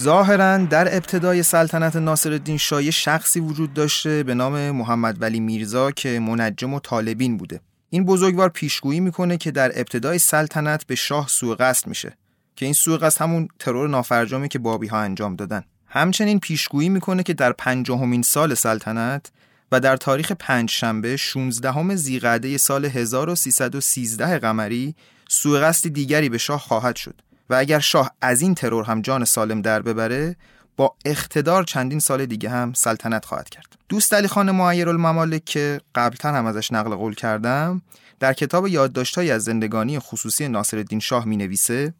ظاهرا 0.00 0.56
در 0.56 0.96
ابتدای 0.96 1.42
سلطنت 1.42 1.96
ناصرالدین 1.96 2.56
شاه 2.56 2.90
شخصی 2.90 3.40
وجود 3.40 3.74
داشته 3.74 4.22
به 4.22 4.34
نام 4.34 4.70
محمد 4.70 5.22
ولی 5.22 5.40
میرزا 5.40 5.90
که 5.90 6.20
منجم 6.20 6.74
و 6.74 6.80
طالبین 6.80 7.36
بوده. 7.36 7.60
این 7.90 8.04
بزرگوار 8.04 8.48
پیشگویی 8.48 9.00
می‌کنه 9.00 9.36
که 9.36 9.50
در 9.50 9.72
ابتدای 9.74 10.18
سلطنت 10.18 10.86
به 10.86 10.94
شاه 10.94 11.28
سوء 11.28 11.54
قصد 11.54 11.86
میشه 11.86 12.16
که 12.56 12.64
این 12.64 12.74
سوء 12.74 12.96
قصد 12.96 13.22
همون 13.22 13.48
ترور 13.58 13.88
نافرجامی 13.88 14.48
که 14.48 14.58
بابی 14.58 14.86
ها 14.86 14.98
انجام 14.98 15.36
دادن. 15.36 15.64
همچنین 15.86 16.40
پیشگویی 16.40 16.88
می‌کنه 16.88 17.22
که 17.22 17.34
در 17.34 17.52
پنجاهمین 17.52 18.22
سال 18.22 18.54
سلطنت 18.54 19.30
و 19.72 19.80
در 19.80 19.96
تاریخ 19.96 20.32
پنج 20.32 20.70
شنبه 20.70 21.16
16 21.16 21.72
همه 21.72 21.96
زیقعده 21.96 22.58
سال 22.58 22.84
1313 22.84 24.38
قمری 24.38 24.94
سوء 25.28 25.60
قصد 25.60 25.88
دیگری 25.88 26.28
به 26.28 26.38
شاه 26.38 26.60
خواهد 26.60 26.96
شد. 26.96 27.29
و 27.50 27.54
اگر 27.54 27.78
شاه 27.78 28.10
از 28.20 28.42
این 28.42 28.54
ترور 28.54 28.84
هم 28.84 29.02
جان 29.02 29.24
سالم 29.24 29.62
در 29.62 29.82
ببره 29.82 30.36
با 30.76 30.94
اقتدار 31.04 31.64
چندین 31.64 31.98
سال 31.98 32.26
دیگه 32.26 32.50
هم 32.50 32.72
سلطنت 32.72 33.24
خواهد 33.24 33.48
کرد 33.48 33.66
دوست 33.88 34.14
علی 34.14 34.28
خان 34.28 34.50
معیر 34.50 34.88
الممالک 34.88 35.44
که 35.44 35.80
قبلتر 35.94 36.34
هم 36.34 36.46
ازش 36.46 36.72
نقل 36.72 36.94
قول 36.94 37.14
کردم 37.14 37.82
در 38.20 38.32
کتاب 38.32 38.68
یادداشت‌های 38.68 39.30
از 39.30 39.44
زندگانی 39.44 39.98
خصوصی 39.98 40.48
ناصرالدین 40.48 41.00
شاه 41.00 41.24
می 41.24 41.36
نویسه 41.36 41.94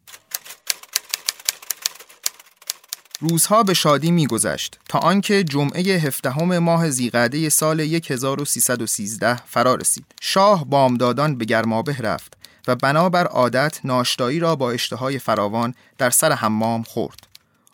روزها 3.19 3.63
به 3.63 3.73
شادی 3.73 4.11
میگذشت 4.11 4.79
تا 4.89 4.99
آنکه 4.99 5.43
جمعه 5.43 5.81
هفدهم 5.81 6.57
ماه 6.57 6.89
زیقعده 6.89 7.49
سال 7.49 7.79
1313 7.79 9.35
فرا 9.35 9.75
رسید. 9.75 10.05
شاه 10.21 10.65
بامدادان 10.65 11.37
به 11.37 11.45
گرمابه 11.45 11.97
رفت 11.97 12.40
و 12.67 12.75
بنابر 12.75 13.25
عادت 13.25 13.79
ناشتایی 13.83 14.39
را 14.39 14.55
با 14.55 14.71
اشتهای 14.71 15.19
فراوان 15.19 15.73
در 15.97 16.09
سر 16.09 16.31
حمام 16.31 16.83
خورد. 16.83 17.27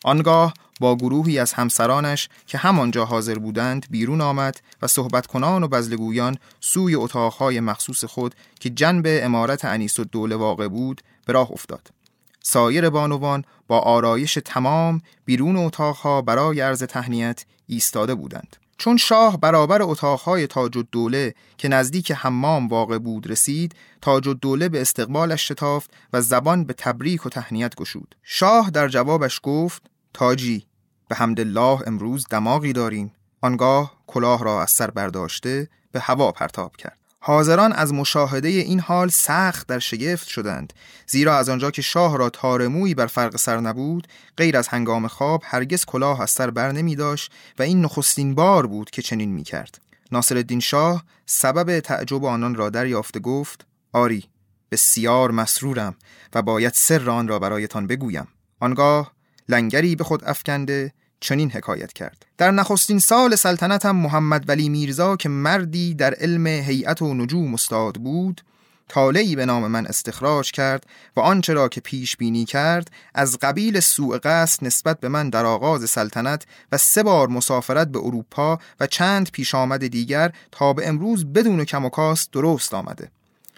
آنگاه 0.03 0.53
با 0.79 0.95
گروهی 0.95 1.39
از 1.39 1.53
همسرانش 1.53 2.29
که 2.47 2.57
همانجا 2.57 3.05
حاضر 3.05 3.35
بودند 3.35 3.85
بیرون 3.89 4.21
آمد 4.21 4.61
و 4.81 4.87
صحبت 4.87 5.27
کنان 5.27 5.63
و 5.63 5.67
بزلگویان 5.67 6.37
سوی 6.59 6.95
اتاقهای 6.95 7.59
مخصوص 7.59 8.03
خود 8.03 8.35
که 8.59 8.69
جنب 8.69 9.05
امارت 9.07 9.65
انیس 9.65 9.99
و 9.99 10.03
دوله 10.03 10.35
واقع 10.35 10.67
بود 10.67 11.01
به 11.25 11.33
راه 11.33 11.51
افتاد. 11.51 11.89
سایر 12.43 12.89
بانوان 12.89 13.43
با 13.67 13.79
آرایش 13.79 14.37
تمام 14.45 15.01
بیرون 15.25 15.57
اتاقها 15.57 16.21
برای 16.21 16.61
عرض 16.61 16.83
تهنیت 16.83 17.45
ایستاده 17.67 18.15
بودند. 18.15 18.55
چون 18.77 18.97
شاه 18.97 19.37
برابر 19.39 19.81
اتاقهای 19.81 20.47
تاج 20.47 20.77
الدوله 20.77 21.33
که 21.57 21.67
نزدیک 21.67 22.11
حمام 22.11 22.67
واقع 22.67 22.97
بود 22.97 23.31
رسید 23.31 23.75
تاج 24.01 24.27
الدوله 24.27 24.69
به 24.69 24.81
استقبالش 24.81 25.47
شتافت 25.47 25.91
و 26.13 26.21
زبان 26.21 26.63
به 26.63 26.73
تبریک 26.73 27.25
و 27.25 27.29
تهنیت 27.29 27.75
گشود. 27.75 28.15
شاه 28.23 28.69
در 28.69 28.87
جوابش 28.87 29.39
گفت 29.43 29.83
تاجی 30.13 30.65
به 31.07 31.15
حمدالله 31.15 31.87
امروز 31.87 32.25
دماغی 32.29 32.73
داریم. 32.73 33.11
آنگاه 33.41 33.93
کلاه 34.07 34.43
را 34.43 34.61
از 34.61 34.71
سر 34.71 34.91
برداشته 34.91 35.69
به 35.91 35.99
هوا 35.99 36.31
پرتاب 36.31 36.77
کرد. 36.77 37.06
حاضران 37.27 37.73
از 37.73 37.93
مشاهده 37.93 38.47
این 38.47 38.79
حال 38.79 39.09
سخت 39.09 39.67
در 39.67 39.79
شگفت 39.79 40.27
شدند. 40.27 40.73
زیرا 41.07 41.37
از 41.37 41.49
آنجا 41.49 41.71
که 41.71 41.81
شاه 41.81 42.17
را 42.17 42.29
تارمویی 42.29 42.95
بر 42.95 43.07
فرق 43.07 43.35
سر 43.35 43.59
نبود 43.59 44.07
غیر 44.37 44.57
از 44.57 44.67
هنگام 44.67 45.07
خواب 45.07 45.41
هرگز 45.45 45.85
کلاه 45.85 46.21
از 46.21 46.31
سر 46.31 46.49
بر 46.49 46.71
نمی 46.71 46.95
داشت 46.95 47.31
و 47.59 47.63
این 47.63 47.81
نخستین 47.81 48.35
بار 48.35 48.67
بود 48.67 48.89
که 48.89 49.01
چنین 49.01 49.31
می 49.31 49.43
کرد. 49.43 49.81
ناصر 50.11 50.37
الدین 50.37 50.59
شاه 50.59 51.03
سبب 51.25 51.79
تعجب 51.79 52.25
آنان 52.25 52.55
را 52.55 52.69
دریافته 52.69 53.19
گفت 53.19 53.65
آری 53.93 54.23
بسیار 54.71 55.31
مسرورم 55.31 55.95
و 56.33 56.41
باید 56.41 56.73
سر 56.73 57.09
آن 57.09 57.27
را 57.27 57.39
برایتان 57.39 57.87
بگویم. 57.87 58.27
آنگاه 58.59 59.11
لنگری 59.49 59.95
به 59.95 60.03
خود 60.03 60.23
افکنده 60.25 60.93
چنین 61.19 61.51
حکایت 61.51 61.93
کرد. 61.93 62.25
در 62.37 62.51
نخستین 62.51 62.99
سال 62.99 63.35
سلطنتم 63.35 63.95
محمد 63.95 64.49
ولی 64.49 64.69
میرزا 64.69 65.15
که 65.15 65.29
مردی 65.29 65.93
در 65.93 66.13
علم 66.13 66.47
هیئت 66.47 67.01
و 67.01 67.13
نجوم 67.13 67.53
استاد 67.53 67.95
بود 67.95 68.41
طالعی 68.87 69.35
به 69.35 69.45
نام 69.45 69.67
من 69.67 69.85
استخراج 69.85 70.51
کرد 70.51 70.85
و 71.15 71.19
آنچه 71.19 71.53
را 71.53 71.69
که 71.69 71.81
پیش 71.81 72.17
بینی 72.17 72.45
کرد 72.45 72.91
از 73.13 73.37
قبیل 73.41 73.79
سوء 73.79 74.17
قصد 74.17 74.65
نسبت 74.65 74.99
به 74.99 75.09
من 75.09 75.29
در 75.29 75.45
آغاز 75.45 75.89
سلطنت 75.89 76.45
و 76.71 76.77
سه 76.77 77.03
بار 77.03 77.27
مسافرت 77.27 77.87
به 77.87 77.99
اروپا 77.99 78.59
و 78.79 78.87
چند 78.87 79.31
پیش 79.31 79.55
آمد 79.55 79.87
دیگر 79.87 80.31
تا 80.51 80.73
به 80.73 80.87
امروز 80.87 81.25
بدون 81.25 81.63
کم 81.63 81.85
و 81.85 81.89
کاست 81.89 82.31
درست 82.31 82.73
آمده. 82.73 83.11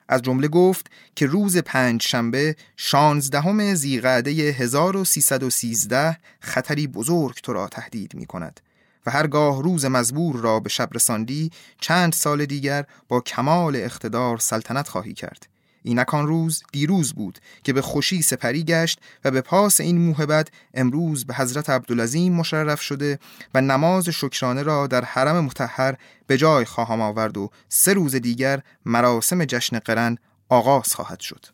از 0.09 0.21
جمله 0.21 0.47
گفت 0.47 0.87
که 1.15 1.25
روز 1.25 1.57
پنج 1.57 2.01
شنبه 2.01 2.55
شانزدهم 2.77 3.73
زیقعده 3.73 4.31
1313 4.31 6.17
خطری 6.39 6.87
بزرگ 6.87 7.35
تو 7.43 7.53
را 7.53 7.67
تهدید 7.67 8.15
می 8.15 8.25
کند 8.25 8.59
و 9.05 9.11
هرگاه 9.11 9.63
روز 9.63 9.85
مزبور 9.85 10.35
را 10.35 10.59
به 10.59 10.69
شب 10.69 10.89
رساندی 10.93 11.51
چند 11.81 12.13
سال 12.13 12.45
دیگر 12.45 12.85
با 13.07 13.21
کمال 13.21 13.75
اقتدار 13.75 14.37
سلطنت 14.37 14.87
خواهی 14.87 15.13
کرد. 15.13 15.47
اینکان 15.83 16.27
روز 16.27 16.63
دیروز 16.71 17.13
بود 17.13 17.39
که 17.63 17.73
به 17.73 17.81
خوشی 17.81 18.21
سپری 18.21 18.63
گشت 18.63 18.99
و 19.25 19.31
به 19.31 19.41
پاس 19.41 19.81
این 19.81 19.97
موهبت 19.97 20.47
امروز 20.73 21.25
به 21.25 21.33
حضرت 21.33 21.69
عبدالعظیم 21.69 22.33
مشرف 22.33 22.81
شده 22.81 23.19
و 23.53 23.61
نماز 23.61 24.09
شکرانه 24.09 24.63
را 24.63 24.87
در 24.87 25.05
حرم 25.05 25.45
متحر 25.45 25.95
به 26.27 26.37
جای 26.37 26.65
خواهم 26.65 27.01
آورد 27.01 27.37
و 27.37 27.49
سه 27.69 27.93
روز 27.93 28.15
دیگر 28.15 28.61
مراسم 28.85 29.45
جشن 29.45 29.79
قرن 29.79 30.17
آغاز 30.49 30.93
خواهد 30.93 31.19
شد. 31.19 31.45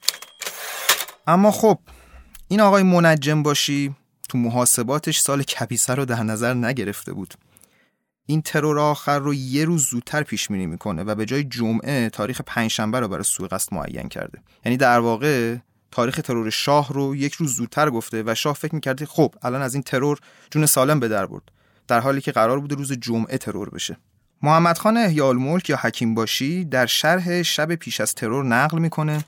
اما 1.28 1.52
خب 1.52 1.80
این 2.48 2.62
آقای 2.62 2.84
منجم 2.84 3.44
باشی 3.44 3.96
تو 4.30 4.38
محاسباتش 4.38 5.20
سال 5.20 5.44
کبیسه 5.44 5.96
رو 5.96 6.06
در 6.06 6.24
نظر 6.24 6.54
نگرفته 6.54 7.14
بود. 7.14 7.34
این 8.26 8.42
ترور 8.42 8.80
آخر 8.80 9.20
رو 9.20 9.34
یه 9.34 9.66
روز 9.66 9.86
زودتر 9.90 10.24
پیش 10.24 10.48
بینی 10.48 10.66
می‌کنه 10.66 11.04
و 11.04 11.16
به 11.16 11.26
جای 11.26 11.44
جمعه 11.44 12.10
تاریخ 12.10 12.42
پنجشنبه 12.46 13.00
رو 13.00 13.08
برای 13.08 13.24
سوء 13.24 13.48
قصد 13.48 13.74
معین 13.74 14.10
کرده. 14.10 14.42
یعنی 14.66 14.78
در 14.78 15.00
واقع 15.00 15.56
تاریخ 15.92 16.16
ترور 16.24 16.50
شاه 16.50 16.94
رو 16.94 17.16
یک 17.16 17.34
روز 17.34 17.56
زودتر 17.56 17.90
گفته 17.90 18.24
و 18.26 18.36
شاه 18.36 18.54
فکر 18.54 18.76
می‌کرده 18.76 19.06
خب 19.06 19.36
الان 19.42 19.62
از 19.62 19.74
این 19.74 19.84
ترور 19.84 20.20
جون 20.52 20.66
سالم 20.66 21.00
به 21.00 21.08
در 21.08 21.26
برد 21.26 21.44
در 21.88 22.00
حالی 22.00 22.22
که 22.22 22.32
قرار 22.32 22.60
بوده 22.60 22.76
روز 22.76 22.92
جمعه 22.94 23.38
ترور 23.38 23.70
بشه. 23.70 23.98
محمد 24.42 24.78
خان 24.78 25.12
یا 25.12 25.34
حکیم 25.82 26.16
باشی 26.16 26.66
در 26.66 26.86
شرح 26.86 27.42
شب 27.42 27.76
پیش 27.76 28.02
از 28.02 28.16
ترور 28.16 28.46
نقل 28.46 28.80
می‌کنه. 28.80 29.26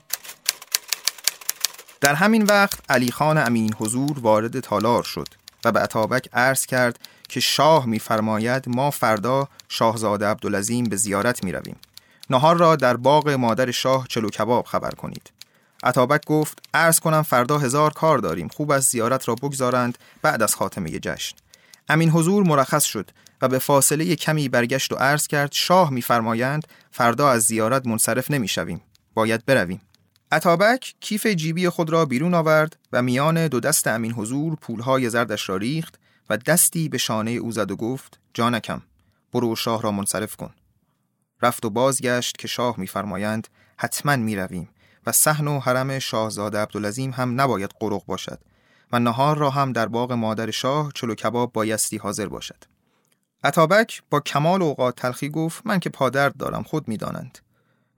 در 2.00 2.14
همین 2.14 2.42
وقت 2.42 2.80
علی 2.88 3.10
خان 3.10 3.38
امین 3.38 3.74
حضور 3.74 4.18
وارد 4.18 4.60
تالار 4.60 5.02
شد 5.02 5.28
و 5.64 5.72
به 5.72 5.80
عطابک 5.80 6.28
عرض 6.32 6.66
کرد 6.66 6.98
که 7.28 7.40
شاه 7.40 7.86
میفرماید 7.86 8.64
ما 8.68 8.90
فردا 8.90 9.48
شاهزاده 9.68 10.26
عبدالعظیم 10.26 10.84
به 10.84 10.96
زیارت 10.96 11.44
می 11.44 11.52
رویم. 11.52 11.76
نهار 12.30 12.56
را 12.56 12.76
در 12.76 12.96
باغ 12.96 13.28
مادر 13.28 13.70
شاه 13.70 14.06
چلو 14.08 14.28
کباب 14.28 14.66
خبر 14.66 14.90
کنید. 14.90 15.32
عطابک 15.82 16.26
گفت 16.26 16.58
عرض 16.74 17.00
کنم 17.00 17.22
فردا 17.22 17.58
هزار 17.58 17.92
کار 17.92 18.18
داریم 18.18 18.48
خوب 18.48 18.70
از 18.70 18.84
زیارت 18.84 19.28
را 19.28 19.34
بگذارند 19.34 19.98
بعد 20.22 20.42
از 20.42 20.54
خاتمه 20.54 20.90
جشن. 20.90 21.36
امین 21.88 22.10
حضور 22.10 22.44
مرخص 22.44 22.84
شد 22.84 23.10
و 23.42 23.48
به 23.48 23.58
فاصله 23.58 24.16
کمی 24.16 24.48
برگشت 24.48 24.92
و 24.92 24.96
عرض 24.96 25.26
کرد 25.26 25.52
شاه 25.52 25.90
میفرمایند 25.90 26.68
فردا 26.90 27.30
از 27.30 27.42
زیارت 27.42 27.86
منصرف 27.86 28.30
نمی‌شویم 28.30 28.80
باید 29.14 29.44
برویم 29.46 29.80
عطابک 30.32 30.94
کیف 31.00 31.26
جیبی 31.26 31.68
خود 31.68 31.90
را 31.90 32.04
بیرون 32.04 32.34
آورد 32.34 32.76
و 32.92 33.02
میان 33.02 33.48
دو 33.48 33.60
دست 33.60 33.86
امین 33.86 34.12
حضور 34.12 34.54
پولهای 34.54 35.10
زردش 35.10 35.48
را 35.48 35.56
ریخت 35.56 35.98
و 36.30 36.36
دستی 36.36 36.88
به 36.88 36.98
شانه 36.98 37.30
او 37.30 37.52
زد 37.52 37.70
و 37.70 37.76
گفت 37.76 38.20
جانکم 38.34 38.82
برو 39.32 39.56
شاه 39.56 39.82
را 39.82 39.90
منصرف 39.90 40.36
کن. 40.36 40.54
رفت 41.42 41.64
و 41.64 41.70
بازگشت 41.70 42.38
که 42.38 42.48
شاه 42.48 42.80
میفرمایند 42.80 43.48
حتما 43.76 44.16
می‌رویم 44.16 44.68
و 45.06 45.12
صحن 45.12 45.48
و 45.48 45.60
حرم 45.60 45.98
شاهزاده 45.98 46.58
عبدالعظیم 46.58 47.10
هم 47.10 47.40
نباید 47.40 47.70
قرق 47.80 48.04
باشد 48.06 48.40
و 48.92 48.98
نهار 48.98 49.38
را 49.38 49.50
هم 49.50 49.72
در 49.72 49.86
باغ 49.86 50.12
مادر 50.12 50.50
شاه 50.50 50.92
چلو 50.94 51.14
کباب 51.14 51.52
بایستی 51.52 51.96
حاضر 51.96 52.26
باشد. 52.26 52.64
عطابک 53.44 54.02
با 54.10 54.20
کمال 54.20 54.62
اوقات 54.62 54.96
تلخی 54.96 55.28
گفت 55.28 55.66
من 55.66 55.80
که 55.80 55.90
پادرد 55.90 56.36
دارم 56.36 56.62
خود 56.62 56.88
می‌دانند. 56.88 57.38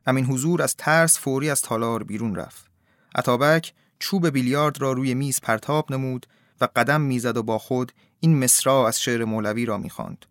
امین 0.07 0.25
حضور 0.25 0.63
از 0.63 0.77
ترس 0.77 1.19
فوری 1.19 1.51
از 1.51 1.63
تالار 1.63 2.03
بیرون 2.03 2.37
رفت. 2.37 2.71
عطابک 3.15 3.73
چوب 3.99 4.29
بیلیارد 4.29 4.81
را 4.81 4.93
روی 4.93 5.15
میز 5.15 5.41
پرتاب 5.41 5.93
نمود 5.93 6.27
و 6.61 6.69
قدم 6.77 7.01
می‌زد 7.01 7.37
و 7.37 7.43
با 7.43 7.59
خود 7.59 7.93
این 8.21 8.45
مصرع 8.45 8.75
از 8.75 9.01
شعر 9.01 9.25
مولوی 9.25 9.67
را 9.67 9.79
می‌خواند. 9.79 10.27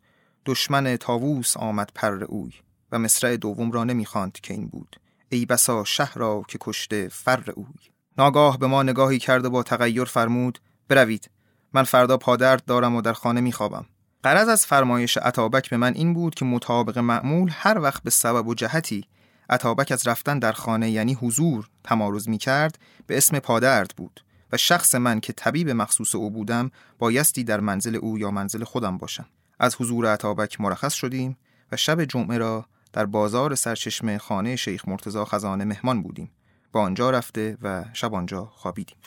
دشمن 0.46 0.98
تاووس 0.98 1.58
آمد 1.58 1.92
پر 1.96 2.24
اوی 2.24 2.54
و 2.92 3.00
مصرع 3.00 3.38
دوم 3.38 3.72
را 3.72 3.84
نمی‌خواند 3.84 4.32
که 4.32 4.54
این 4.54 4.68
بود. 4.68 4.96
ای 5.30 5.46
بسا 5.46 5.84
شهر 5.84 6.14
را 6.16 6.44
که 6.48 6.58
کشته 6.62 7.08
فر 7.08 7.52
اوی. 7.56 7.90
ناگاه 8.18 8.58
به 8.58 8.68
ما 8.68 8.84
نگاهی 8.84 9.20
کرد 9.20 9.46
و 9.46 9.50
با 9.50 9.64
تغییر 9.64 10.04
فرمود 10.04 10.60
بروید 10.88 11.30
من 11.74 11.84
فردا 11.84 12.18
پادرد 12.18 12.66
دارم 12.66 12.96
و 12.96 13.02
در 13.02 13.14
خانه 13.14 13.42
میخوابم. 13.42 13.86
قرض 14.24 14.48
از 14.48 14.66
فرمایش 14.66 15.18
عطابک 15.18 15.70
به 15.70 15.78
من 15.78 15.94
این 15.94 16.14
بود 16.14 16.36
که 16.36 16.46
مطابق 16.46 16.98
معمول 16.98 17.52
هر 17.54 17.80
وقت 17.80 18.04
به 18.04 18.10
سبب 18.10 18.48
و 18.48 18.54
جهتی 18.54 19.06
عطابک 19.50 19.92
از 19.92 20.08
رفتن 20.08 20.40
در 20.40 20.52
خانه 20.52 20.90
یعنی 20.90 21.14
حضور 21.14 21.70
تمارز 21.84 22.30
می 22.30 22.38
کرد 22.38 22.80
به 23.08 23.18
اسم 23.18 23.40
پادرد 23.40 23.94
بود. 23.98 24.24
و 24.52 24.58
شخص 24.58 24.96
من 24.96 25.20
که 25.20 25.34
طبیب 25.34 25.70
مخصوص 25.70 26.16
او 26.16 26.32
بودم 26.32 26.72
بایستی 27.00 27.44
در 27.44 27.60
منزل 27.60 27.96
او 27.96 28.20
یا 28.20 28.32
منزل 28.32 28.64
خودم 28.64 28.98
باشم. 28.98 29.26
از 29.60 29.76
حضور 29.76 30.14
عطابک 30.14 30.62
مرخص 30.62 30.94
شدیم 30.94 31.38
و 31.72 31.78
شب 31.78 32.06
جمعه 32.06 32.38
را 32.38 32.66
در 32.94 33.06
بازار 33.06 33.56
سرچشمه 33.56 34.18
خانه 34.18 34.56
شیخ 34.56 34.88
مرتزا 34.88 35.26
خزانه 35.26 35.66
مهمان 35.66 36.04
بودیم. 36.04 36.32
با 36.72 36.82
آنجا 36.82 37.10
رفته 37.10 37.58
و 37.62 37.86
شب 37.94 38.14
آنجا 38.14 38.46
خوابیدیم. 38.46 38.98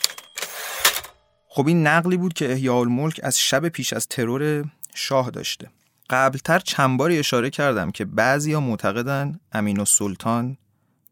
خب 1.47 1.67
این 1.67 1.87
نقلی 1.87 2.17
بود 2.17 2.33
که 2.33 2.51
احیاء 2.51 2.79
الملک 2.79 3.19
از 3.23 3.39
شب 3.39 3.69
پیش 3.69 3.93
از 3.93 4.07
ترور 4.07 4.65
شاه 4.93 5.29
داشته. 5.29 5.69
قبلتر 6.09 6.59
چند 6.59 6.97
باری 6.97 7.19
اشاره 7.19 7.49
کردم 7.49 7.91
که 7.91 8.05
بعضی 8.05 8.53
ها 8.53 8.59
معتقدن 8.59 9.39
امین 9.51 9.79
و 9.79 9.85
سلطان 9.85 10.57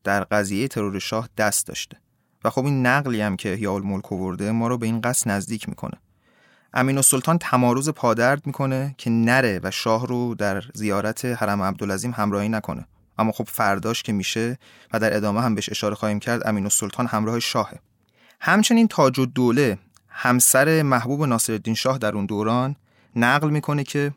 در 0.04 0.24
قضیه 0.24 0.68
ترور 0.68 1.00
شاه 1.00 1.30
دست 1.38 1.68
داشته. 1.68 1.98
و 2.44 2.50
خب 2.50 2.66
این 2.66 2.86
نقلی 2.86 3.22
هم 3.22 3.36
که 3.36 3.54
احیاء 3.54 3.76
الملک 3.76 4.12
ورده 4.12 4.52
ما 4.52 4.68
رو 4.68 4.78
به 4.78 4.86
این 4.86 5.02
قصد 5.02 5.32
نزدیک 5.32 5.70
می‌کنه. 5.70 5.98
امین 6.74 6.98
و 6.98 7.02
سلطان 7.02 7.38
تمارز 7.38 7.90
پادرد 7.90 8.46
می‌کنه 8.46 8.96
که 8.98 9.10
نره 9.10 9.60
و 9.64 9.72
شاه 9.72 10.08
رو 10.08 10.36
در 10.36 10.64
زیارت 10.74 11.26
حرم 11.26 11.62
عبدالعظیم 11.62 12.12
همراهی 12.12 12.50
نکنه. 12.50 12.86
اما 13.18 13.32
خب 13.32 13.48
فرداش 13.48 14.04
که 14.04 14.14
میشه 14.14 14.58
و 14.94 15.00
در 15.00 15.18
ادامه 15.18 15.42
هم 15.42 15.56
بهش 15.56 15.70
اشاره 15.70 15.96
خواهیم 15.96 16.20
کرد 16.20 16.48
امین 16.48 16.66
و 16.66 16.70
سلطان 16.70 17.08
همراه 17.08 17.40
شاهه. 17.40 17.80
همچنین 18.40 18.88
تاج 18.88 19.20
و 19.20 19.26
دوله 19.26 19.78
همسر 20.10 20.82
محبوب 20.82 21.24
ناصرالدین 21.24 21.74
شاه 21.74 21.98
در 21.98 22.16
اون 22.16 22.26
دوران 22.26 22.76
نقل 23.16 23.50
می‌کنه 23.50 23.84
که 23.84 24.14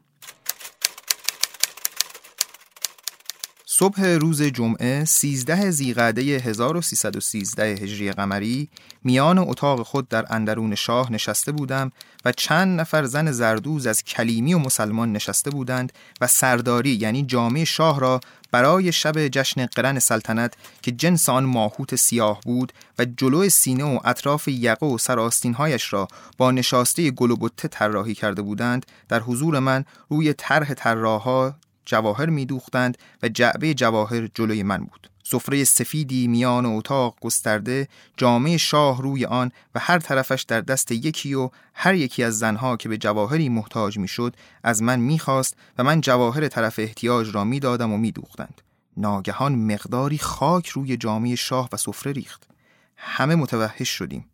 صبح 3.76 4.04
روز 4.06 4.42
جمعه 4.42 5.04
13 5.04 5.70
زیقعده 5.70 6.22
1313 6.22 7.64
هجری 7.64 8.12
قمری 8.12 8.68
میان 9.04 9.38
اتاق 9.38 9.82
خود 9.82 10.08
در 10.08 10.26
اندرون 10.30 10.74
شاه 10.74 11.12
نشسته 11.12 11.52
بودم 11.52 11.92
و 12.24 12.32
چند 12.32 12.80
نفر 12.80 13.04
زن 13.04 13.32
زردوز 13.32 13.86
از 13.86 14.04
کلیمی 14.04 14.54
و 14.54 14.58
مسلمان 14.58 15.12
نشسته 15.12 15.50
بودند 15.50 15.92
و 16.20 16.26
سرداری 16.26 16.90
یعنی 16.90 17.22
جامعه 17.22 17.64
شاه 17.64 18.00
را 18.00 18.20
برای 18.50 18.92
شب 18.92 19.28
جشن 19.28 19.66
قرن 19.66 19.98
سلطنت 19.98 20.54
که 20.82 20.92
جنس 20.92 21.28
آن 21.28 21.44
ماهوت 21.44 21.96
سیاه 21.96 22.40
بود 22.44 22.72
و 22.98 23.04
جلو 23.04 23.48
سینه 23.48 23.84
و 23.84 23.98
اطراف 24.04 24.48
یقه 24.48 24.86
و 24.86 24.98
سراستینهایش 24.98 25.92
را 25.92 26.08
با 26.38 26.50
نشاسته 26.50 27.10
گل 27.10 27.30
و 27.30 27.36
بطه 27.36 27.68
طراحی 27.68 28.14
کرده 28.14 28.42
بودند 28.42 28.86
در 29.08 29.20
حضور 29.20 29.58
من 29.58 29.84
روی 30.08 30.32
طرح 30.32 30.74
طراحها 30.74 31.54
جواهر 31.86 32.26
میدوختند 32.26 32.98
و 33.22 33.28
جعبه 33.28 33.74
جواهر 33.74 34.28
جلوی 34.34 34.62
من 34.62 34.78
بود. 34.78 35.10
سفره 35.26 35.64
سفیدی 35.64 36.28
میان 36.28 36.66
اتاق 36.66 37.16
گسترده 37.20 37.88
جامعه 38.16 38.56
شاه 38.56 39.02
روی 39.02 39.24
آن 39.24 39.52
و 39.74 39.78
هر 39.78 39.98
طرفش 39.98 40.42
در 40.42 40.60
دست 40.60 40.92
یکی 40.92 41.34
و 41.34 41.50
هر 41.74 41.94
یکی 41.94 42.22
از 42.22 42.38
زنها 42.38 42.76
که 42.76 42.88
به 42.88 42.98
جواهری 42.98 43.48
محتاج 43.48 43.98
می‌شد 43.98 44.36
از 44.62 44.82
من 44.82 45.00
می‌خواست 45.00 45.56
و 45.78 45.84
من 45.84 46.00
جواهر 46.00 46.48
طرف 46.48 46.78
احتیاج 46.78 47.34
را 47.34 47.44
می‌دادم 47.44 47.92
و 47.92 47.96
میدوختند. 47.96 48.60
ناگهان 48.96 49.54
مقداری 49.54 50.18
خاک 50.18 50.68
روی 50.68 50.96
جامعه 50.96 51.34
شاه 51.34 51.68
و 51.72 51.76
سفره 51.76 52.12
ریخت. 52.12 52.48
همه 52.96 53.34
متوحش 53.34 53.88
شدیم. 53.88 54.24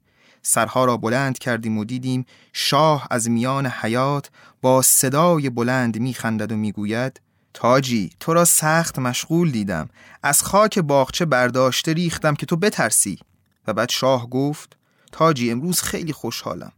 سرها 0.42 0.84
را 0.84 0.96
بلند 0.96 1.38
کردیم 1.38 1.78
و 1.78 1.84
دیدیم 1.84 2.26
شاه 2.52 3.06
از 3.10 3.30
میان 3.30 3.66
حیات 3.66 4.30
با 4.62 4.82
صدای 4.82 5.50
بلند 5.50 5.98
میخندد 5.98 6.52
و 6.52 6.56
می‌گوید 6.56 7.20
تاجی 7.54 8.10
تو 8.20 8.34
را 8.34 8.44
سخت 8.44 8.98
مشغول 8.98 9.50
دیدم. 9.50 9.88
از 10.22 10.42
خاک 10.42 10.78
باغچه 10.78 11.24
برداشته 11.24 11.92
ریختم 11.92 12.34
که 12.34 12.46
تو 12.46 12.56
بترسی. 12.56 13.18
و 13.66 13.72
بعد 13.72 13.90
شاه 13.90 14.30
گفت 14.30 14.76
تاجی 15.12 15.50
امروز 15.50 15.82
خیلی 15.82 16.12
خوشحالم. 16.12 16.72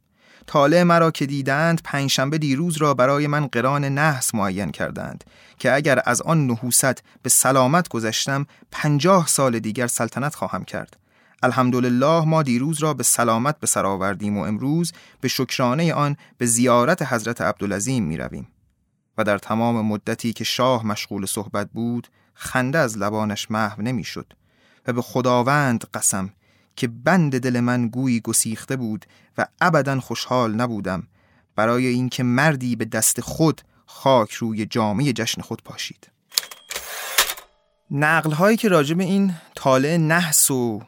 طالع 0.47 0.83
مرا 0.83 1.11
که 1.11 1.27
دیدند 1.27 1.81
پنجشنبه 1.85 2.39
دیروز 2.39 2.77
را 2.77 2.95
برای 2.95 3.27
من 3.27 3.47
قران 3.47 3.85
نحس 3.85 4.35
معین 4.35 4.71
کردند 4.71 5.25
که 5.59 5.75
اگر 5.75 6.03
از 6.05 6.23
آن 6.23 6.47
نحوست 6.47 7.03
به 7.23 7.31
سلامت 7.31 7.89
گذشتم 7.89 8.47
پنجاه 8.71 9.27
سال 9.27 9.59
دیگر 9.59 9.87
سلطنت 9.87 10.35
خواهم 10.35 10.65
کرد. 10.65 10.97
الحمدلله 11.43 12.25
ما 12.25 12.43
دیروز 12.43 12.83
را 12.83 12.95
به 12.95 13.03
سلامت 13.03 13.61
به 13.61 13.67
سر 13.67 13.87
آوردیم 13.87 14.39
و 14.39 14.45
امروز 14.45 14.93
به 15.21 15.29
شکرانه 15.29 15.95
آن 15.95 16.17
به 16.39 16.47
زیارت 16.47 17.13
حضرت 17.13 17.41
عبدالعظیم 17.41 18.05
می 18.05 18.17
رویم. 18.17 18.49
در 19.25 19.39
تمام 19.39 19.87
مدتی 19.87 20.33
که 20.33 20.45
شاه 20.45 20.87
مشغول 20.87 21.27
صحبت 21.27 21.71
بود 21.71 22.09
خنده 22.35 22.79
از 22.79 22.99
لبانش 22.99 23.51
محو 23.51 23.83
نمی‌شد 23.83 24.33
و 24.87 24.93
به 24.93 25.03
خداوند 25.03 25.85
قسم 25.95 26.33
که 26.77 26.89
بند 26.89 27.39
دل 27.39 27.61
من 27.61 27.89
گویی 27.89 28.21
گسیخته 28.21 28.77
بود 28.77 29.07
و 29.39 29.47
ابدا 29.61 30.01
خوشحال 30.01 30.55
نبودم 30.55 31.07
برای 31.57 31.87
اینکه 31.87 32.23
مردی 32.23 32.77
به 32.77 32.85
دست 32.85 33.21
خود 33.21 33.63
خاک 33.87 34.33
روی 34.33 34.67
جامعه 34.67 35.13
جشن 35.13 35.43
خود 35.43 35.63
پاشید. 35.63 36.11
نقل 37.91 38.31
هایی 38.31 38.57
که 38.57 38.69
راجع 38.69 38.95
به 38.95 39.05
این 39.05 39.35
طالع 39.55 39.97
نحس 39.97 40.51
و 40.51 40.83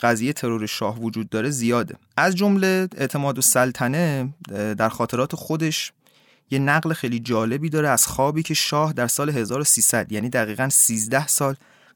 قضیه 0.00 0.32
ترور 0.32 0.66
شاه 0.66 1.00
وجود 1.00 1.28
داره 1.28 1.50
زیاده. 1.50 1.96
از 2.16 2.36
جمله 2.36 2.88
اعتماد 2.96 3.38
و 3.38 3.42
سلطنه 3.42 4.34
در 4.78 4.88
خاطرات 4.88 5.34
خودش 5.34 5.92
یه 6.50 6.58
نقل 6.58 6.92
خیلی 6.92 7.20
جالبی 7.20 7.68
داره 7.68 7.88
از 7.88 8.06
خوابی 8.06 8.42
که 8.42 8.54
شاه 8.54 8.92
در 8.92 9.06
سال 9.06 9.30
1300 9.30 10.12
یعنی 10.12 10.28
دقیقا 10.28 10.68
13 10.68 11.26
سال 11.26 11.54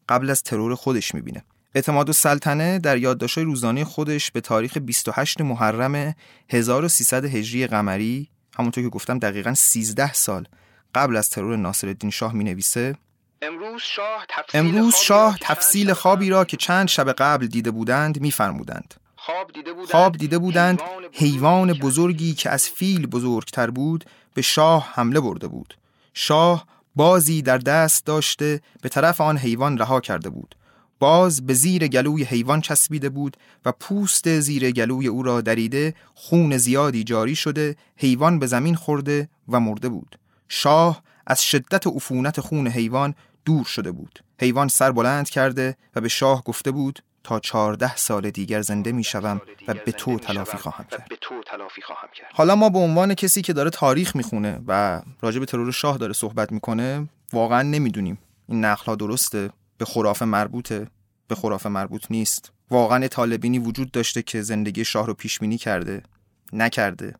قبل 0.09 0.31
از 0.31 0.43
ترور 0.43 0.75
خودش 0.75 1.15
می‌بینه. 1.15 1.45
اعتماد 1.75 2.09
و 2.09 2.13
سلطنه 2.13 2.79
در 2.79 2.99
یادداشت‌های 2.99 3.45
روزانه 3.45 3.85
خودش 3.85 4.31
به 4.31 4.41
تاریخ 4.41 4.79
28 4.79 5.41
محرم 5.41 6.15
1300 6.51 7.25
هجری 7.25 7.67
قمری 7.67 8.29
همونطور 8.57 8.85
که 8.85 8.91
گفتم 8.91 9.19
دقیقا 9.19 9.55
13 9.55 10.13
سال 10.13 10.47
قبل 10.95 11.17
از 11.17 11.31
ترور 11.31 11.57
ناصرالدین 11.57 12.11
شاه 12.11 12.33
می 12.33 12.45
نویسه 12.45 12.97
امروز 13.43 13.83
شاه 13.83 14.27
تفصیل, 14.29 14.61
امروز 14.61 14.95
شاه 14.95 15.39
تفصیل 15.41 15.93
خوابی 15.93 16.31
را 16.31 16.45
که 16.45 16.57
چند 16.57 16.89
شب 16.89 17.13
قبل 17.13 17.47
دیده 17.47 17.71
بودند 17.71 18.21
میفرمودند. 18.21 18.95
خواب 19.91 20.17
دیده 20.17 20.39
بودند 20.39 20.81
حیوان 21.13 21.73
بزرگی 21.73 22.35
که 22.35 22.51
از 22.51 22.69
فیل 22.69 23.07
بزرگتر 23.07 23.71
بود 23.71 24.05
به 24.35 24.43
شاه 24.43 24.91
حمله 24.95 25.21
برده 25.21 25.49
بود. 25.49 25.75
شاه 26.15 26.67
بازی 26.97 27.43
در 27.43 27.59
دست 27.59 28.07
داشته 28.07 28.61
به 28.83 28.89
طرف 28.89 29.21
آن 29.21 29.39
حیوان 29.39 29.79
رها 29.79 30.01
کرده 30.01 30.31
بود. 30.31 30.55
باز 30.99 31.47
به 31.47 31.55
زیر 31.55 31.89
گلوی 31.89 32.25
حیوان 32.25 32.61
چسبیده 32.61 33.09
بود 33.09 33.37
و 33.65 33.73
پوست 33.73 34.41
زیر 34.41 34.71
گلوی 34.71 35.07
او 35.07 35.23
را 35.23 35.41
دریده 35.41 35.95
خون 36.15 36.57
زیادی 36.57 37.05
جاری 37.05 37.37
شده 37.37 37.77
حیوان 37.97 38.39
به 38.39 38.47
زمین 38.47 38.75
خورده 38.75 39.29
و 39.49 39.61
مرده 39.61 39.89
بود. 39.89 40.19
شاه 40.49 41.03
از 41.27 41.43
شدت 41.43 41.87
عفونت 41.87 42.41
خون 42.41 42.69
حیوان 42.69 43.15
دور 43.45 43.65
شده 43.65 43.93
بود. 43.93 44.25
حیوان 44.41 44.69
سر 44.69 44.93
بلند 44.93 45.31
کرده 45.31 45.77
و 45.97 46.01
به 46.01 46.09
شاه 46.09 46.45
گفته 46.45 46.71
بود 46.71 47.03
تا 47.25 47.41
چهارده 47.41 47.97
سال 47.97 48.31
دیگر 48.31 48.63
زنده 48.63 48.93
می 48.93 49.05
شوم 49.05 49.41
و 49.69 49.75
به 49.75 49.93
تو 49.93 50.19
تلافی 50.19 50.59
خواهم 50.59 50.85
کرد. 50.85 51.09
حالا 52.33 52.57
ما 52.57 52.69
به 52.69 52.79
عنوان 52.79 53.15
کسی 53.15 53.43
که 53.43 53.53
داره 53.53 53.71
تاریخ 53.71 54.17
می‌خونه 54.17 54.61
و 54.67 55.03
راجع 55.21 55.41
به 55.41 55.47
ترور 55.47 55.73
شاه 55.73 55.99
داره 55.99 56.13
صحبت 56.13 56.53
می‌کنه 56.53 57.09
واقعا 57.33 57.63
نمی‌دونیم. 57.63 58.19
این 58.49 58.65
نقل 58.65 58.85
ها 58.85 58.95
درسته؟ 58.95 59.51
به 59.79 59.85
خرافه 59.85 60.25
مربوطه 60.25 60.87
به 61.29 61.35
خرافه 61.35 61.69
مربوط 61.69 62.05
نیست. 62.11 62.53
واقعا 62.71 63.09
طالبینی 63.09 63.59
وجود 63.59 63.91
داشته 63.91 64.23
که 64.23 64.43
زندگی 64.43 64.85
شاه 64.85 65.07
رو 65.07 65.15
پیش 65.15 65.39
بینی 65.39 65.59
کرده. 65.59 66.03
نکرده. 66.53 67.15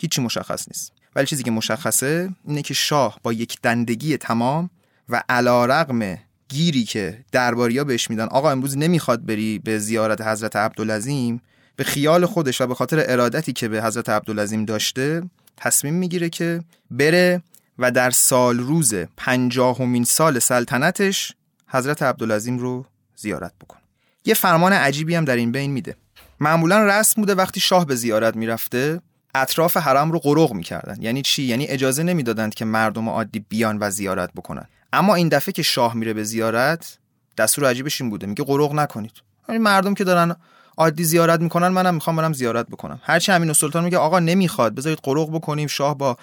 هیچی 0.00 0.22
مشخص 0.22 0.68
نیست. 0.68 0.92
ولی 1.16 1.26
چیزی 1.26 1.42
که 1.42 1.50
مشخصه 1.50 2.30
اینه 2.44 2.62
که 2.62 2.74
شاه 2.74 3.20
با 3.22 3.32
یک 3.32 3.58
دندگی 3.62 4.16
تمام 4.16 4.70
و 5.08 5.22
علا 5.28 5.66
رقم 5.66 6.18
گیری 6.48 6.84
که 6.84 7.24
درباریا 7.32 7.84
بهش 7.84 8.10
میدن 8.10 8.24
آقا 8.24 8.50
امروز 8.50 8.78
نمی‌خواد 8.78 9.26
بری 9.26 9.58
به 9.58 9.78
زیارت 9.78 10.20
حضرت 10.20 10.56
عبدالعظیم؟ 10.56 11.42
به 11.76 11.84
خیال 11.84 12.26
خودش 12.26 12.60
و 12.60 12.66
به 12.66 12.74
خاطر 12.74 13.04
ارادتی 13.08 13.52
که 13.52 13.68
به 13.68 13.82
حضرت 13.82 14.08
عبدالعظیم 14.08 14.64
داشته 14.64 15.22
تصمیم 15.56 15.94
می‌گیره 15.94 16.28
که 16.28 16.60
بره 16.90 17.42
و 17.78 17.90
در 17.90 18.10
سال 18.10 18.58
روز 18.58 18.94
پنجاهمین 19.16 20.04
سال 20.04 20.38
سلطنتش 20.38 21.34
حضرت 21.68 22.02
عبدالعظیم 22.02 22.58
رو 22.58 22.86
زیارت 23.16 23.52
بکنم 23.60 23.80
یه 24.24 24.34
فرمان 24.34 24.72
عجیبی 24.72 25.14
هم 25.14 25.24
در 25.24 25.36
این 25.36 25.52
بین 25.52 25.70
میده. 25.70 25.96
معمولا 26.40 26.86
رسم 26.86 27.20
بوده 27.22 27.34
وقتی 27.34 27.60
شاه 27.60 27.86
به 27.86 27.94
زیارت 27.94 28.36
می‌رفته 28.36 29.00
اطراف 29.34 29.76
حرم 29.76 30.12
رو 30.12 30.18
قرق 30.18 30.52
می‌کردن. 30.52 31.02
یعنی 31.02 31.22
چی؟ 31.22 31.42
یعنی 31.42 31.66
اجازه 31.66 32.02
نمی‌دادند 32.02 32.54
که 32.54 32.64
مردم 32.64 33.08
عادی 33.08 33.40
بیان 33.48 33.78
و 33.80 33.90
زیارت 33.90 34.32
بکنن. 34.32 34.68
اما 34.92 35.14
این 35.14 35.28
دفعه 35.28 35.52
که 35.52 35.62
شاه 35.62 35.94
میره 35.94 36.12
به 36.12 36.24
زیارت 36.24 36.98
دستور 37.38 37.64
عجیبش 37.64 38.00
این 38.00 38.10
بوده. 38.10 38.26
میگه 38.26 38.44
قرق 38.44 38.72
نکنید. 38.72 39.12
یعنی 39.48 39.58
مردم 39.58 39.94
که 39.94 40.04
دارن 40.04 40.36
عادی 40.76 41.04
زیارت 41.04 41.40
می‌کنن 41.40 41.68
منم 41.68 41.94
می‌خوام 41.94 42.16
برم 42.16 42.32
زیارت 42.32 42.66
بکنم. 42.66 43.00
هرچی 43.02 43.32
امین 43.32 43.52
سلطان 43.52 43.84
میگه 43.84 43.98
آقا 43.98 44.18
نمی‌خواد 44.18 44.74
بذارید 44.74 44.98
قرق 45.02 45.30
بکنیم 45.30 45.66
شاه 45.66 45.98
با 45.98 46.16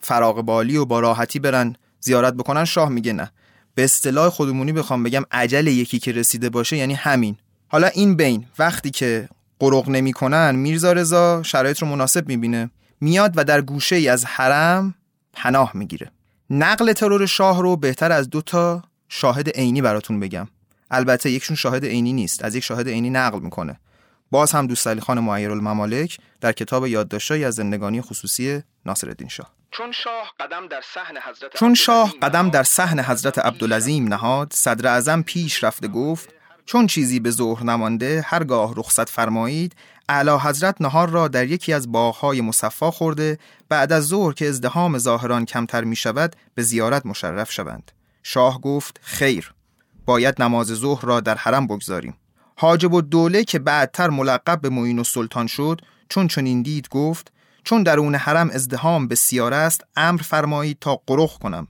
فراغ 0.00 0.42
بالی 0.42 0.76
و 0.76 0.84
با 0.84 1.00
راحتی 1.00 1.38
برن 1.38 1.76
زیارت 2.00 2.34
بکنن 2.34 2.64
شاه 2.64 2.88
میگه 2.88 3.12
نه. 3.12 3.30
به 3.74 3.84
اصطلاح 3.84 4.28
خودمونی 4.28 4.72
بخوام 4.72 5.02
بگم 5.02 5.22
عجل 5.30 5.66
یکی 5.66 5.98
که 5.98 6.12
رسیده 6.12 6.50
باشه 6.50 6.76
یعنی 6.76 6.94
همین. 6.94 7.36
حالا 7.68 7.86
این 7.86 8.16
بین 8.16 8.46
وقتی 8.58 8.90
که 8.90 9.28
قرق 9.58 9.88
نمی‌کنن 9.88 10.56
میرزا 10.56 10.92
رضا 10.92 11.42
شرایط 11.42 11.78
رو 11.78 11.88
مناسب 11.88 12.28
می‌بینه. 12.28 12.70
میاد 13.00 13.32
و 13.36 13.44
در 13.44 13.60
گوشه 13.60 13.96
ای 13.96 14.08
از 14.08 14.24
حرم 14.24 14.94
پناه 15.32 15.70
می‌گیره. 15.74 16.10
نقل 16.50 16.92
ترور 16.92 17.26
شاه 17.26 17.62
رو 17.62 17.76
بهتر 17.76 18.12
از 18.12 18.30
دو 18.30 18.42
تا 18.42 18.82
شاهد 19.08 19.48
عینی 19.48 19.82
براتون 19.82 20.20
بگم. 20.20 20.48
البته 20.90 21.30
یکشون 21.30 21.56
شاهد 21.56 21.84
عینی 21.84 22.12
نیست 22.12 22.44
از 22.44 22.54
یک 22.54 22.64
شاهد 22.64 22.88
عینی 22.88 23.10
نقل 23.10 23.40
می‌کنه. 23.40 23.80
باز 24.30 24.52
هم 24.52 24.66
دوست 24.66 24.86
علی 24.86 25.00
خان 25.00 25.28
الممالک 25.28 26.18
در 26.40 26.52
کتاب 26.52 26.86
یادداشت‌های 26.86 27.44
از 27.44 27.54
زندگانی 27.54 28.00
خصوصی 28.00 28.62
ناصرالدین 28.86 29.28
شاه. 29.28 29.50
چون 29.70 29.92
شاه 29.92 30.32
قدم 30.40 30.68
در 30.68 30.82
صحن 30.94 31.16
حضرت 31.16 31.56
چون 31.56 31.74
شاه 31.74 32.14
قدم 32.22 32.50
در 32.50 32.62
صحن 32.62 33.00
حضرت 33.00 33.38
عبدالعظیم 33.38 34.08
نهاد 34.08 34.52
صدر 34.52 34.88
اعظم 34.88 35.22
پیش 35.22 35.64
رفته 35.64 35.88
گفت 35.88 36.28
چون 36.66 36.86
چیزی 36.86 37.20
به 37.20 37.30
ظهر 37.30 37.64
نمانده 37.64 38.24
هرگاه 38.26 38.74
رخصت 38.76 39.08
فرمایید 39.08 39.76
اعلی 40.10 40.30
حضرت 40.30 40.80
نهار 40.80 41.10
را 41.10 41.28
در 41.28 41.46
یکی 41.46 41.72
از 41.72 41.92
باغهای 41.92 42.40
مصفا 42.40 42.90
خورده 42.90 43.38
بعد 43.68 43.92
از 43.92 44.06
ظهر 44.06 44.32
که 44.32 44.48
ازدهام 44.48 44.98
ظاهران 44.98 45.44
کمتر 45.44 45.84
می 45.84 45.96
شود 45.96 46.36
به 46.54 46.62
زیارت 46.62 47.06
مشرف 47.06 47.52
شوند. 47.52 47.92
شاه 48.22 48.60
گفت 48.60 49.00
خیر 49.02 49.54
باید 50.06 50.42
نماز 50.42 50.66
ظهر 50.66 51.04
را 51.04 51.20
در 51.20 51.34
حرم 51.34 51.66
بگذاریم. 51.66 52.16
حاجب 52.56 52.92
و 52.92 53.00
دوله 53.00 53.44
که 53.44 53.58
بعدتر 53.58 54.10
ملقب 54.10 54.60
به 54.60 54.68
معین 54.68 54.98
و 54.98 55.04
سلطان 55.04 55.46
شد 55.46 55.80
چون 56.08 56.28
چنین 56.28 56.62
دید 56.62 56.88
گفت 56.88 57.32
چون 57.64 57.82
درون 57.82 58.14
حرم 58.14 58.50
ازدهام 58.50 59.08
بسیار 59.08 59.54
است 59.54 59.84
امر 59.96 60.22
فرمایید 60.22 60.78
تا 60.80 61.00
قرخ 61.06 61.38
کنم. 61.38 61.68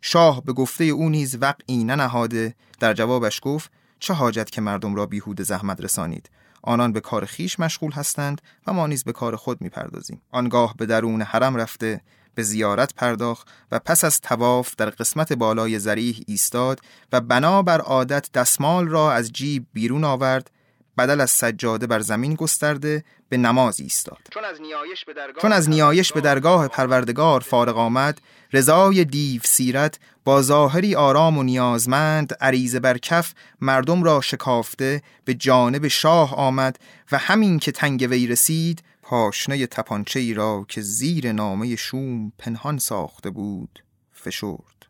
شاه 0.00 0.44
به 0.44 0.52
گفته 0.52 0.84
او 0.84 1.08
نیز 1.08 1.38
وقعی 1.40 1.84
ننهاده 1.84 2.54
در 2.80 2.94
جوابش 2.94 3.40
گفت 3.42 3.70
چه 4.00 4.14
حاجت 4.14 4.50
که 4.50 4.60
مردم 4.60 4.94
را 4.94 5.06
بیهود 5.06 5.42
زحمت 5.42 5.80
رسانید؟ 5.80 6.30
آنان 6.62 6.92
به 6.92 7.00
کار 7.00 7.24
خیش 7.24 7.60
مشغول 7.60 7.92
هستند 7.92 8.40
و 8.66 8.72
ما 8.72 8.86
نیز 8.86 9.04
به 9.04 9.12
کار 9.12 9.36
خود 9.36 9.60
می‌پردازیم. 9.60 10.22
آنگاه 10.30 10.74
به 10.76 10.86
درون 10.86 11.22
حرم 11.22 11.56
رفته 11.56 12.00
به 12.34 12.42
زیارت 12.42 12.94
پرداخت 12.94 13.48
و 13.72 13.78
پس 13.78 14.04
از 14.04 14.20
تواف 14.20 14.76
در 14.76 14.90
قسمت 14.90 15.32
بالای 15.32 15.78
زریح 15.78 16.20
ایستاد 16.26 16.80
و 17.12 17.20
بنا 17.20 17.62
بر 17.62 17.80
عادت 17.80 18.32
دستمال 18.34 18.88
را 18.88 19.12
از 19.12 19.32
جیب 19.32 19.66
بیرون 19.72 20.04
آورد 20.04 20.50
بدل 20.98 21.20
از 21.20 21.30
سجاده 21.30 21.86
بر 21.86 22.00
زمین 22.00 22.34
گسترده 22.34 23.04
به 23.28 23.36
نماز 23.36 23.80
ایستاد. 23.80 24.18
چون 24.30 24.44
از 24.44 24.60
نیایش 24.60 25.04
به 25.04 25.14
درگاه, 25.14 25.42
چون 25.42 25.52
از 25.52 25.70
نیایش 25.70 26.12
به 26.12 26.20
درگاه 26.20 26.68
پروردگار 26.68 27.40
فارغ 27.40 27.78
آمد 27.78 28.20
رضای 28.52 29.04
دیو 29.04 29.40
سیرت 29.44 29.98
با 30.24 30.42
ظاهری 30.42 30.94
آرام 30.94 31.38
و 31.38 31.42
نیازمند 31.42 32.34
عریضه 32.40 32.80
بر 32.80 32.98
کف 32.98 33.34
مردم 33.60 34.02
را 34.02 34.20
شکافته 34.20 35.02
به 35.24 35.34
جانب 35.34 35.88
شاه 35.88 36.34
آمد 36.34 36.78
و 37.12 37.18
همین 37.18 37.58
که 37.58 37.72
تنگ 37.72 38.06
وی 38.10 38.26
رسید 38.26 38.82
پاشنه 39.02 39.66
تپانچه 39.66 40.20
ای 40.20 40.34
را 40.34 40.66
که 40.68 40.80
زیر 40.80 41.32
نامه 41.32 41.76
شوم 41.76 42.32
پنهان 42.38 42.78
ساخته 42.78 43.30
بود 43.30 43.84
فشرد. 44.12 44.86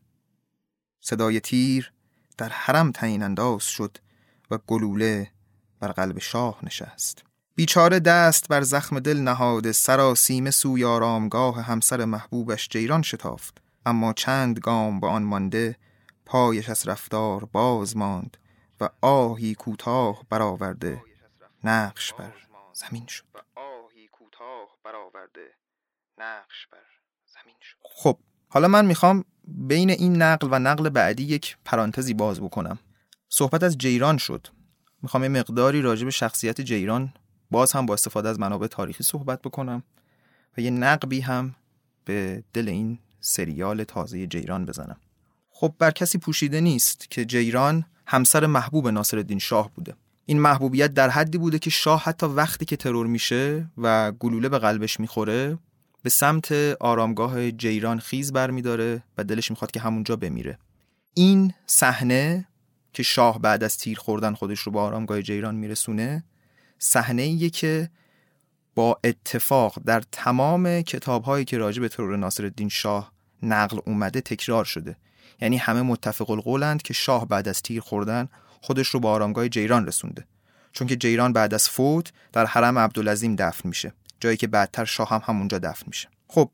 صدای 1.00 1.40
تیر 1.40 1.92
در 2.38 2.48
حرم 2.48 2.92
تعیین 2.92 3.22
انداز 3.22 3.64
شد 3.64 3.98
و 4.50 4.58
گلوله 4.66 5.30
بر 5.82 5.92
قلب 5.92 6.18
شاه 6.18 6.58
نشست. 6.62 7.24
بیچاره 7.54 8.00
دست 8.00 8.48
بر 8.48 8.62
زخم 8.62 9.00
دل 9.00 9.16
نهاده 9.16 9.72
سراسیمه 9.72 10.50
سوی 10.50 10.84
آرامگاه 10.84 11.62
همسر 11.62 12.04
محبوبش 12.04 12.68
جیران 12.68 13.02
شتافت. 13.02 13.62
اما 13.86 14.12
چند 14.12 14.58
گام 14.58 15.00
به 15.00 15.06
آن 15.06 15.22
مانده 15.22 15.76
پایش 16.26 16.68
از 16.68 16.88
رفتار 16.88 17.44
باز 17.44 17.96
ماند 17.96 18.36
و 18.80 18.88
آهی 19.00 19.54
کوتاه 19.54 20.22
برآورده. 20.30 21.02
نقش 21.64 22.12
بر 22.12 22.32
زمین 22.72 23.06
شد. 23.06 23.24
نقش 26.18 26.66
بر 26.72 26.86
زمین 27.26 27.56
شد. 27.60 27.76
خب 27.82 28.18
حالا 28.48 28.68
من 28.68 28.84
می‌خوام 28.84 29.24
بین 29.44 29.90
این 29.90 30.22
نقل 30.22 30.48
و 30.50 30.58
نقل 30.58 30.88
بعدی 30.88 31.22
یک 31.22 31.56
پرانتزی 31.64 32.14
باز 32.14 32.40
بکنم. 32.40 32.78
صحبت 33.28 33.62
از 33.62 33.78
جیران 33.78 34.18
شد. 34.18 34.46
می‌خوام 35.02 35.22
یه 35.22 35.28
مقداری 35.28 35.82
راجع 35.82 36.04
به 36.04 36.10
شخصیت 36.10 36.60
جیران 36.60 37.12
باز 37.50 37.72
هم 37.72 37.86
با 37.86 37.94
استفاده 37.94 38.28
از 38.28 38.40
منابع 38.40 38.66
تاریخی 38.66 39.04
صحبت 39.04 39.42
بکنم 39.42 39.82
و 40.58 40.60
یه 40.60 40.70
نقبی 40.70 41.20
هم 41.20 41.54
به 42.04 42.44
دل 42.52 42.68
این 42.68 42.98
سریال 43.20 43.84
تازه 43.84 44.26
جیران 44.26 44.66
بزنم. 44.66 44.96
خب 45.50 45.74
بر 45.78 45.90
کسی 45.90 46.18
پوشیده 46.18 46.60
نیست 46.60 47.10
که 47.10 47.24
جیران 47.24 47.84
همسر 48.06 48.46
محبوب 48.46 48.88
ناصرالدین 48.88 49.38
شاه 49.38 49.70
بوده. 49.74 49.94
این 50.26 50.40
محبوبیت 50.40 50.94
در 50.94 51.10
حدی 51.10 51.38
بوده 51.38 51.58
که 51.58 51.70
شاه 51.70 52.02
حتی 52.02 52.26
وقتی 52.26 52.64
که 52.64 52.76
ترور 52.76 53.06
میشه 53.06 53.66
و 53.78 54.12
گلوله 54.12 54.48
به 54.48 54.58
قلبش 54.58 55.00
می‌خوره 55.00 55.58
به 56.02 56.10
سمت 56.10 56.52
آرامگاه 56.80 57.50
جیران 57.50 57.98
خیز 57.98 58.32
برمیداره 58.32 59.02
و 59.18 59.24
دلش 59.24 59.50
می‌خواد 59.50 59.70
که 59.70 59.80
همونجا 59.80 60.16
بمیره. 60.16 60.58
این 61.14 61.54
صحنه 61.66 62.46
که 62.92 63.02
شاه 63.02 63.38
بعد 63.38 63.64
از 63.64 63.78
تیر 63.78 63.98
خوردن 63.98 64.34
خودش 64.34 64.60
رو 64.60 64.72
به 64.72 64.78
آرامگاه 64.78 65.22
جیران 65.22 65.54
میرسونه 65.54 66.24
صحنه 66.78 67.22
ایه 67.22 67.50
که 67.50 67.90
با 68.74 68.98
اتفاق 69.04 69.78
در 69.86 70.02
تمام 70.12 70.82
کتاب 70.82 71.24
هایی 71.24 71.44
که 71.44 71.58
راجع 71.58 71.80
به 71.80 71.88
ترور 71.88 72.16
ناصرالدین 72.16 72.68
شاه 72.68 73.12
نقل 73.42 73.78
اومده 73.86 74.20
تکرار 74.20 74.64
شده. 74.64 74.96
یعنی 75.40 75.56
همه 75.56 75.82
متفق 75.82 76.30
القولند 76.30 76.82
که 76.82 76.94
شاه 76.94 77.28
بعد 77.28 77.48
از 77.48 77.62
تیر 77.62 77.80
خوردن 77.80 78.28
خودش 78.60 78.88
رو 78.88 79.00
به 79.00 79.08
آرامگاه 79.08 79.48
جیران 79.48 79.86
رسونده. 79.86 80.26
چون 80.72 80.86
که 80.86 80.96
جیران 80.96 81.32
بعد 81.32 81.54
از 81.54 81.68
فوت 81.68 82.12
در 82.32 82.46
حرم 82.46 82.78
عبدالعظیم 82.78 83.36
دفن 83.36 83.68
میشه. 83.68 83.92
جایی 84.20 84.36
که 84.36 84.46
بعدتر 84.46 84.84
شاه 84.84 85.08
هم 85.08 85.20
همونجا 85.24 85.58
دفن 85.58 85.84
میشه. 85.86 86.08
خب 86.28 86.50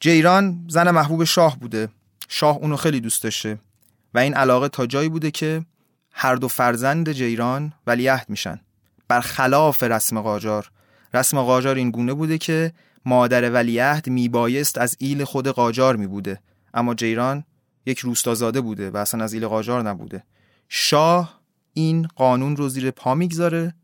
جیران 0.00 0.64
زن 0.68 0.90
محبوب 0.90 1.24
شاه 1.24 1.58
بوده. 1.58 1.88
شاه 2.28 2.56
اونو 2.56 2.76
خیلی 2.76 3.00
دوست 3.00 3.22
داشته. 3.22 3.58
این 4.20 4.34
علاقه 4.34 4.68
تا 4.68 4.86
جایی 4.86 5.08
بوده 5.08 5.30
که 5.30 5.64
هر 6.12 6.34
دو 6.34 6.48
فرزند 6.48 7.12
جیران 7.12 7.72
ولیعهد 7.86 8.30
میشن. 8.30 8.60
برخلاف 9.08 9.82
رسم 9.82 10.20
قاجار. 10.20 10.70
رسم 11.14 11.42
قاجار 11.42 11.76
این 11.76 11.90
گونه 11.90 12.14
بوده 12.14 12.38
که 12.38 12.72
مادر 13.04 13.50
ولیعهد 13.50 14.08
میبایست 14.08 14.78
از 14.78 14.96
ایل 14.98 15.24
خود 15.24 15.48
قاجار 15.48 15.96
میبوده. 15.96 16.40
اما 16.74 16.94
جیران 16.94 17.44
یک 17.86 17.98
روستازاده 17.98 18.60
بوده 18.60 18.90
و 18.90 18.96
اصلا 18.96 19.24
از 19.24 19.32
ایل 19.32 19.46
قاجار 19.46 19.82
نبوده. 19.82 20.24
شاه 20.68 21.40
این 21.72 22.08
قانون 22.16 22.56
رو 22.56 22.68
زیر 22.68 22.90
پا 22.90 23.14
می‌گذاره 23.14 23.74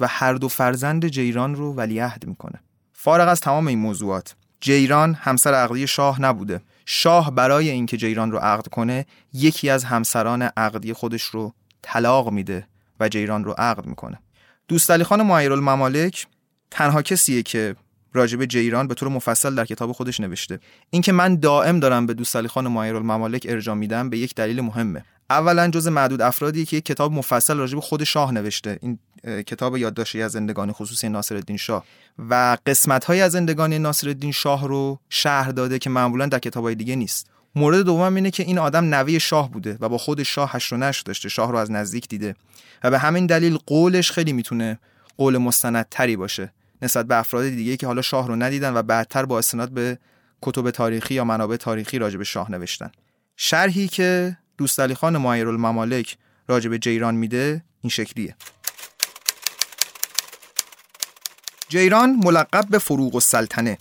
و 0.00 0.06
هر 0.06 0.34
دو 0.34 0.48
فرزند 0.48 1.08
جیران 1.08 1.54
رو 1.54 1.74
ولیعهد 1.74 2.26
می‌کنه. 2.26 2.60
فارغ 2.92 3.28
از 3.28 3.40
تمام 3.40 3.66
این 3.66 3.78
موضوعات 3.78 4.34
جیران 4.60 5.14
همسر 5.14 5.54
عقدی 5.54 5.86
شاه 5.86 6.22
نبوده. 6.22 6.60
شاه 6.90 7.30
برای 7.34 7.70
اینکه 7.70 7.96
جیران 7.96 8.30
رو 8.32 8.38
عقد 8.38 8.68
کنه 8.68 9.06
یکی 9.32 9.70
از 9.70 9.84
همسران 9.84 10.42
عقدی 10.42 10.92
خودش 10.92 11.22
رو 11.22 11.54
طلاق 11.82 12.30
میده 12.30 12.66
و 13.00 13.08
جیران 13.08 13.44
رو 13.44 13.54
عقد 13.58 13.86
می‌کنه. 13.86 14.18
دوست 14.68 14.90
علی 14.90 15.04
خان 15.04 15.30
الممالک 15.30 16.26
تنها 16.70 17.02
کسیه 17.02 17.42
که 17.42 17.76
راجب 18.12 18.44
جیران 18.44 18.88
به 18.88 18.94
طور 18.94 19.08
مفصل 19.08 19.54
در 19.54 19.64
کتاب 19.64 19.92
خودش 19.92 20.20
نوشته. 20.20 20.60
اینکه 20.90 21.12
من 21.12 21.36
دائم 21.36 21.80
دارم 21.80 22.06
به 22.06 22.14
دوست 22.14 22.36
علی 22.36 22.48
خان 22.48 22.76
الممالک 22.76 23.46
ارجاع 23.48 23.74
میدم 23.74 24.10
به 24.10 24.18
یک 24.18 24.34
دلیل 24.34 24.60
مهمه. 24.60 25.04
اولا 25.30 25.68
جز 25.68 25.88
معدود 25.88 26.22
افرادی 26.22 26.64
که 26.64 26.80
کتاب 26.80 27.12
مفصل 27.12 27.56
راجع 27.56 27.74
به 27.74 27.80
خود 27.80 28.04
شاه 28.04 28.32
نوشته. 28.32 28.78
این 28.82 28.98
کتاب 29.46 29.76
یادداشتی 29.76 30.22
از 30.22 30.32
زندگانی 30.32 30.72
خصوصی 30.72 31.08
ناصرالدین 31.08 31.56
شاه. 31.56 31.84
و 32.18 32.56
قسمت 32.66 33.04
های 33.04 33.20
از 33.20 33.32
زندگانی 33.32 33.78
ناصرالدین 33.78 34.32
شاه 34.32 34.68
رو 34.68 34.98
شهر 35.08 35.50
داده 35.50 35.78
که 35.78 35.90
معمولا 35.90 36.26
در 36.26 36.38
کتاب 36.38 36.64
های 36.64 36.74
دیگه 36.74 36.96
نیست. 36.96 37.30
مورد 37.54 37.80
دوم 37.80 38.14
اینه 38.14 38.30
که 38.30 38.42
این 38.42 38.58
آدم 38.58 38.94
نوی 38.94 39.20
شاه 39.20 39.50
بوده 39.50 39.76
و 39.80 39.88
با 39.88 39.98
خود 39.98 40.22
شاه 40.22 40.50
هشت 40.52 40.72
و 40.72 40.76
نشت 40.76 41.06
داشته. 41.06 41.28
شاه 41.28 41.52
رو 41.52 41.58
از 41.58 41.70
نزدیک 41.70 42.08
دیده. 42.08 42.34
و 42.84 42.90
به 42.90 42.98
همین 42.98 43.26
دلیل 43.26 43.58
قولش 43.66 44.10
خیلی 44.12 44.32
می‌تونه 44.32 44.78
قول 45.16 45.38
مستندتری 45.38 46.16
باشه. 46.16 46.52
نسبت 46.82 47.06
به 47.06 47.16
افراد 47.16 47.44
دیگه 47.44 47.76
که 47.76 47.86
حالا 47.86 48.02
شاه 48.02 48.28
رو 48.28 48.36
ندیدن 48.36 48.74
و 48.74 48.82
بعدتر 48.82 49.24
با 49.24 49.38
استناد 49.38 49.70
به 49.70 49.98
کتب 50.42 50.70
تاریخی 50.70 51.14
یا 51.14 51.24
منابع 51.24 51.56
تاریخی 51.56 51.98
راجع 51.98 52.18
به 52.18 52.24
شاه 52.24 52.50
نوشتن. 52.50 52.90
شرحی 53.36 53.88
که 53.88 54.36
دوست 54.58 54.80
علی 54.80 54.94
خان 54.94 55.26
الممالک 55.26 56.16
راجع 56.48 56.70
به 56.70 56.78
جیران 56.78 57.14
میده 57.14 57.64
این 57.82 57.90
شکلیه. 57.90 58.36
جیران 61.68 62.20
ملقب 62.24 62.66
به 62.70 62.78
فروغ 62.78 63.14
و 63.14 63.20
سلطنه. 63.20 63.78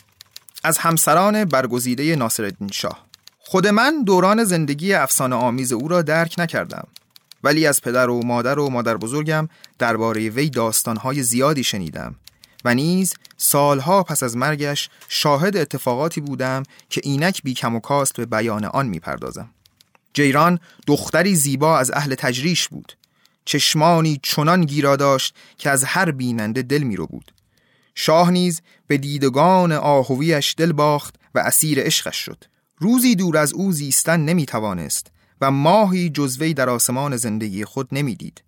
از 0.63 0.78
همسران 0.78 1.45
برگزیده 1.45 2.15
ناصرالدین 2.15 2.69
شاه. 2.71 3.05
خود 3.39 3.67
من 3.67 4.03
دوران 4.03 4.43
زندگی 4.43 4.93
افسانه 4.93 5.36
آمیز 5.36 5.73
او 5.73 5.88
را 5.88 6.01
درک 6.01 6.36
نکردم. 6.38 6.88
ولی 7.43 7.67
از 7.67 7.82
پدر 7.82 8.09
و 8.09 8.25
مادر 8.25 8.59
و 8.59 8.69
مادر 8.69 8.97
بزرگم 8.97 9.49
درباره 9.80 10.30
وی 10.30 10.49
داستانهای 10.49 11.23
زیادی 11.23 11.63
شنیدم 11.63 12.15
و 12.65 12.75
نیز 12.75 13.13
سالها 13.38 14.03
پس 14.03 14.23
از 14.23 14.38
مرگش 14.38 14.89
شاهد 15.09 15.57
اتفاقاتی 15.57 16.21
بودم 16.21 16.63
که 16.89 17.01
اینک 17.03 17.43
بی 17.43 17.53
کم 17.53 17.75
و 17.75 17.80
کاست 17.80 18.13
به 18.13 18.25
بیان 18.25 18.65
آن 18.65 18.88
می‌پردازم. 18.88 19.49
جیران 20.18 20.59
دختری 20.88 21.36
زیبا 21.36 21.80
از 21.80 21.91
اهل 21.91 22.15
تجریش 22.15 22.68
بود. 22.68 22.97
چشمانی 23.45 24.20
چنان 24.24 24.65
گیرا 24.65 24.95
داشت 24.95 25.36
که 25.57 25.70
از 25.70 25.84
هر 25.84 26.11
بیننده 26.11 26.61
دل 26.61 26.84
می 26.84 26.95
رو 26.95 27.07
بود. 27.07 27.32
شاه 27.95 28.32
نیز 28.32 28.61
به 28.88 28.97
دیدگان 28.97 29.72
آهویش 29.72 30.55
دل 30.57 30.72
باخت 30.72 31.15
و 31.36 31.39
اسیر 31.39 31.80
عشقش 31.80 32.15
شد. 32.15 32.43
روزی 32.78 33.15
دور 33.15 33.38
از 33.38 33.53
او 33.53 33.72
زیستن 33.72 34.20
نمی 34.20 34.45
توانست 34.45 35.07
و 35.41 35.51
ماهی 35.51 36.09
جزوی 36.09 36.53
در 36.53 36.70
آسمان 36.70 37.18
زندگی 37.18 37.65
خود 37.65 37.88
نمی‌دید. 37.91 38.43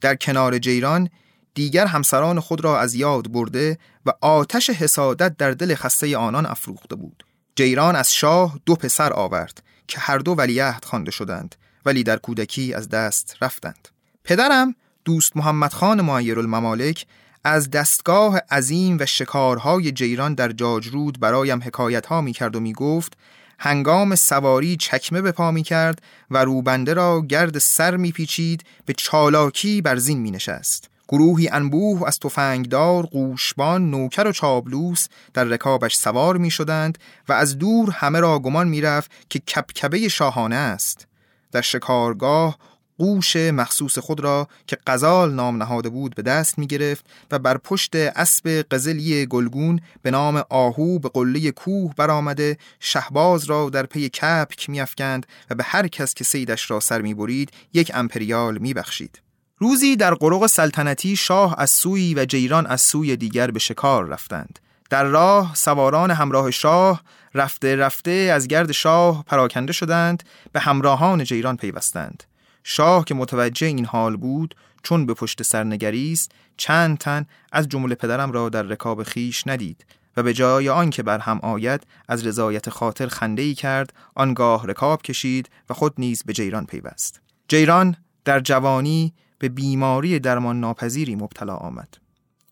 در 0.00 0.14
کنار 0.14 0.58
جیران 0.58 1.08
دیگر 1.54 1.86
همسران 1.86 2.40
خود 2.40 2.64
را 2.64 2.80
از 2.80 2.94
یاد 2.94 3.32
برده 3.32 3.78
و 4.06 4.12
آتش 4.20 4.70
حسادت 4.70 5.36
در 5.36 5.50
دل 5.50 5.74
خسته 5.74 6.16
آنان 6.16 6.46
افروخته 6.46 6.94
بود. 6.94 7.24
جیران 7.56 7.96
از 7.96 8.14
شاه 8.14 8.58
دو 8.66 8.74
پسر 8.74 9.12
آورد 9.12 9.62
که 9.88 10.00
هر 10.00 10.18
دو 10.18 10.32
ولیعهد 10.32 10.84
خوانده 10.84 11.10
شدند 11.10 11.54
ولی 11.86 12.02
در 12.02 12.16
کودکی 12.16 12.74
از 12.74 12.88
دست 12.88 13.36
رفتند. 13.40 13.88
پدرم 14.24 14.74
دوست 15.04 15.36
محمد 15.36 15.72
خان 15.72 16.00
معیر 16.00 16.38
الممالک 16.38 17.06
از 17.44 17.70
دستگاه 17.70 18.38
عظیم 18.50 18.96
و 19.00 19.06
شکارهای 19.06 19.92
جیران 19.92 20.34
در 20.34 20.52
جاجرود 20.52 21.20
برایم 21.20 21.62
حکایت 21.62 22.06
ها 22.06 22.20
می 22.20 22.32
کرد 22.32 22.56
و 22.56 22.60
می 22.60 22.72
گفت 22.72 23.16
هنگام 23.58 24.14
سواری 24.14 24.76
چکمه 24.76 25.22
به 25.22 25.32
پا 25.32 25.50
می 25.50 25.62
کرد 25.62 26.02
و 26.30 26.44
روبنده 26.44 26.94
را 26.94 27.20
گرد 27.20 27.58
سر 27.58 27.96
می 27.96 28.12
پیچید 28.12 28.64
به 28.86 28.92
چالاکی 28.92 29.82
بر 29.82 29.96
زین 29.96 30.18
می 30.18 30.30
نشست. 30.30 30.90
گروهی 31.08 31.48
انبوه 31.48 32.08
از 32.08 32.18
تفنگدار، 32.18 33.06
قوشبان، 33.06 33.90
نوکر 33.90 34.26
و 34.26 34.32
چابلوس 34.32 35.06
در 35.34 35.44
رکابش 35.44 35.96
سوار 35.96 36.36
می 36.36 36.50
شدند 36.50 36.98
و 37.28 37.32
از 37.32 37.58
دور 37.58 37.90
همه 37.90 38.20
را 38.20 38.38
گمان 38.38 38.68
می 38.68 38.80
رفت 38.80 39.10
که 39.28 39.38
کپکبه 39.38 40.08
شاهانه 40.08 40.56
است. 40.56 41.06
در 41.52 41.60
شکارگاه 41.60 42.58
قوش 42.98 43.36
مخصوص 43.36 43.98
خود 43.98 44.20
را 44.20 44.48
که 44.66 44.78
قزال 44.86 45.34
نام 45.34 45.56
نهاده 45.56 45.88
بود 45.88 46.14
به 46.14 46.22
دست 46.22 46.58
می 46.58 46.66
گرفت 46.66 47.06
و 47.30 47.38
بر 47.38 47.56
پشت 47.56 47.96
اسب 47.96 48.64
قزلی 48.70 49.26
گلگون 49.26 49.80
به 50.02 50.10
نام 50.10 50.44
آهو 50.50 50.98
به 50.98 51.08
قله 51.08 51.50
کوه 51.50 51.94
برآمده 51.96 52.58
شهباز 52.80 53.44
را 53.44 53.70
در 53.70 53.86
پی 53.86 54.08
کپک 54.08 54.70
می 54.70 54.80
افکند 54.80 55.26
و 55.50 55.54
به 55.54 55.64
هر 55.64 55.88
کس 55.88 56.14
که 56.14 56.24
سیدش 56.24 56.70
را 56.70 56.80
سر 56.80 57.02
می 57.02 57.14
برید 57.14 57.50
یک 57.72 57.92
امپریال 57.94 58.58
می 58.58 58.74
بخشید. 58.74 59.23
روزی 59.64 59.96
در 59.96 60.14
قرق 60.14 60.46
سلطنتی 60.46 61.16
شاه 61.16 61.54
از 61.58 61.70
سوی 61.70 62.14
و 62.14 62.24
جیران 62.24 62.66
از 62.66 62.80
سوی 62.80 63.16
دیگر 63.16 63.50
به 63.50 63.58
شکار 63.58 64.06
رفتند. 64.06 64.58
در 64.90 65.04
راه 65.04 65.54
سواران 65.54 66.10
همراه 66.10 66.50
شاه 66.50 67.02
رفته 67.34 67.76
رفته 67.76 68.10
از 68.10 68.48
گرد 68.48 68.72
شاه 68.72 69.24
پراکنده 69.24 69.72
شدند 69.72 70.22
به 70.52 70.60
همراهان 70.60 71.24
جیران 71.24 71.56
پیوستند. 71.56 72.24
شاه 72.64 73.04
که 73.04 73.14
متوجه 73.14 73.66
این 73.66 73.84
حال 73.84 74.16
بود 74.16 74.54
چون 74.82 75.06
به 75.06 75.14
پشت 75.14 75.42
سر 75.42 75.64
نگریست 75.64 76.32
چند 76.56 76.98
تن 76.98 77.26
از 77.52 77.68
جمله 77.68 77.94
پدرم 77.94 78.32
را 78.32 78.48
در 78.48 78.62
رکاب 78.62 79.02
خیش 79.02 79.46
ندید 79.46 79.86
و 80.16 80.22
به 80.22 80.32
جای 80.32 80.68
آنکه 80.68 81.02
بر 81.02 81.18
هم 81.18 81.40
آید 81.42 81.86
از 82.08 82.26
رضایت 82.26 82.70
خاطر 82.70 83.06
خنده 83.06 83.42
ای 83.42 83.54
کرد 83.54 83.92
آنگاه 84.14 84.66
رکاب 84.66 85.02
کشید 85.02 85.50
و 85.70 85.74
خود 85.74 85.94
نیز 85.98 86.22
به 86.22 86.32
جیران 86.32 86.66
پیوست 86.66 87.20
جیران 87.48 87.96
در 88.24 88.40
جوانی 88.40 89.14
به 89.38 89.48
بیماری 89.48 90.18
درمان 90.18 90.60
ناپذیری 90.60 91.16
مبتلا 91.16 91.54
آمد. 91.54 91.96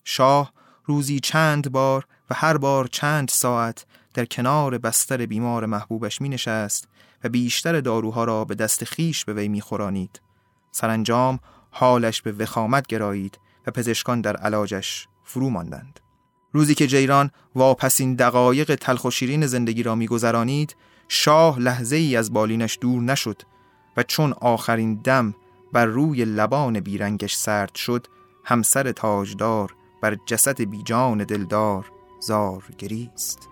شاه 0.03 0.53
روزی 0.85 1.19
چند 1.19 1.71
بار 1.71 2.05
و 2.29 2.35
هر 2.35 2.57
بار 2.57 2.87
چند 2.87 3.29
ساعت 3.29 3.85
در 4.13 4.25
کنار 4.25 4.77
بستر 4.77 5.25
بیمار 5.25 5.65
محبوبش 5.65 6.21
می 6.21 6.29
نشست 6.29 6.87
و 7.23 7.29
بیشتر 7.29 7.81
داروها 7.81 8.23
را 8.23 8.45
به 8.45 8.55
دست 8.55 8.83
خیش 8.83 9.25
به 9.25 9.33
وی 9.33 9.47
میخورانید. 9.47 10.21
سرانجام 10.71 11.39
حالش 11.71 12.21
به 12.21 12.31
وخامت 12.31 12.87
گرایید 12.87 13.39
و 13.67 13.71
پزشکان 13.71 14.21
در 14.21 14.35
علاجش 14.35 15.07
فرو 15.23 15.49
ماندند. 15.49 15.99
روزی 16.51 16.75
که 16.75 16.87
جیران 16.87 17.31
واپسین 17.55 18.15
دقایق 18.15 18.75
تلخ 18.75 19.05
و 19.05 19.11
شیرین 19.11 19.45
زندگی 19.45 19.83
را 19.83 19.95
میگذرانید 19.95 20.75
شاه 21.07 21.59
لحظه 21.59 21.95
ای 21.95 22.15
از 22.15 22.33
بالینش 22.33 22.77
دور 22.81 23.01
نشد 23.01 23.41
و 23.97 24.03
چون 24.03 24.33
آخرین 24.33 24.95
دم 24.95 25.35
بر 25.73 25.85
روی 25.85 26.25
لبان 26.25 26.79
بیرنگش 26.79 27.35
سرد 27.35 27.75
شد 27.75 28.07
همسر 28.43 28.91
تاجدار 28.91 29.75
بر 30.01 30.17
جسد 30.25 30.61
بیجان 30.61 31.17
دلدار 31.23 31.91
زار 32.19 32.63
گریست. 32.77 33.49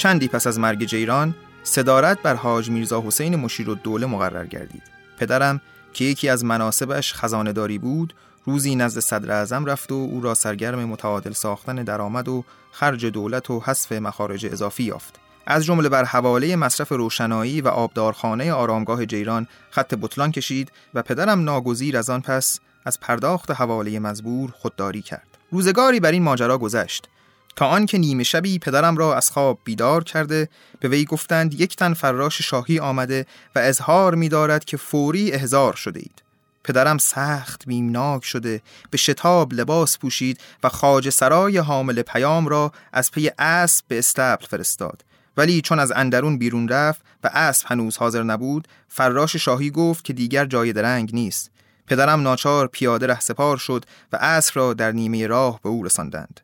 چندی 0.00 0.28
پس 0.28 0.46
از 0.46 0.58
مرگ 0.58 0.84
جیران 0.84 1.34
صدارت 1.62 2.22
بر 2.22 2.34
حاج 2.34 2.70
میرزا 2.70 3.02
حسین 3.06 3.36
مشیر 3.36 3.70
و 3.70 3.74
دوله 3.74 4.06
مقرر 4.06 4.46
گردید. 4.46 4.82
پدرم 5.18 5.60
که 5.92 6.04
یکی 6.04 6.28
از 6.28 6.44
مناسبش 6.44 7.14
خزانه 7.14 7.78
بود 7.78 8.14
روزی 8.44 8.74
نزد 8.74 9.00
صدر 9.00 9.32
اعظم 9.32 9.64
رفت 9.64 9.92
و 9.92 9.94
او 9.94 10.20
را 10.20 10.34
سرگرم 10.34 10.84
متعادل 10.84 11.32
ساختن 11.32 11.74
درآمد 11.74 12.28
و 12.28 12.44
خرج 12.70 13.06
دولت 13.06 13.50
و 13.50 13.60
حذف 13.60 13.92
مخارج 13.92 14.46
اضافی 14.46 14.82
یافت. 14.82 15.20
از 15.46 15.64
جمله 15.64 15.88
بر 15.88 16.04
حواله 16.04 16.56
مصرف 16.56 16.88
روشنایی 16.92 17.60
و 17.60 17.68
آبدارخانه 17.68 18.52
آرامگاه 18.52 19.06
جیران 19.06 19.46
خط 19.70 19.94
بطلان 19.94 20.32
کشید 20.32 20.72
و 20.94 21.02
پدرم 21.02 21.44
ناگزیر 21.44 21.96
از 21.96 22.10
آن 22.10 22.20
پس 22.20 22.60
از 22.84 23.00
پرداخت 23.00 23.50
حواله 23.50 23.98
مزبور 23.98 24.50
خودداری 24.50 25.02
کرد. 25.02 25.38
روزگاری 25.50 26.00
بر 26.00 26.12
این 26.12 26.22
ماجرا 26.22 26.58
گذشت. 26.58 27.08
تا 27.56 27.66
آنکه 27.66 27.98
نیمه 27.98 28.24
شبی 28.24 28.58
پدرم 28.58 28.96
را 28.96 29.16
از 29.16 29.30
خواب 29.30 29.58
بیدار 29.64 30.04
کرده 30.04 30.48
به 30.80 30.88
وی 30.88 31.04
گفتند 31.04 31.60
یک 31.60 31.76
تن 31.76 31.94
فراش 31.94 32.42
شاهی 32.42 32.78
آمده 32.78 33.26
و 33.54 33.58
اظهار 33.58 34.14
می 34.14 34.28
دارد 34.28 34.64
که 34.64 34.76
فوری 34.76 35.32
احضار 35.32 35.74
شده 35.74 36.00
اید. 36.00 36.22
پدرم 36.64 36.98
سخت 36.98 37.66
بیمناک 37.66 38.24
شده 38.24 38.62
به 38.90 38.98
شتاب 38.98 39.52
لباس 39.52 39.98
پوشید 39.98 40.40
و 40.62 40.68
خاج 40.68 41.10
سرای 41.10 41.58
حامل 41.58 42.02
پیام 42.02 42.48
را 42.48 42.72
از 42.92 43.10
پی 43.10 43.30
اسب 43.38 43.84
به 43.88 43.98
استبل 43.98 44.46
فرستاد. 44.46 45.04
ولی 45.36 45.60
چون 45.60 45.78
از 45.78 45.92
اندرون 45.92 46.38
بیرون 46.38 46.68
رفت 46.68 47.00
و 47.24 47.30
اسب 47.32 47.66
هنوز 47.68 47.96
حاضر 47.96 48.22
نبود 48.22 48.68
فراش 48.88 49.36
شاهی 49.36 49.70
گفت 49.70 50.04
که 50.04 50.12
دیگر 50.12 50.44
جای 50.44 50.72
درنگ 50.72 51.10
نیست. 51.14 51.50
پدرم 51.86 52.22
ناچار 52.22 52.66
پیاده 52.66 53.06
ره 53.06 53.20
سپار 53.20 53.56
شد 53.56 53.84
و 54.12 54.18
اسب 54.20 54.52
را 54.56 54.74
در 54.74 54.92
نیمه 54.92 55.26
راه 55.26 55.60
به 55.62 55.68
او 55.68 55.82
رساندند. 55.82 56.40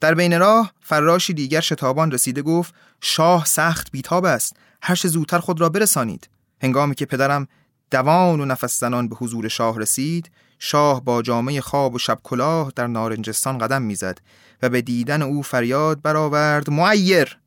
در 0.00 0.14
بین 0.14 0.38
راه 0.38 0.72
فراشی 0.80 1.34
دیگر 1.34 1.60
شتابان 1.60 2.10
رسیده 2.10 2.42
گفت 2.42 2.74
شاه 3.00 3.44
سخت 3.44 3.90
بیتاب 3.90 4.24
است 4.24 4.56
هر 4.82 4.94
چه 4.94 5.08
زودتر 5.08 5.38
خود 5.38 5.60
را 5.60 5.68
برسانید. 5.68 6.28
هنگامی 6.62 6.94
که 6.94 7.06
پدرم 7.06 7.48
دوان 7.90 8.40
و 8.40 8.44
نفس 8.44 8.80
زنان 8.80 9.08
به 9.08 9.16
حضور 9.16 9.48
شاه 9.48 9.78
رسید 9.78 10.30
شاه 10.58 11.04
با 11.04 11.22
جامعه 11.22 11.60
خواب 11.60 11.94
و 11.94 11.98
شب 11.98 12.18
کلاه 12.22 12.72
در 12.76 12.86
نارنجستان 12.86 13.58
قدم 13.58 13.82
می‌زد 13.82 14.18
و 14.62 14.68
به 14.68 14.82
دیدن 14.82 15.22
او 15.22 15.42
فریاد 15.42 16.02
برآورد 16.02 16.70
معیر 16.70 17.38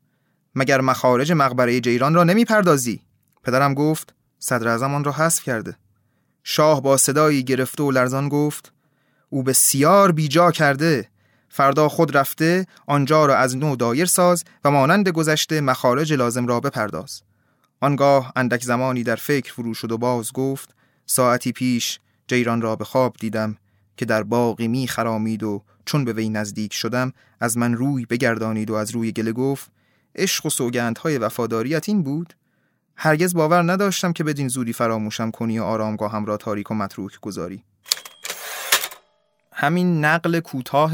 مگر 0.56 0.82
مخارج 0.82 1.32
مقبره 1.32 1.80
جیران 1.80 2.14
را 2.14 2.24
نمی 2.24 2.46
پردازی؟ 2.46 3.02
پدرم 3.44 3.74
گفت 3.74 4.14
صدر 4.40 4.84
آن 4.84 5.04
را 5.04 5.12
حذف 5.12 5.44
کرده. 5.44 5.78
شاه 6.44 6.82
با 6.82 6.98
صدایی 6.98 7.44
گرفته 7.44 7.84
و 7.84 7.92
لرزان 7.92 8.30
گفت 8.30 8.74
او 9.30 9.44
بسیار 9.44 10.12
بیجا 10.12 10.52
کرده. 10.52 11.10
فردا 11.56 11.90
خود 11.90 12.18
رفته 12.18 12.66
آنجا 12.88 13.26
را 13.26 13.36
از 13.38 13.58
نو 13.58 13.76
دایر 13.76 14.06
ساز 14.06 14.44
و 14.64 14.72
مانند 14.72 15.10
گذشته 15.10 15.62
مخارج 15.62 16.14
لازم 16.14 16.48
را 16.48 16.60
بپرداز. 16.60 17.22
آنگاه 17.82 18.32
اندک 18.36 18.64
زمانی 18.64 19.04
در 19.04 19.16
فکر 19.16 19.54
فرو 19.54 19.74
شد 19.74 19.92
و 19.92 19.98
باز 19.98 20.34
گفت 20.34 20.76
ساعتی 21.06 21.52
پیش 21.52 22.00
جیران 22.28 22.62
را 22.62 22.76
به 22.76 22.86
خواب 22.86 23.16
دیدم 23.20 23.58
که 23.98 24.06
در 24.06 24.24
باقی 24.24 24.68
می 24.68 24.88
خرامید 24.88 25.44
و 25.44 25.64
چون 25.86 26.06
به 26.06 26.14
وی 26.14 26.30
نزدیک 26.30 26.74
شدم 26.74 27.14
از 27.40 27.58
من 27.58 27.74
روی 27.74 28.06
بگردانید 28.06 28.70
و 28.70 28.74
از 28.74 28.92
روی 28.92 29.12
گله 29.12 29.32
گفت 29.32 29.72
عشق 30.16 30.46
و 30.46 30.50
سوگندهای 30.50 31.18
وفاداریت 31.18 31.90
این 31.90 32.04
بود؟ 32.04 32.34
هرگز 32.96 33.34
باور 33.34 33.72
نداشتم 33.72 34.14
که 34.14 34.24
بدین 34.24 34.48
زودی 34.48 34.74
فراموشم 34.74 35.32
کنی 35.32 35.60
و 35.60 35.64
آرامگاهم 35.64 36.26
را 36.26 36.38
تاریک 36.38 36.72
و 36.72 36.74
متروک 36.74 37.20
گذاری. 37.22 37.64
همین 39.56 40.06
نقل 40.06 40.40
کوتاه 40.40 40.94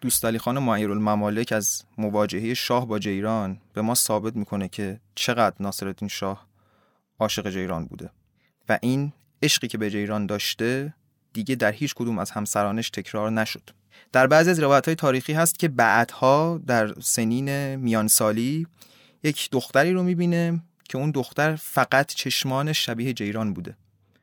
دوستالی 0.00 0.38
خان 0.38 0.58
معیر 0.58 0.90
الممالک 0.90 1.52
از 1.52 1.82
مواجهه 1.98 2.54
شاه 2.54 2.86
با 2.86 2.98
جیران 2.98 3.58
به 3.72 3.82
ما 3.82 3.94
ثابت 3.94 4.36
می‌کنه 4.36 4.68
که 4.68 5.00
چقدر 5.14 5.56
ناصرالدین 5.60 6.08
شاه 6.08 6.46
عاشق 7.20 7.50
جیران 7.50 7.84
بوده. 7.84 8.10
و 8.68 8.78
این 8.82 9.12
عشقی 9.42 9.68
که 9.68 9.78
به 9.78 9.90
جیران 9.90 10.26
داشته 10.26 10.94
دیگه 11.32 11.54
در 11.54 11.72
هیچ 11.72 11.94
کدوم 11.94 12.18
از 12.18 12.30
همسرانش 12.30 12.90
تکرار 12.90 13.30
نشد. 13.30 13.70
در 14.12 14.26
بعضی 14.26 14.50
از 14.50 14.60
روایت 14.60 14.86
های 14.86 14.94
تاریخی 14.94 15.32
هست 15.32 15.58
که 15.58 15.68
بعدها 15.68 16.60
در 16.66 16.94
سنین 17.00 17.76
میانسالی 17.76 18.66
یک 19.22 19.48
دختری 19.52 19.92
رو 19.92 20.02
می‌بینه 20.02 20.60
که 20.88 20.98
اون 20.98 21.10
دختر 21.10 21.56
فقط 21.56 22.06
چشمانش 22.06 22.86
شبیه 22.86 23.12
جیران 23.12 23.54
بوده. 23.54 23.76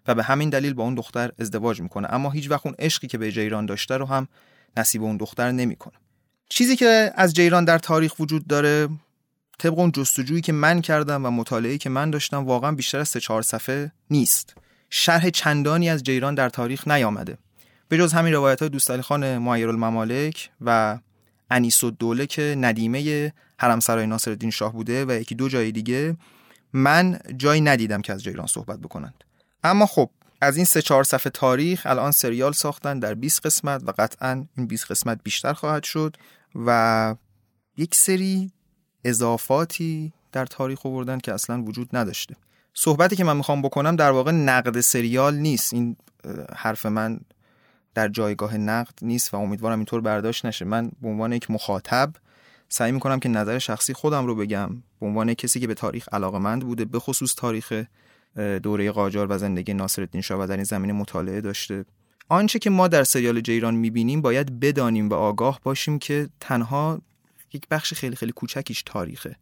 و 0.07 0.15
به 0.15 0.23
همین 0.23 0.49
دلیل 0.49 0.73
با 0.73 0.83
اون 0.83 0.95
دختر 0.95 1.31
ازدواج 1.39 1.81
می‌کنه. 1.81 2.13
اما 2.13 2.31
هیچ 2.31 2.51
وقت 2.51 2.65
اون 2.65 2.75
عشقی 2.79 3.07
که 3.07 3.17
به 3.17 3.31
جیران 3.31 3.65
داشته 3.65 3.97
رو 3.97 4.05
هم 4.05 4.27
نصیب 4.77 5.03
اون 5.03 5.17
دختر 5.17 5.51
نمی‌کنه. 5.51 5.93
چیزی 6.49 6.75
که 6.75 7.11
از 7.15 7.33
جیران 7.33 7.65
در 7.65 7.77
تاریخ 7.77 8.19
وجود 8.19 8.47
داره 8.47 8.89
طبق 9.59 9.79
اون 9.79 9.91
جستجویی 9.91 10.41
که 10.41 10.51
من 10.51 10.81
کردم 10.81 11.25
و 11.25 11.29
مطالعه‌ای 11.29 11.77
که 11.77 11.89
من 11.89 12.09
داشتم 12.09 12.45
واقعا 12.45 12.71
بیشتر 12.71 12.99
از 12.99 13.09
سه 13.09 13.19
چهار 13.19 13.41
صفحه 13.41 13.91
نیست. 14.09 14.55
شرح 14.89 15.29
چندانی 15.29 15.89
از 15.89 16.03
جیران 16.03 16.35
در 16.35 16.49
تاریخ 16.49 16.87
نیامده. 16.87 17.37
به 17.89 17.97
جز 17.97 18.13
همین 18.13 18.33
روایت 18.33 18.59
های 18.59 18.69
دوستالی 18.69 19.01
خان 19.01 19.37
معیر 19.37 19.69
و 20.61 20.99
انیس 21.49 21.83
الدوله 21.83 22.25
که 22.25 22.55
ندیمه 22.57 23.33
حرم 23.59 23.79
سرای 23.79 24.07
ناصرالدین 24.07 24.49
شاه 24.49 24.73
بوده 24.73 25.05
و 25.05 25.11
یکی 25.11 25.35
دو 25.35 25.49
جای 25.49 25.71
دیگه 25.71 26.17
من 26.73 27.19
جایی 27.37 27.61
ندیدم 27.61 28.01
که 28.01 28.13
از 28.13 28.23
جیران 28.23 28.47
صحبت 28.47 28.79
بکنند. 28.79 29.23
اما 29.63 29.85
خب 29.85 30.09
از 30.41 30.55
این 30.57 30.65
سه 30.65 30.81
چهار 30.81 31.03
صفحه 31.03 31.29
تاریخ 31.29 31.81
الان 31.85 32.11
سریال 32.11 32.51
ساختن 32.51 32.99
در 32.99 33.13
20 33.13 33.45
قسمت 33.45 33.83
و 33.85 33.93
قطعا 33.97 34.45
این 34.57 34.67
20 34.67 34.91
قسمت 34.91 35.19
بیشتر 35.23 35.53
خواهد 35.53 35.83
شد 35.83 36.17
و 36.55 37.15
یک 37.77 37.95
سری 37.95 38.51
اضافاتی 39.03 40.13
در 40.31 40.45
تاریخ 40.45 40.85
آوردن 40.85 41.19
که 41.19 41.33
اصلا 41.33 41.63
وجود 41.63 41.89
نداشته. 41.93 42.35
صحبتی 42.73 43.15
که 43.15 43.23
من 43.23 43.37
می‌خوام 43.37 43.61
بکنم 43.61 43.95
در 43.95 44.11
واقع 44.11 44.31
نقد 44.31 44.79
سریال 44.79 45.35
نیست. 45.35 45.73
این 45.73 45.95
حرف 46.55 46.85
من 46.85 47.19
در 47.93 48.07
جایگاه 48.07 48.57
نقد 48.57 48.93
نیست 49.01 49.33
و 49.33 49.37
امیدوارم 49.37 49.79
اینطور 49.79 50.01
برداشت 50.01 50.45
نشه. 50.45 50.65
من 50.65 50.91
به 51.01 51.07
عنوان 51.07 51.33
یک 51.33 51.51
مخاطب 51.51 52.13
سعی 52.69 52.91
می‌کنم 52.91 53.19
که 53.19 53.29
نظر 53.29 53.59
شخصی 53.59 53.93
خودم 53.93 54.25
رو 54.25 54.35
بگم. 54.35 54.69
به 54.99 55.05
عنوان 55.05 55.33
کسی 55.33 55.59
که 55.59 55.67
به 55.67 55.73
تاریخ 55.73 56.09
علاقمند 56.11 56.65
بوده 56.65 56.85
به 56.85 56.99
خصوص 56.99 57.35
تاریخ 57.35 57.83
دوره 58.35 58.91
قاجار 58.91 59.27
و 59.29 59.37
زندگی 59.37 59.73
ناصرالدین 59.73 60.21
شاه 60.21 60.43
و 60.43 60.47
در 60.47 60.55
این 60.55 60.63
زمینه 60.63 60.93
مطالعه 60.93 61.41
داشته. 61.41 61.85
آنچه 62.29 62.59
که 62.59 62.69
ما 62.69 62.87
در 62.87 63.03
سریال 63.03 63.41
جیران 63.41 63.75
می‌بینیم 63.75 64.21
باید 64.21 64.59
بدانیم 64.59 65.09
و 65.09 65.13
آگاه 65.13 65.59
باشیم 65.63 65.99
که 65.99 66.29
تنها 66.39 67.01
یک 67.53 67.67
بخش 67.67 67.93
خیلی 67.93 68.15
خیلی 68.15 68.31
کوچکیش 68.31 68.83
تاریخه. 68.85 69.35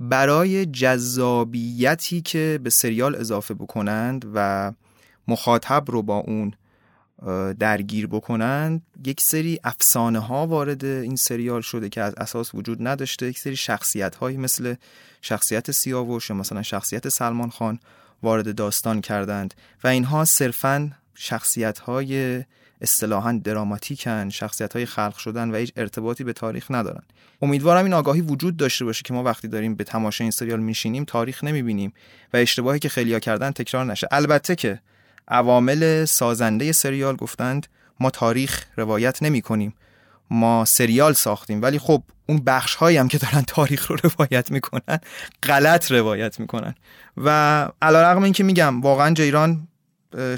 برای 0.00 0.66
جذابیتی 0.66 2.20
که 2.20 2.60
به 2.62 2.70
سریال 2.70 3.14
اضافه 3.14 3.54
بکنند 3.54 4.26
و 4.34 4.72
مخاطب 5.28 5.84
رو 5.86 6.02
با 6.02 6.16
اون 6.16 6.52
درگیر 7.58 8.06
بکنند 8.06 8.82
یک 9.06 9.20
سری 9.20 9.60
افسانه 9.64 10.18
ها 10.18 10.46
وارد 10.46 10.84
این 10.84 11.16
سریال 11.16 11.60
شده 11.60 11.88
که 11.88 12.00
از 12.00 12.14
اساس 12.14 12.54
وجود 12.54 12.86
نداشته. 12.86 13.26
یک 13.26 13.38
سری 13.38 13.56
شخصیت 13.56 14.14
هایی 14.14 14.36
مثل 14.36 14.74
شخصیت 15.22 15.70
سیاوش 15.70 16.30
یا 16.30 16.36
مثلا 16.36 16.62
شخصیت 16.62 17.08
سلمان 17.08 17.50
خان 17.50 17.78
وارد 18.22 18.54
داستان 18.54 19.00
کردند 19.00 19.54
و 19.84 19.88
اینها 19.88 20.24
صرفا 20.24 20.90
شخصیت 21.14 21.78
های 21.78 22.44
اصطلاحا 22.80 23.40
دراماتیکن 23.44 24.28
شخصیت 24.28 24.72
های 24.72 24.86
خلق 24.86 25.16
شدن 25.16 25.50
و 25.50 25.56
هیچ 25.56 25.72
ارتباطی 25.76 26.24
به 26.24 26.32
تاریخ 26.32 26.70
ندارن. 26.70 27.02
امیدوارم 27.42 27.84
این 27.84 27.94
آگاهی 27.94 28.20
وجود 28.20 28.56
داشته 28.56 28.84
باشه 28.84 29.02
که 29.02 29.14
ما 29.14 29.22
وقتی 29.22 29.48
داریم 29.48 29.74
به 29.74 29.84
تماشای 29.84 30.24
این 30.24 30.30
سریال 30.30 30.60
میشینیم 30.60 31.04
تاریخ 31.04 31.44
نمی‌بینیم 31.44 31.92
و 32.32 32.36
اشتباهی 32.36 32.78
که 32.78 32.88
خیلیا 32.88 33.18
کردن 33.18 33.50
تکرار 33.50 33.84
نشه. 33.84 34.08
البته 34.10 34.56
که 34.56 34.80
عوامل 35.28 36.04
سازنده 36.04 36.72
سریال 36.72 37.16
گفتند 37.16 37.66
ما 38.00 38.10
تاریخ 38.10 38.66
روایت 38.76 39.22
نمی 39.22 39.42
کنیم 39.42 39.74
ما 40.30 40.64
سریال 40.64 41.12
ساختیم 41.12 41.62
ولی 41.62 41.78
خب 41.78 42.02
اون 42.26 42.38
بخش 42.38 42.74
هایی 42.74 42.96
هم 42.96 43.08
که 43.08 43.18
دارن 43.18 43.42
تاریخ 43.42 43.90
رو 43.90 43.96
روایت 44.02 44.50
می‌کنن 44.50 44.98
غلط 45.42 45.92
روایت 45.92 46.40
می‌کنن. 46.40 46.74
و 47.16 47.28
علا 47.82 48.02
رقم 48.02 48.22
این 48.22 48.32
که 48.32 48.44
میگم 48.44 48.80
واقعا 48.80 49.14
جیران 49.14 49.68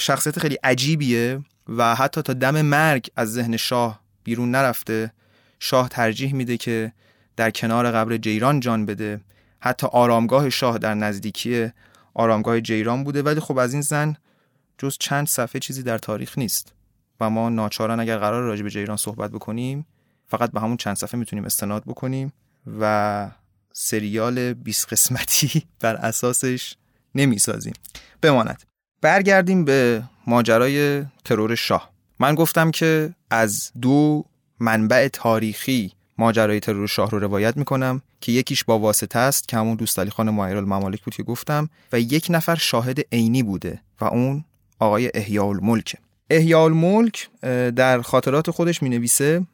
شخصیت 0.01 0.38
خیلی 0.38 0.55
عجیبیه 0.55 1.41
و 1.68 1.95
حتی 1.95 2.22
تا 2.22 2.32
دم 2.32 2.62
مرگ 2.62 3.11
از 3.16 3.32
ذهن 3.32 3.57
شاه 3.57 4.01
بیرون 4.24 4.51
نرفته. 4.51 5.12
شاه 5.61 5.88
ترجیح 5.88 6.34
میده 6.34 6.57
که 6.57 6.93
در 7.36 7.51
کنار 7.51 7.91
قبر 7.91 8.16
جیران 8.16 8.61
جان 8.61 8.86
بده. 8.86 9.20
حتی 9.61 9.86
آرامگاه 9.86 10.51
شاه 10.51 10.78
در 10.78 10.95
نزدیکی 10.95 11.70
آرامگاه 12.14 12.61
جیران 12.61 13.05
بوده 13.05 13.22
ولی 13.22 13.41
خب 13.41 13.59
از 13.59 13.72
این 13.72 13.82
زن 13.82 14.16
جز 14.78 14.97
چند 15.01 15.26
صفحه 15.26 15.61
چیزی 15.61 15.82
در 15.82 15.99
تاریخ 15.99 16.38
نیست. 16.38 16.72
و 17.20 17.30
ما 17.30 17.48
ناچارن 17.48 18.00
اگر 18.00 18.18
قرار 18.18 18.42
راجع 18.42 18.62
به 18.62 18.70
جیران 18.70 18.96
صحبت 18.96 19.30
بکنیم 19.30 19.86
فقط 20.26 20.50
به 20.50 20.60
همون 20.60 20.76
چند 20.76 20.96
صفحه 20.96 21.18
می‌تونیم 21.18 21.44
استناد 21.44 21.82
بکنیم 21.86 22.32
و 22.80 23.30
سریال 23.72 24.52
20 24.52 24.92
قسمتی 24.92 25.62
بر 25.80 25.96
اساسش 25.96 26.74
نمی‌سازیم. 27.14 27.72
بماند. 28.22 28.62
برگردیم 29.00 29.64
به 29.64 30.02
ماجرای 30.26 31.04
ترور 31.24 31.54
شاه. 31.54 31.90
من 32.18 32.34
گفتم 32.34 32.70
که 32.70 33.14
از 33.30 33.72
دو 33.82 34.24
منبع 34.60 35.08
تاریخی 35.08 35.92
ماجرای 36.18 36.60
ترور 36.60 36.86
شاه 36.86 37.10
رو 37.10 37.18
روایت 37.18 37.56
می‌کنم 37.56 38.02
که 38.20 38.32
یکیش 38.32 38.64
با 38.64 38.78
واسطه 38.78 39.18
است 39.18 39.48
که 39.48 39.56
همون 39.56 39.76
دوست 39.76 39.98
علی 39.98 40.10
خان 40.10 40.30
ممالک 40.30 41.02
بود 41.02 41.14
که 41.14 41.22
گفتم 41.22 41.68
و 41.92 42.00
یک 42.00 42.26
نفر 42.30 42.54
شاهد 42.54 43.00
عینی 43.12 43.42
بوده 43.42 43.80
و 44.00 44.04
اون 44.04 44.44
آقای 44.78 45.10
احیاء 45.14 45.48
الملک 45.48 45.96
احیاء 46.31 46.64
الملک 46.64 47.28
در 47.76 48.03
خاطرات 48.03 48.51
خودش 48.51 48.83
می 48.83 48.89
نویسه 48.89 49.47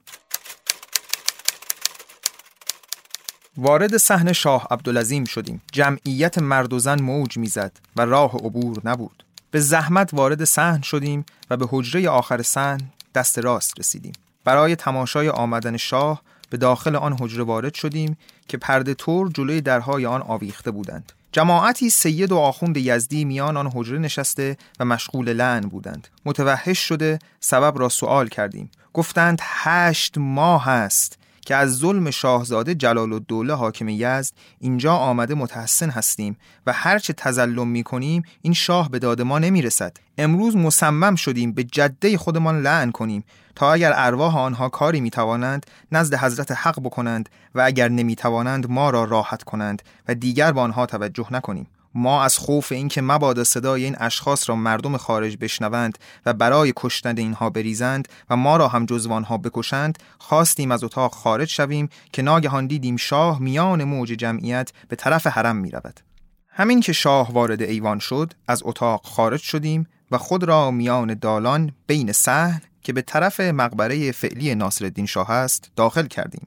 وارد 3.57 3.97
صحنه 3.97 4.33
شاه 4.33 4.66
عبدالعظیم 4.70 5.24
شدیم. 5.24 5.62
جمعیت 5.72 6.39
مرد 6.39 6.72
و 6.72 6.79
زن 6.79 7.03
موج 7.03 7.37
می‌زد 7.37 7.72
و 7.97 8.03
راه 8.03 8.35
عبور 8.35 8.81
نبود. 8.85 9.24
به 9.51 9.61
زحمت 9.61 10.14
وارد 10.14 10.45
صحن 10.45 10.83
شدیم 10.83 11.27
و 11.51 11.57
به 11.57 11.66
حجره 11.70 12.09
آخر 12.09 12.43
صحن 12.43 12.81
دست 13.14 13.39
راست 13.39 13.79
رسیدیم. 13.79 14.12
برای 14.45 14.77
تماشای 14.77 15.29
آمدن 15.29 15.77
شاه 15.77 16.22
به 16.51 16.57
داخل 16.57 16.97
آن 16.97 17.16
حجره 17.20 17.45
وارد 17.45 17.74
شدیم 17.74 18.18
که 18.49 18.57
پرده 18.57 18.95
تور 18.95 19.31
جلوی 19.35 19.61
درهای 19.61 20.07
آن 20.07 20.22
آویخته 20.22 20.70
بودند. 20.70 21.12
جماعتی 21.33 21.91
سید 21.91 22.33
و 22.33 22.37
آخوند 22.37 22.77
یزدی 22.77 23.24
میان 23.24 23.57
آن 23.57 23.70
حجره 23.74 23.99
نشسته 23.99 24.57
و 24.81 24.85
مشغول 24.85 25.33
لعن 25.33 25.61
بودند. 25.61 26.09
متوحش 26.24 26.79
شده 26.79 27.18
سبب 27.41 27.79
را 27.79 27.89
سوال 27.89 28.29
کردیم. 28.29 28.70
گفتند 28.93 29.39
هشت 29.43 30.18
ماه 30.18 30.68
است 30.68 31.18
که 31.47 31.57
از 31.57 31.76
ظلم 31.76 32.11
شاهزاده 32.11 32.74
جلال 32.74 33.12
الدوله 33.12 33.55
حاکم 33.55 33.88
یزد 33.88 34.32
اینجا 34.59 34.94
آمده 34.94 35.34
متحسن 35.34 35.90
هستیم 35.90 36.36
و 36.66 36.72
هرچه 36.72 37.12
تظلم 37.12 37.68
می 37.68 37.82
کنیم 37.82 38.22
این 38.42 38.53
شاه 38.53 38.90
به 38.90 38.99
داد 38.99 39.22
ما 39.22 39.38
نمی 39.38 39.62
رسد. 39.62 39.97
امروز 40.18 40.57
مصمم 40.57 41.14
شدیم 41.14 41.53
به 41.53 41.64
جده 41.64 42.18
خودمان 42.18 42.62
لعن 42.62 42.90
کنیم 42.90 43.24
تا 43.55 43.72
اگر 43.72 43.92
ارواح 43.94 44.38
آنها 44.38 44.68
کاری 44.68 45.01
می 45.01 45.11
توانند 45.11 45.66
نزد 45.92 46.14
حضرت 46.14 46.53
حق 46.53 46.80
بکنند 46.80 47.28
و 47.55 47.61
اگر 47.61 47.88
نمی 47.88 48.16
توانند 48.16 48.70
ما 48.70 48.90
را 48.90 49.05
راحت 49.05 49.42
کنند 49.42 49.82
و 50.09 50.14
دیگر 50.14 50.53
با 50.53 50.62
آنها 50.62 50.86
توجه 50.86 51.26
نکنیم 51.30 51.66
ما 51.97 52.24
از 52.24 52.38
خوف 52.38 52.72
اینکه 52.72 53.03
مبادا 53.03 53.44
صدای 53.44 53.84
این 53.84 53.97
اشخاص 53.99 54.49
را 54.49 54.57
مردم 54.57 54.97
خارج 54.97 55.36
بشنوند 55.40 55.99
و 56.26 56.32
برای 56.32 56.72
کشتن 56.76 57.18
اینها 57.18 57.51
بریزند 57.51 58.09
و 58.30 58.36
ما 58.36 58.57
را 58.57 58.68
هم 58.68 58.86
جزوانها 58.86 59.38
بکشند 59.38 59.99
خواستیم 60.18 60.70
از 60.70 60.84
اتاق 60.84 61.14
خارج 61.14 61.49
شویم 61.49 61.88
که 62.12 62.22
ناگهان 62.22 62.66
دیدیم 62.66 62.97
شاه 62.97 63.40
میان 63.40 63.84
موج 63.84 64.09
جمعیت 64.09 64.72
به 64.88 64.97
طرف 64.97 65.26
حرم 65.26 65.57
می 65.57 65.70
رود. 65.70 66.01
همین 66.49 66.80
که 66.80 66.92
شاه 66.92 67.32
وارد 67.32 67.62
ایوان 67.62 67.99
شد 67.99 68.32
از 68.49 68.62
اتاق 68.64 69.05
خارج 69.05 69.40
شدیم 69.40 69.86
و 70.11 70.18
خود 70.18 70.44
را 70.44 70.70
میان 70.70 71.14
دالان 71.14 71.72
بین 71.86 72.12
صحن 72.12 72.62
که 72.82 72.92
به 72.92 73.03
طرف 73.03 73.40
مقبره 73.40 74.12
فعلی 74.12 74.55
ناصرالدین 74.55 75.07
شاه 75.07 75.30
است 75.30 75.70
داخل 75.76 76.07
کردیم 76.07 76.47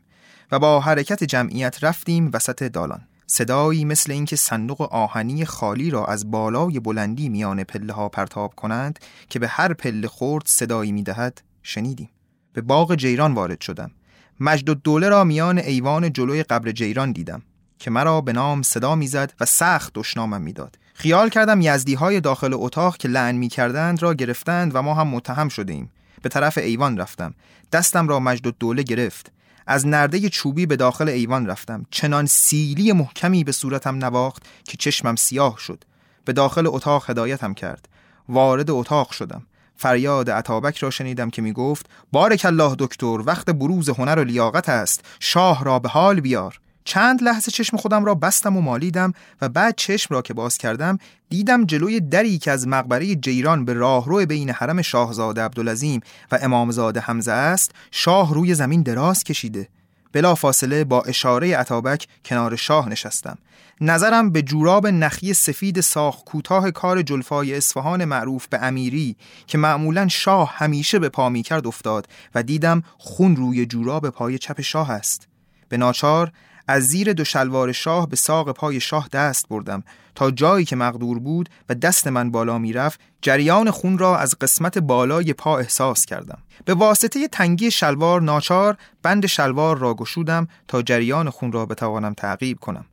و 0.51 0.59
با 0.59 0.79
حرکت 0.79 1.23
جمعیت 1.23 1.83
رفتیم 1.83 2.29
وسط 2.33 2.63
دالان 2.63 3.01
صدایی 3.31 3.85
مثل 3.85 4.11
اینکه 4.11 4.35
صندوق 4.35 4.81
آهنی 4.81 5.45
خالی 5.45 5.89
را 5.89 6.05
از 6.05 6.31
بالای 6.31 6.79
بلندی 6.79 7.29
میان 7.29 7.63
پله 7.63 7.93
ها 7.93 8.09
پرتاب 8.09 8.53
کنند 8.55 8.99
که 9.29 9.39
به 9.39 9.47
هر 9.47 9.73
پله 9.73 10.07
خورد 10.07 10.43
صدایی 10.47 10.91
می‌دهد 10.91 11.41
شنیدیم. 11.63 12.09
به 12.53 12.61
باغ 12.61 12.95
جیران 12.95 13.33
وارد 13.33 13.61
شدم. 13.61 13.91
مجد 14.39 14.69
دوله 14.69 15.09
را 15.09 15.23
میان 15.23 15.57
ایوان 15.57 16.13
جلوی 16.13 16.43
قبر 16.43 16.71
جیران 16.71 17.11
دیدم 17.11 17.41
که 17.79 17.91
مرا 17.91 18.21
به 18.21 18.33
نام 18.33 18.61
صدا 18.61 18.95
می‌زد 18.95 19.33
و 19.39 19.45
سخت 19.45 19.91
دشنامم 19.95 20.41
می‌داد. 20.41 20.79
خیال 20.93 21.29
کردم 21.29 21.61
یزدی 21.61 21.93
های 21.93 22.21
داخل 22.21 22.51
اتاق 22.53 22.97
که 22.97 23.07
لعن 23.07 23.35
می 23.35 23.47
کردند 23.47 24.01
را 24.01 24.13
گرفتند 24.13 24.75
و 24.75 24.81
ما 24.81 24.93
هم 24.93 25.07
متهم 25.07 25.49
شده 25.49 25.73
ایم. 25.73 25.91
به 26.21 26.29
طرف 26.29 26.57
ایوان 26.57 26.97
رفتم. 26.97 27.33
دستم 27.71 28.07
را 28.07 28.19
مجد 28.19 28.55
دوله 28.59 28.83
گرفت. 28.83 29.31
از 29.71 29.87
نرده 29.87 30.29
چوبی 30.29 30.65
به 30.65 30.75
داخل 30.75 31.09
ایوان 31.09 31.47
رفتم. 31.47 31.85
چنان 31.91 32.25
سیلی 32.25 32.91
محکمی 32.91 33.43
به 33.43 33.51
صورتم 33.51 33.95
نواخت 33.95 34.43
که 34.63 34.77
چشمم 34.77 35.15
سیاه 35.15 35.57
شد. 35.59 35.83
به 36.25 36.33
داخل 36.33 36.67
اتاق 36.67 37.09
هدایتم 37.09 37.53
کرد. 37.53 37.89
وارد 38.29 38.71
اتاق 38.71 39.11
شدم. 39.11 39.45
فریاد 39.75 40.29
عطابک 40.29 40.77
را 40.77 40.89
شنیدم 40.89 41.29
که 41.29 41.41
می 41.41 41.53
گفت 41.53 41.85
بارک 42.11 42.41
الله 42.45 42.75
دکتر 42.79 43.21
وقت 43.25 43.49
بروز 43.49 43.89
هنر 43.89 44.19
و 44.19 44.23
لیاقت 44.23 44.69
است. 44.69 45.05
شاه 45.19 45.63
را 45.63 45.79
به 45.79 45.89
حال 45.89 46.19
بیار. 46.19 46.59
چند 46.89 47.23
لحظه 47.23 47.51
چشم 47.51 47.77
خودم 47.77 48.05
را 48.05 48.15
بستم 48.15 48.57
و 48.57 48.61
مالیدم 48.61 49.13
و 49.41 49.49
بعد 49.49 49.75
چشم 49.77 50.13
را 50.13 50.21
که 50.21 50.33
باز 50.33 50.57
کردم 50.57 50.97
دیدم 51.29 51.65
جلوی 51.65 51.99
دری 51.99 52.37
که 52.37 52.51
از 52.51 52.67
مقبره 52.67 53.15
جیران 53.15 53.65
به 53.65 53.73
راهرو 53.73 54.25
بین 54.25 54.49
حرم 54.49 54.81
شاهزاده 54.81 55.41
عبدالعظیم 55.41 56.01
و 56.31 56.39
امامزاده 56.41 56.99
حمزه 56.99 57.31
است 57.31 57.71
شاه 57.91 58.33
روی 58.33 58.53
زمین 58.53 58.81
دراز 58.81 59.23
کشیده. 59.23 59.67
بلا 60.13 60.35
فاصله 60.35 60.83
با 60.83 61.01
اشاره 61.01 61.57
عطابک 61.57 62.07
کنار 62.25 62.55
شاه 62.55 62.89
نشستم. 62.89 63.37
نظرم 63.81 64.31
به 64.31 64.41
جوراب 64.41 64.87
نخی 64.87 65.33
سفید 65.33 65.81
ساخ 65.81 66.23
کوتاه 66.23 66.71
کار 66.71 67.01
جلفای 67.01 67.55
اصفهان 67.55 68.05
معروف 68.05 68.47
به 68.47 68.63
امیری 68.63 69.15
که 69.47 69.57
معمولا 69.57 70.07
شاه 70.07 70.53
همیشه 70.55 70.99
به 70.99 71.09
پا 71.09 71.29
می 71.29 71.43
کرد 71.43 71.67
افتاد 71.67 72.07
و 72.35 72.43
دیدم 72.43 72.83
خون 72.97 73.35
روی 73.35 73.65
جوراب 73.65 74.09
پای 74.09 74.37
چپ 74.37 74.61
شاه 74.61 74.91
است. 74.91 75.27
به 75.69 75.77
ناچار 75.77 76.31
از 76.71 76.83
زیر 76.83 77.13
دو 77.13 77.23
شلوار 77.23 77.71
شاه 77.71 78.09
به 78.09 78.15
ساق 78.15 78.51
پای 78.51 78.79
شاه 78.79 79.07
دست 79.07 79.47
بردم 79.47 79.83
تا 80.15 80.31
جایی 80.31 80.65
که 80.65 80.75
مقدور 80.75 81.19
بود 81.19 81.49
و 81.69 81.75
دست 81.75 82.07
من 82.07 82.31
بالا 82.31 82.57
می‌رفت 82.57 82.99
جریان 83.21 83.71
خون 83.71 83.97
را 83.97 84.17
از 84.17 84.35
قسمت 84.41 84.77
بالای 84.77 85.33
پا 85.33 85.57
احساس 85.57 86.05
کردم. 86.05 86.37
به 86.65 86.73
واسطه 86.73 87.27
تنگی 87.27 87.71
شلوار 87.71 88.21
ناچار 88.21 88.77
بند 89.03 89.25
شلوار 89.25 89.77
را 89.77 89.93
گشودم 89.93 90.47
تا 90.67 90.81
جریان 90.81 91.29
خون 91.29 91.51
را 91.51 91.65
بتوانم 91.65 92.13
تعقیب 92.13 92.59
کنم. 92.59 92.85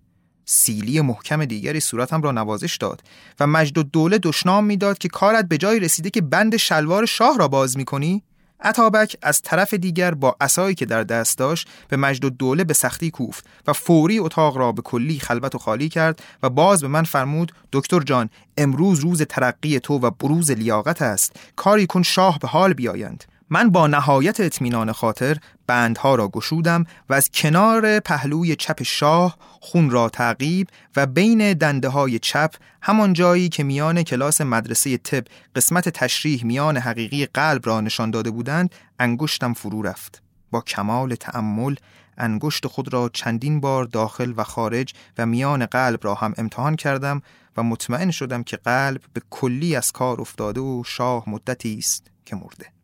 سیلی 0.44 1.00
محکم 1.00 1.44
دیگری 1.44 1.80
صورتم 1.80 2.22
را 2.22 2.32
نوازش 2.32 2.76
داد 2.76 3.02
و 3.40 3.46
مجد 3.46 3.78
و 3.78 3.82
دوله 3.82 4.18
دشنام 4.18 4.64
می‌داد 4.64 4.98
که 4.98 5.08
کارت 5.08 5.48
به 5.48 5.58
جای 5.58 5.80
رسیده 5.80 6.10
که 6.10 6.20
بند 6.20 6.56
شلوار 6.56 7.06
شاه 7.06 7.38
را 7.38 7.48
باز 7.48 7.76
می‌کنی؟ 7.76 8.22
عطابک 8.60 9.16
از 9.22 9.42
طرف 9.42 9.74
دیگر 9.74 10.14
با 10.14 10.36
اسایی 10.40 10.74
که 10.74 10.86
در 10.86 11.02
دست 11.02 11.38
داشت 11.38 11.68
به 11.88 11.96
مجد 11.96 12.24
و 12.24 12.30
دوله 12.30 12.64
به 12.64 12.74
سختی 12.74 13.10
کوفت 13.10 13.46
و 13.66 13.72
فوری 13.72 14.18
اتاق 14.18 14.56
را 14.56 14.72
به 14.72 14.82
کلی 14.82 15.18
خلوت 15.18 15.54
و 15.54 15.58
خالی 15.58 15.88
کرد 15.88 16.22
و 16.42 16.50
باز 16.50 16.80
به 16.80 16.88
من 16.88 17.04
فرمود 17.04 17.52
دکتر 17.72 18.00
جان 18.00 18.30
امروز 18.58 19.00
روز 19.00 19.22
ترقی 19.22 19.80
تو 19.80 19.98
و 19.98 20.10
بروز 20.10 20.50
لیاقت 20.50 21.02
است. 21.02 21.36
کاری 21.56 21.86
کن 21.86 22.02
شاه 22.02 22.38
به 22.38 22.48
حال 22.48 22.72
بیایند. 22.72 23.24
من 23.50 23.70
با 23.70 23.86
نهایت 23.86 24.40
اطمینان 24.40 24.92
خاطر 24.92 25.36
بندها 25.66 26.14
را 26.14 26.28
گشودم 26.28 26.84
و 27.08 27.14
از 27.14 27.30
کنار 27.34 28.00
پهلوی 28.00 28.56
چپ 28.56 28.82
شاه 28.82 29.36
خون 29.60 29.90
را 29.90 30.08
تعقیب 30.08 30.68
و 30.96 31.06
بین 31.06 31.52
دنده 31.52 31.88
های 31.88 32.18
چپ 32.18 32.54
همان 32.82 33.12
جایی 33.12 33.48
که 33.48 33.64
میان 33.64 34.02
کلاس 34.02 34.40
مدرسه 34.40 34.96
طب 34.96 35.24
قسمت 35.56 35.88
تشریح 35.88 36.44
میان 36.44 36.76
حقیقی 36.76 37.26
قلب 37.26 37.66
را 37.66 37.80
نشان 37.80 38.10
داده 38.10 38.30
بودند 38.30 38.74
انگشتم 38.98 39.52
فرو 39.52 39.82
رفت. 39.82 40.22
با 40.50 40.60
کمال 40.60 41.14
تأمل 41.14 41.74
انگشت 42.18 42.66
خود 42.66 42.92
را 42.92 43.10
چندین 43.12 43.60
بار 43.60 43.84
داخل 43.84 44.34
و 44.36 44.44
خارج 44.44 44.92
و 45.18 45.26
میان 45.26 45.66
قلب 45.66 46.00
را 46.02 46.14
هم 46.14 46.34
امتحان 46.36 46.76
کردم 46.76 47.22
و 47.56 47.62
مطمئن 47.62 48.10
شدم 48.10 48.42
که 48.42 48.56
قلب 48.56 49.00
به 49.12 49.22
کلی 49.30 49.76
از 49.76 49.92
کار 49.92 50.20
افتاده 50.20 50.60
و 50.60 50.82
شاه 50.86 51.30
مدتی 51.30 51.78
است 51.78 52.10
که 52.24 52.36
مرده. 52.36 52.75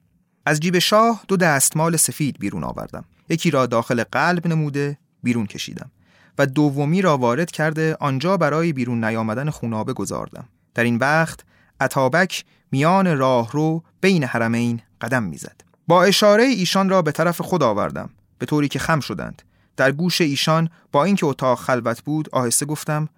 از 0.46 0.60
جیب 0.60 0.78
شاه 0.78 1.24
دو 1.28 1.36
دستمال 1.36 1.96
سفید 1.96 2.38
بیرون 2.38 2.64
آوردم. 2.64 3.04
یکی 3.28 3.50
را 3.50 3.66
داخل 3.66 4.04
قلب 4.04 4.46
نموده 4.46 4.98
بیرون 5.22 5.46
کشیدم 5.46 5.90
و 6.38 6.46
دومی 6.46 7.02
را 7.02 7.18
وارد 7.18 7.50
کرده 7.50 7.96
آنجا 8.00 8.36
برای 8.36 8.72
بیرون 8.72 9.04
نیامدن 9.04 9.50
خونابه 9.50 9.92
گذاردم. 9.92 10.48
در 10.74 10.84
این 10.84 10.96
وقت 10.96 11.40
عطابک 11.80 12.44
میان 12.70 13.18
راهرو 13.18 13.82
بین 14.00 14.24
حرمین 14.24 14.80
قدم 15.00 15.22
می‌زد. 15.22 15.60
با 15.88 16.04
اشاره 16.04 16.44
ایشان 16.44 16.88
را 16.88 17.02
به 17.02 17.12
طرف 17.12 17.40
خود 17.40 17.62
آوردم. 17.62 18.10
به 18.38 18.46
طوری 18.46 18.68
که 18.68 18.78
خم 18.78 19.00
شدند. 19.00 19.42
در 19.76 19.92
گوش 19.92 20.20
ایشان 20.20 20.70
با 20.92 21.04
اینکه 21.04 21.26
اتاق 21.26 21.58
خلوت 21.58 22.02
بود 22.02 22.28
آهسته 22.32 22.66
گفتم 22.66 23.08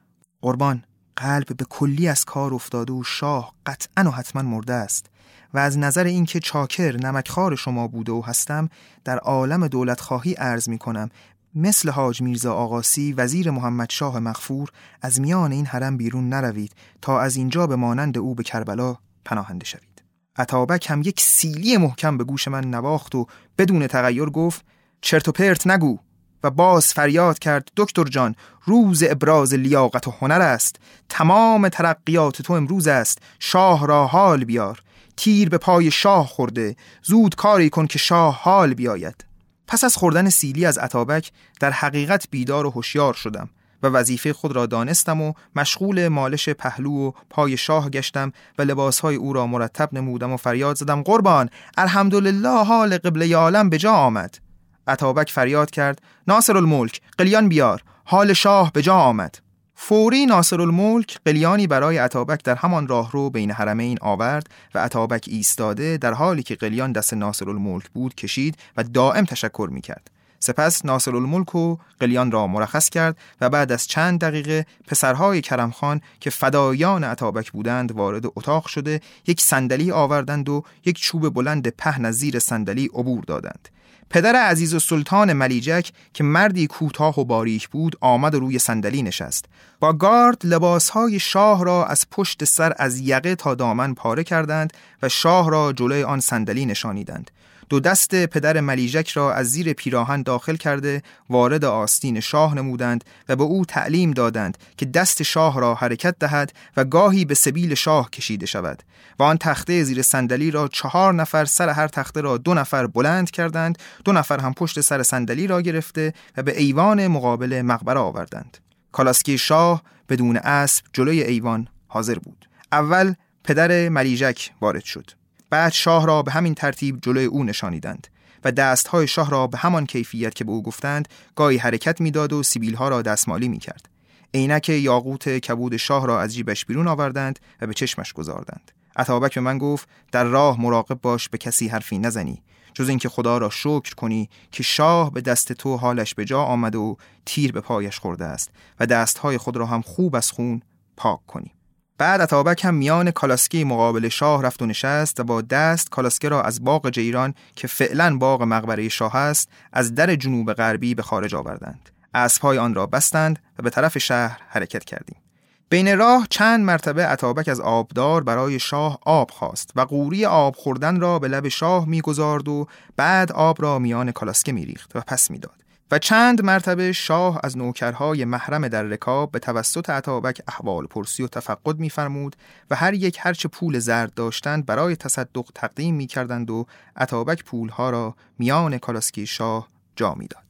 قربان 0.43 0.85
قلب 1.17 1.57
به 1.57 1.65
کلی 1.65 2.09
از 2.09 2.25
کار 2.25 2.55
افتاده 2.55 2.93
و 2.93 3.03
شاه 3.03 3.55
قطعا 3.67 4.05
و 4.05 4.11
حتما 4.11 4.43
مرده 4.43 4.73
است. 4.73 5.07
و 5.55 5.59
از 5.59 5.79
نظر 5.79 6.05
اینکه 6.05 6.41
چاکر 6.41 6.97
نمکخوار 6.97 7.57
شما 7.57 7.89
بوده 7.89 8.13
و 8.13 8.23
هستم 8.27 8.69
در 9.05 9.19
عالم 9.19 9.69
دولت 9.69 10.01
خواهی 10.01 10.33
عرض 10.33 10.69
می 10.69 10.79
کنم 10.79 11.11
مثل 11.55 11.91
حاج 11.91 12.23
میرزا 12.23 12.55
آقاسی 12.55 13.13
وزیر 13.13 13.51
محمد 13.51 13.91
شاه 13.91 14.19
مغفور 14.19 14.71
از 15.03 15.21
میان 15.21 15.53
این 15.53 15.67
حرم 15.67 15.97
بیرون 15.97 16.29
نروید 16.29 16.73
تا 17.03 17.21
از 17.21 17.37
اینجا 17.37 17.67
به 17.67 17.77
مانند 17.77 18.19
او 18.19 18.35
به 18.35 18.43
کربلا 18.43 18.97
پناهنده 19.25 19.65
شوید. 19.67 20.03
عطابک 20.37 20.91
هم 20.91 21.03
یک 21.03 21.21
سیلی 21.21 21.77
محکم 21.77 22.19
به 22.19 22.25
گوش 22.25 22.49
من 22.49 22.65
نواخت 22.65 23.15
و 23.15 23.27
بدون 23.59 23.87
تغییر 23.87 24.31
گفت 24.31 24.65
چرت 25.01 25.29
و 25.29 25.33
پرت 25.33 25.67
نگو 25.67 25.99
و 26.45 26.51
باز 26.51 26.93
فریاد 26.93 27.39
کرد 27.39 27.69
دکتر 27.77 28.05
جان 28.05 28.35
روز 28.65 29.03
ابراز 29.03 29.55
لیاقت 29.55 30.09
و 30.09 30.11
هنر 30.11 30.41
است. 30.41 30.77
تمام 31.09 31.69
ترقیات 31.69 32.43
تو 32.43 32.53
امروز 32.53 32.89
است. 32.89 33.19
شاه 33.39 33.87
را 33.87 34.07
حال 34.07 34.45
بیار. 34.45 34.83
تیر 35.17 35.49
به 35.49 35.59
پای 35.59 35.91
شاه 35.91 36.27
خورده. 36.27 36.77
زود 37.03 37.35
کاری 37.35 37.71
کن 37.71 37.87
که 37.87 37.99
شاه 37.99 38.41
حال 38.43 38.75
بیاید. 38.75 39.25
پس 39.67 39.85
از 39.85 39.97
خوردن 39.97 40.29
سیلی 40.29 40.67
از 40.67 40.79
عطابک 40.79 41.33
در 41.61 41.71
حقیقت 41.71 42.27
بیدار 42.31 42.67
و 42.67 42.71
هوشیار 42.71 43.15
شدم 43.15 43.51
و 43.83 43.87
وظیفه 43.87 44.33
خود 44.33 44.53
را 44.53 44.67
دانستم 44.67 45.21
و 45.21 45.33
مشغول 45.57 46.09
مالش 46.09 46.49
پهلو 46.49 46.93
و 46.93 47.13
پای 47.31 47.57
شاه 47.57 47.91
گشتم 47.91 48.33
و 48.59 48.63
لباسهای 48.63 49.17
او 49.17 49.33
را 49.33 49.47
مرتب 49.47 49.89
نمودم 49.93 50.33
و 50.33 50.37
فریاد 50.37 50.77
زدم 50.77 51.03
قربان 51.03 51.51
الحمدلله 51.77 52.65
حال 52.65 52.99
قبله 52.99 53.37
عالم 53.37 53.69
به 53.69 53.79
جا 53.79 53.93
آمد. 53.93 54.39
عطابک 54.87 55.31
فریاد 55.31 55.71
کرد 55.71 56.03
ناصر 56.29 56.57
الملک 56.57 57.01
قلیان 57.19 57.49
بیار 57.49 57.83
حال 58.05 58.33
شاه 58.33 58.73
به 58.73 58.83
جا 58.83 58.95
آمد. 58.95 59.44
فوری 59.87 60.27
ناصر 60.27 60.61
الملک 60.61 61.19
قلیانی 61.25 61.67
برای 61.67 61.99
عطابک 61.99 62.45
در 62.45 62.55
همان 62.55 62.89
راهرو 62.89 63.31
بین 63.31 63.51
حرمین 63.51 63.99
آورد 64.01 64.47
و 64.75 64.79
عطابک 64.79 65.25
ایستاده 65.29 65.97
در 65.97 66.13
حالی 66.13 66.43
که 66.43 66.55
قلیان 66.55 66.93
دست 66.93 67.15
ناصر 67.15 67.51
الملک 67.51 67.89
بود 67.89 68.15
کشید 68.15 68.57
و 68.77 68.83
دائم 68.83 69.25
تشکر 69.25 69.69
می 69.73 69.81
کرد. 69.81 70.11
سپس 70.41 70.85
ناصر 70.85 71.17
الملک 71.17 71.55
و 71.55 71.77
قلیان 72.01 72.31
را 72.31 72.47
مرخص 72.47 72.89
کرد 72.89 73.17
و 73.41 73.51
بعد 73.51 73.73
از 73.73 73.87
چند 73.87 74.21
دقیقه 74.21 74.67
پسرهای 74.87 75.41
کرمخان 75.41 76.01
که 76.21 76.31
فدایان 76.31 77.05
عطابک 77.05 77.53
بودند 77.53 77.93
وارد 77.93 78.27
اتاق 78.27 78.67
شده 78.67 79.01
یک 79.27 79.41
صندلی 79.41 79.91
آوردند 79.91 80.49
و 80.49 80.63
یک 80.85 80.99
چوب 80.99 81.35
بلند 81.35 81.69
پهن 81.69 82.05
از 82.05 82.15
زیر 82.15 82.39
صندلی 82.39 82.87
عبور 82.95 83.25
دادند 83.25 83.69
پدر 84.11 84.37
عزیز 84.37 84.75
و 84.75 84.79
سلطان 84.79 85.33
ملیجک 85.33 85.91
که 86.13 86.25
مردی 86.25 86.67
کوتاه 86.67 87.21
و 87.21 87.25
باریک 87.25 87.69
بود 87.69 87.97
آمد 88.01 88.35
و 88.35 88.41
روی 88.41 88.59
صندلی 88.59 89.03
نشست 89.03 89.45
با 89.85 89.93
گارد 89.93 90.47
لباسهای 90.47 91.19
شاه 91.19 91.65
را 91.65 91.87
از 91.87 92.05
پشت 92.11 92.45
سر 92.45 92.73
از 92.77 93.01
یقه 93.01 93.35
تا 93.35 93.55
دامن 93.55 93.95
پاره 93.95 94.25
کردند 94.25 94.73
و 95.03 95.09
شاه 95.09 95.51
را 95.51 95.73
جلوی 95.73 96.03
آن 96.03 96.21
صندلی 96.21 96.67
نشانیدند. 96.67 97.31
دو 97.69 97.81
دست 97.81 98.27
پدر 98.27 98.61
ملیجک 98.61 99.09
را 99.09 99.35
از 99.35 99.51
زیر 99.51 99.73
پیراهن 99.73 100.23
داخل 100.23 100.57
کرده 100.57 101.03
وارد 101.31 101.65
آستین 101.65 102.21
شاه 102.21 102.55
نمودند 102.55 103.05
و 103.29 103.37
به 103.37 103.45
او 103.45 103.65
تعلیم 103.65 104.11
دادند 104.11 104.59
که 104.77 104.87
دست 104.87 105.23
شاه 105.23 105.61
را 105.61 105.75
حرکت 105.75 106.19
دهد 106.19 106.53
و 106.77 106.85
گاهی 106.85 107.25
به 107.25 107.35
سبیل 107.35 107.75
شاه 107.75 108.11
کشیده 108.11 108.47
شود. 108.47 108.83
و 109.19 109.23
آن 109.23 109.37
تخته 109.37 109.85
زیر 109.85 110.03
صندلی 110.03 110.51
را 110.51 110.69
چهار 110.69 111.15
نفر 111.15 111.45
سر 111.45 111.69
هر 111.69 111.89
تخته 111.89 112.21
را 112.21 112.39
دو 112.39 112.55
نفر 112.55 112.87
بلند 112.87 113.31
کردند 113.31 113.79
دو 114.05 114.13
نفر 114.13 114.41
هم 114.41 114.55
پشت 114.55 114.81
سر 114.81 115.03
صندلی 115.03 115.47
را 115.47 115.63
گرفته 115.63 116.13
و 116.37 116.43
به 116.43 116.59
ایوان 116.59 117.07
مقابل 117.07 117.63
مقبره 117.63 118.01
آوردند. 118.01 118.64
کالاسکی 118.95 119.39
شاه 119.39 119.83
بدون 120.09 120.37
اسب 120.37 120.85
جلوی 120.93 121.23
ایوان 121.23 121.69
حاضر 121.89 122.19
بود. 122.19 122.49
اول 122.73 123.15
پدر 123.45 123.89
ملیجک 123.89 124.51
وارد 124.61 124.85
شد. 124.85 125.11
بعد 125.51 125.73
شاه 125.73 126.07
را 126.07 126.23
به 126.23 126.31
همین 126.31 126.55
ترتیب 126.55 127.01
جلوی 127.03 127.25
او 127.25 127.45
نشانیدند 127.45 128.07
و 128.45 128.53
دستهای 128.53 129.07
شاه 129.07 129.31
را 129.31 129.47
به 129.47 129.59
همان 129.59 129.87
کیفیت 129.87 130.35
که 130.35 130.45
به 130.45 130.53
او 130.53 130.63
گفتند 130.63 131.09
گاهی 131.37 131.57
حرکت 131.57 132.01
می‌داد 132.01 132.33
و 132.33 132.43
سیبیلها 132.43 132.89
را 132.89 133.03
دستمالی 133.03 133.49
می‌کرد. 133.49 133.89
عینک 134.35 134.69
یاقوت 134.69 135.29
کبود 135.29 135.77
شاه 135.77 136.07
را 136.07 136.21
از 136.21 136.35
جیبش 136.35 136.65
بیرون 136.65 136.89
آوردند 136.89 137.39
و 137.61 137.67
به 137.67 137.75
چشمش 137.75 138.13
گذاردند. 138.13 138.73
عطابک 138.97 139.35
به 139.35 139.41
من 139.41 139.59
گفت 139.59 139.89
در 140.13 140.25
راه 140.25 140.61
مراقب 140.61 141.01
باش 141.03 141.29
به 141.29 141.39
کسی 141.39 141.69
حرفی 141.69 141.99
نزنی. 141.99 142.43
جز 142.75 142.89
اینکه 142.89 143.09
خدا 143.09 143.39
را 143.39 143.51
شکر 143.51 143.95
کنی 143.95 144.29
که 144.53 144.63
شاه 144.63 145.13
به 145.13 145.21
دست 145.21 145.53
تو 145.53 145.77
حالش 145.77 146.15
به 146.15 146.25
جا 146.25 146.43
آمده 146.43 146.79
و 146.79 146.95
تیر 147.27 147.53
به 147.53 147.61
پایش 147.61 147.99
خورده 147.99 148.25
است 148.25 148.51
و 148.81 148.87
دستهای 148.87 149.39
خود 149.39 149.57
را 149.57 149.67
هم 149.67 149.83
خوب 149.83 150.17
از 150.17 150.31
خون 150.31 150.63
پاک 150.97 151.27
کنی. 151.27 151.55
بعد 151.99 152.21
اتابک 152.21 152.65
هم 152.65 152.75
میان 152.75 153.11
کالاسکی 153.11 153.65
مقابل 153.65 154.09
شاه 154.09 154.43
رفت 154.43 154.63
و 154.63 154.67
نشست 154.67 155.21
و 155.21 155.25
با 155.25 155.43
دست 155.43 155.91
کالاسکه 155.91 156.29
را 156.29 156.43
از 156.43 156.65
باغ 156.65 156.91
جیران 156.91 157.35
که 157.57 157.67
فعلا 157.67 158.17
باغ 158.17 158.43
مقبره 158.43 158.89
شاه 158.89 159.17
است 159.17 159.49
از 159.73 159.95
در 159.95 160.15
جنوب 160.15 160.53
غربی 160.53 160.95
به 160.95 161.03
خارج 161.03 161.35
آوردند. 161.35 161.91
اسبهای 162.15 162.59
آن 162.59 162.75
را 162.75 162.87
بستند 162.87 163.39
و 163.59 163.63
به 163.63 163.71
طرف 163.71 163.99
شهر 163.99 164.41
حرکت 164.49 164.85
کردیم. 164.85 165.24
بین 165.69 165.99
راه 165.99 166.27
چند 166.31 166.65
مرتبه 166.65 167.07
عطابک 167.07 167.49
از 167.49 167.61
آبدار 167.61 168.25
برای 168.25 168.59
شاه 168.59 168.99
آب 169.03 169.31
خواست 169.31 169.71
و 169.77 169.81
قوری 169.81 170.27
آب 170.27 170.57
خوردن 170.57 171.01
را 171.01 171.19
به 171.19 171.29
لب 171.29 171.49
شاه 171.49 171.89
می‌گذارد 171.89 172.49
و 172.49 172.67
بعد 172.97 173.33
آب 173.33 173.63
را 173.63 173.79
میان 173.79 174.13
کالاسکه 174.13 174.53
میریخت 174.53 174.97
و 174.97 175.01
پس 175.01 175.31
می‌داد 175.31 175.65
و 175.91 175.99
چند 175.99 176.43
مرتبه 176.43 176.93
شاه 176.93 177.41
از 177.45 177.59
نوکرهای 177.59 178.25
محرم 178.25 178.69
در 178.69 178.83
رکاب 178.83 179.31
به 179.31 179.39
توسط 179.39 179.91
عطابک 179.91 180.43
احوال 180.49 180.87
پرسی 180.87 181.23
و 181.23 181.29
تفقد 181.29 181.79
میفرمود 181.79 182.37
و 182.71 182.77
هر 182.77 182.95
یک 182.95 183.19
هرچه 183.21 183.49
پول 183.49 183.79
زرد 183.79 184.15
داشتند 184.15 184.67
برای 184.67 184.97
تصدق 184.97 185.45
تقدیم 185.55 185.95
می‌کردند 185.95 186.51
و 186.51 186.67
عطابک 186.97 187.45
پولها 187.45 187.91
را 187.91 188.15
میان 188.39 188.79
کالاسکی 188.79 189.27
شاه 189.27 189.69
جا 189.97 190.15
می‌داد. 190.15 190.45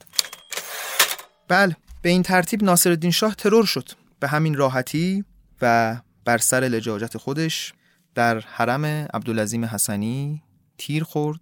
بله 1.48 1.76
به 2.02 2.08
این 2.08 2.22
ترتیب 2.22 2.62
ناصرالدین 2.62 3.10
شاه 3.10 3.34
ترور 3.34 3.64
شد 3.64 3.88
به 4.24 4.28
همین 4.28 4.54
راحتی 4.54 5.24
و 5.62 5.96
بر 6.24 6.38
سر 6.38 6.60
لجاجت 6.60 7.16
خودش 7.16 7.74
در 8.14 8.40
حرم 8.40 8.84
عبدالعظیم 8.84 9.64
حسنی 9.64 10.42
تیر 10.78 11.04
خورد 11.04 11.40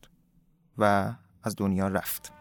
و 0.78 1.12
از 1.42 1.54
دنیا 1.56 1.88
رفت. 1.88 2.32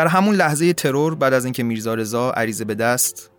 در 0.00 0.06
همون 0.06 0.34
لحظه 0.34 0.72
ترور 0.72 1.14
بعد 1.14 1.32
از 1.32 1.44
اینکه 1.44 1.62
میرزا 1.62 1.94
رضا 1.94 2.30
عریضه 2.30 2.64
به 2.64 2.74
دست 2.74 3.30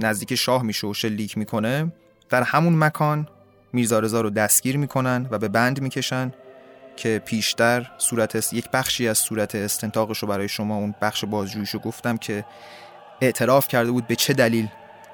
نزدیک 0.00 0.34
شاه 0.34 0.62
میشه 0.62 0.86
و 0.86 0.94
شلیک 0.94 1.38
می‌کنه 1.38 1.92
در 2.28 2.42
همون 2.42 2.78
مکان 2.78 3.28
میرزا 3.72 3.98
رضا 3.98 4.20
رو 4.20 4.30
دستگیر 4.30 4.76
می‌کنن 4.76 5.28
و 5.30 5.38
به 5.38 5.48
بند 5.48 5.80
می‌کشن 5.80 6.32
که 6.96 7.22
پیشتر 7.24 7.90
صورت 7.98 8.52
یک 8.52 8.70
بخشی 8.70 9.08
از 9.08 9.18
صورت 9.18 9.54
استنتاقش 9.54 10.18
رو 10.18 10.28
برای 10.28 10.48
شما 10.48 10.76
اون 10.76 10.94
بخش 11.02 11.24
بازجویش 11.24 11.70
رو 11.70 11.80
گفتم 11.80 12.16
که 12.16 12.44
اعتراف 13.20 13.68
کرده 13.68 13.90
بود 13.90 14.06
به 14.06 14.16
چه 14.16 14.32
دلیل 14.32 14.68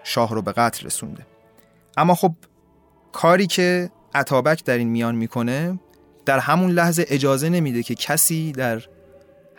شاه 0.05 0.35
رو 0.35 0.43
به 0.43 0.53
قتل 0.53 0.87
رسونده. 0.87 1.27
اما 1.97 2.15
خب 2.15 2.35
کاری 3.13 3.47
که 3.47 3.91
عطابک 4.15 4.65
در 4.65 4.79
این 4.79 4.89
میان 4.89 5.15
می‌کنه 5.15 5.81
در 6.25 6.39
همون 6.39 6.71
لحظه 6.71 7.05
اجازه 7.09 7.49
نمیده 7.49 7.83
که 7.83 7.95
کسی 7.95 8.53
در 8.53 8.83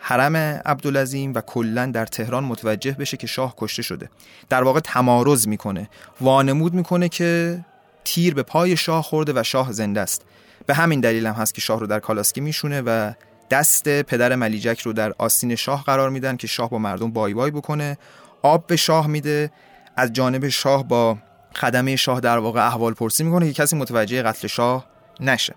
حرم 0.00 0.36
عبدالعظیم 0.66 1.34
و 1.34 1.40
کلا 1.40 1.86
در 1.86 2.06
تهران 2.06 2.44
متوجه 2.44 2.92
بشه 2.92 3.16
که 3.16 3.26
شاه 3.26 3.54
کشته 3.56 3.82
شده. 3.82 4.10
در 4.48 4.62
واقع 4.62 4.80
تمارز 4.80 5.48
می‌کنه. 5.48 5.88
وانمود 6.20 6.74
می‌کنه 6.74 7.08
که 7.08 7.60
تیر 8.04 8.34
به 8.34 8.42
پای 8.42 8.76
شاه 8.76 9.02
خورده 9.02 9.32
و 9.36 9.42
شاه 9.42 9.72
زنده 9.72 10.00
است. 10.00 10.24
به 10.66 10.74
همین 10.74 11.00
دلیل 11.00 11.26
هم 11.26 11.34
هست 11.34 11.54
که 11.54 11.60
شاه 11.60 11.80
رو 11.80 11.86
در 11.86 12.00
کالاسکی 12.00 12.40
میشونه 12.40 12.80
و 12.80 13.12
دست 13.50 14.02
پدر 14.02 14.34
ملیجک 14.34 14.80
رو 14.80 14.92
در 14.92 15.12
آستین 15.18 15.54
شاه 15.54 15.84
قرار 15.84 16.10
میدن 16.10 16.36
که 16.36 16.46
شاه 16.46 16.70
با 16.70 16.78
مردم 16.78 17.10
بای 17.10 17.34
بای 17.34 17.50
بکنه. 17.50 17.98
آب 18.42 18.66
به 18.66 18.76
شاه 18.76 19.06
میده. 19.06 19.50
از 19.96 20.12
جانب 20.12 20.48
شاه 20.48 20.88
با 20.88 21.18
خدمه 21.54 21.96
شاه 21.96 22.20
در 22.20 22.38
واقع 22.38 22.66
احوال 22.66 22.94
پرسی 22.94 23.24
می‌کنه 23.24 23.46
که 23.46 23.62
کسی 23.62 23.76
متوجه 23.76 24.22
قتل 24.22 24.48
شاه 24.48 24.86
نشه. 25.20 25.54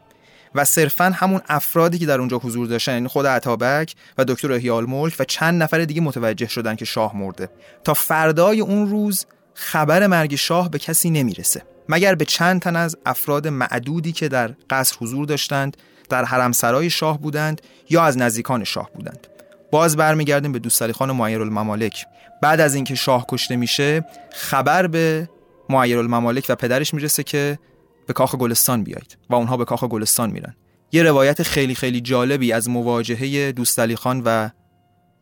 و 0.55 0.65
صرفا 0.65 1.11
همون 1.15 1.41
افرادی 1.49 1.99
که 1.99 2.05
در 2.05 2.19
اونجا 2.19 2.37
حضور 2.37 2.67
داشتن 2.67 2.93
یعنی 2.93 3.07
خود 3.07 3.27
عطابک 3.27 3.95
و 4.17 4.25
دکتر 4.25 4.51
احیال 4.51 4.85
ملک 4.85 5.15
و 5.19 5.23
چند 5.23 5.63
نفر 5.63 5.79
دیگه 5.79 6.01
متوجه 6.01 6.47
شدن 6.47 6.75
که 6.75 6.85
شاه 6.85 7.17
مرده. 7.17 7.49
تا 7.83 7.93
فردای 7.93 8.61
اون 8.61 8.89
روز 8.89 9.25
خبر 9.53 10.07
مرگ 10.07 10.35
شاه 10.35 10.69
به 10.69 10.79
کسی 10.79 11.09
نمی‌رسه. 11.09 11.61
مگر 11.89 12.15
به 12.15 12.25
چند 12.25 12.61
تن 12.61 12.75
از 12.75 12.97
افراد 13.05 13.47
معدودی 13.47 14.11
که 14.11 14.27
در 14.27 14.53
قصر 14.69 14.95
حضور 14.99 15.25
داشتند 15.25 15.77
در 16.09 16.25
حرمسرای 16.25 16.89
شاه 16.89 17.19
بودند 17.19 17.61
یا 17.89 18.03
از 18.03 18.17
نزدیکان 18.17 18.63
شاه 18.63 18.89
بودند. 18.95 19.27
باز 19.71 19.97
برمیگردیم 19.97 20.51
به 20.51 20.59
دوستعلی 20.59 20.93
خان 20.93 21.11
معیر 21.11 21.41
الممالک. 21.41 22.05
بعد 22.41 22.59
از 22.59 22.75
اینکه 22.75 22.95
شاه 22.95 23.25
کشته 23.29 23.55
میشه 23.55 24.05
خبر 24.33 24.87
به 24.87 25.29
معیر 25.69 25.97
الممالک 25.97 26.45
و 26.49 26.55
پدرش 26.55 26.93
می‌رسه 26.93 27.23
که 27.23 27.59
به 28.07 28.13
کاخ 28.13 28.35
گلستان 28.35 28.83
بیایید 28.83 29.17
و 29.29 29.35
اونها 29.35 29.57
به 29.57 29.65
کاخ 29.65 29.83
گلستان 29.83 30.31
میرن. 30.31 30.55
یه 30.91 31.03
روایت 31.03 31.43
خیلی 31.43 31.75
خیلی 31.75 32.01
جالبی 32.01 32.53
از 32.53 32.69
مواجهه 32.69 33.51
دوستعلی 33.51 33.95
خان 33.95 34.21
و 34.25 34.49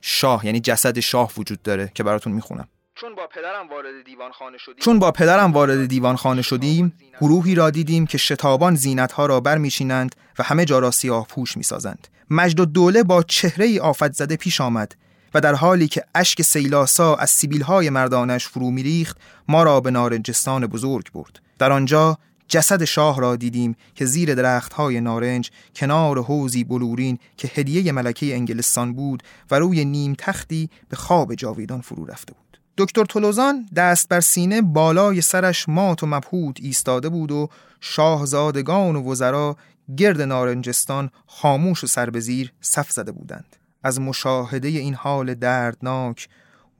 شاه 0.01 0.45
یعنی 0.45 0.59
جسد 0.59 0.99
شاه 0.99 1.31
وجود 1.37 1.61
داره 1.61 1.91
که 1.95 2.03
براتون 2.03 2.33
می‌خونم. 2.33 2.67
چون 2.95 3.15
با 3.15 3.27
پدرم 3.27 3.69
وارد 3.69 4.05
دیوان 4.05 4.31
خانه 4.31 4.57
شدیم. 4.57 4.75
چون 4.79 4.99
با 4.99 5.11
پدرم 5.11 5.51
وارد 5.51 5.85
دیوان 5.85 6.15
خانه 6.15 6.41
شدیم 6.41 6.93
گروهی 7.21 7.55
را 7.55 7.69
دیدیم 7.69 8.07
که 8.07 8.17
شتابان 8.17 8.75
زینت 8.75 9.11
ها 9.11 9.25
را 9.25 9.39
برمیچینند 9.39 10.15
و 10.39 10.43
همه 10.43 10.65
جا 10.65 10.79
را 10.79 10.91
سیاه 10.91 11.27
پوش 11.27 11.57
می‌سازند. 11.57 12.07
مجد 12.29 12.59
و 12.59 12.65
دوله 12.65 13.03
با 13.03 13.23
چهره 13.23 13.65
ای 13.65 13.79
آفت 13.79 14.13
زده 14.13 14.35
پیش 14.35 14.61
آمد 14.61 14.95
و 15.33 15.41
در 15.41 15.55
حالی 15.55 15.87
که 15.87 16.03
اشک 16.15 16.41
سیلاسا 16.41 17.15
از 17.15 17.29
سیبیل 17.29 17.61
های 17.61 17.89
مردانش 17.89 18.47
فرو 18.47 18.71
میریخت 18.71 19.17
ما 19.47 19.63
را 19.63 19.81
به 19.81 19.91
نارنجستان 19.91 20.67
بزرگ 20.67 21.11
برد. 21.11 21.39
در 21.59 21.71
آنجا 21.71 22.17
جسد 22.51 22.83
شاه 22.83 23.19
را 23.19 23.35
دیدیم 23.35 23.75
که 23.95 24.05
زیر 24.05 24.35
درختهای 24.35 25.01
نارنج 25.01 25.51
کنار 25.75 26.23
حوزی 26.23 26.63
بلورین 26.63 27.17
که 27.37 27.51
هدیه 27.55 27.91
ملکه 27.91 28.35
انگلستان 28.35 28.93
بود 28.93 29.23
و 29.51 29.55
روی 29.59 29.85
نیم 29.85 30.15
تختی 30.17 30.69
به 30.89 30.95
خواب 30.95 31.35
جاویدان 31.35 31.81
فرو 31.81 32.05
رفته 32.05 32.33
بود. 32.33 32.59
دکتر 32.77 33.05
تولوزان 33.05 33.65
دست 33.75 34.09
بر 34.09 34.19
سینه 34.19 34.61
بالای 34.61 35.21
سرش 35.21 35.69
مات 35.69 36.03
و 36.03 36.07
مبهوت 36.07 36.57
ایستاده 36.61 37.09
بود 37.09 37.31
و 37.31 37.49
شاهزادگان 37.81 38.95
و 38.95 39.11
وزرا 39.11 39.57
گرد 39.97 40.21
نارنجستان 40.21 41.09
خاموش 41.27 41.83
و 41.83 41.87
سر 41.87 42.09
به 42.09 42.19
زیر 42.19 42.53
صف 42.61 42.91
زده 42.91 43.11
بودند. 43.11 43.55
از 43.83 43.99
مشاهده 43.99 44.67
این 44.67 44.93
حال 44.93 45.33
دردناک 45.33 46.29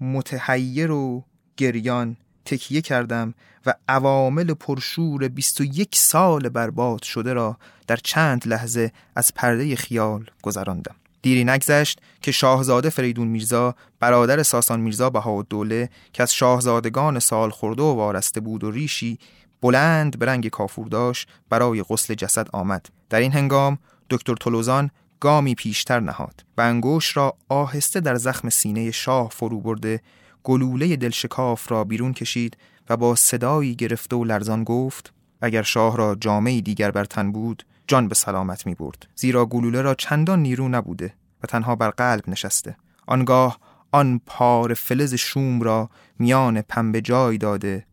متحیر 0.01 0.91
و 0.91 1.24
گریان 1.57 2.17
تکیه 2.45 2.81
کردم 2.81 3.33
و 3.65 3.73
عوامل 3.87 4.53
پرشور 4.53 5.27
21 5.27 5.95
سال 5.95 6.49
برباد 6.49 7.03
شده 7.03 7.33
را 7.33 7.57
در 7.87 7.95
چند 7.95 8.47
لحظه 8.47 8.91
از 9.15 9.31
پرده 9.35 9.75
خیال 9.75 10.25
گذراندم. 10.43 10.95
دیری 11.21 11.43
نگذشت 11.43 11.99
که 12.21 12.31
شاهزاده 12.31 12.89
فریدون 12.89 13.27
میرزا 13.27 13.75
برادر 13.99 14.43
ساسان 14.43 14.79
میرزا 14.79 15.11
دوله 15.49 15.89
که 16.13 16.23
از 16.23 16.33
شاهزادگان 16.33 17.19
سال 17.19 17.49
خورده 17.49 17.83
و 17.83 17.95
وارسته 17.95 18.39
بود 18.39 18.63
و 18.63 18.71
ریشی 18.71 19.19
بلند 19.61 20.19
به 20.19 20.25
رنگ 20.25 20.47
کافور 20.47 20.87
داشت 20.87 21.27
برای 21.49 21.83
غسل 21.83 22.13
جسد 22.13 22.47
آمد 22.53 22.89
در 23.09 23.19
این 23.19 23.31
هنگام 23.31 23.77
دکتر 24.09 24.35
تولوزان 24.35 24.91
گامی 25.19 25.55
پیشتر 25.55 25.99
نهاد 25.99 26.43
و 26.57 26.61
انگوش 26.61 27.17
را 27.17 27.35
آهسته 27.49 27.99
در 27.99 28.15
زخم 28.15 28.49
سینه 28.49 28.91
شاه 28.91 29.29
فرو 29.29 29.61
برده 29.61 30.01
گلوله 30.43 30.95
دلشکاف 30.95 31.71
را 31.71 31.83
بیرون 31.83 32.13
کشید 32.13 32.57
و 32.89 32.97
با 32.97 33.15
صدایی 33.15 33.75
گرفته 33.75 34.15
و 34.15 34.23
لرزان 34.23 34.63
گفت 34.63 35.13
اگر 35.41 35.61
شاه 35.61 35.97
را 35.97 36.15
جامعی 36.15 36.61
دیگر 36.61 36.91
بر 36.91 37.05
تن 37.05 37.31
بود 37.31 37.63
جان 37.87 38.07
به 38.07 38.15
سلامت 38.15 38.65
می 38.65 38.75
برد. 38.75 39.07
زیرا 39.15 39.45
گلوله 39.45 39.81
را 39.81 39.95
چندان 39.95 40.39
نیرو 40.39 40.69
نبوده 40.69 41.13
و 41.43 41.47
تنها 41.47 41.75
بر 41.75 41.89
قلب 41.89 42.29
نشسته. 42.29 42.77
آنگاه 43.07 43.59
آن 43.91 44.21
پار 44.25 44.73
فلز 44.73 45.13
شوم 45.13 45.61
را 45.61 45.89
میان 46.19 46.61
پنبه 46.61 47.01
جای 47.01 47.37
داده 47.37 47.85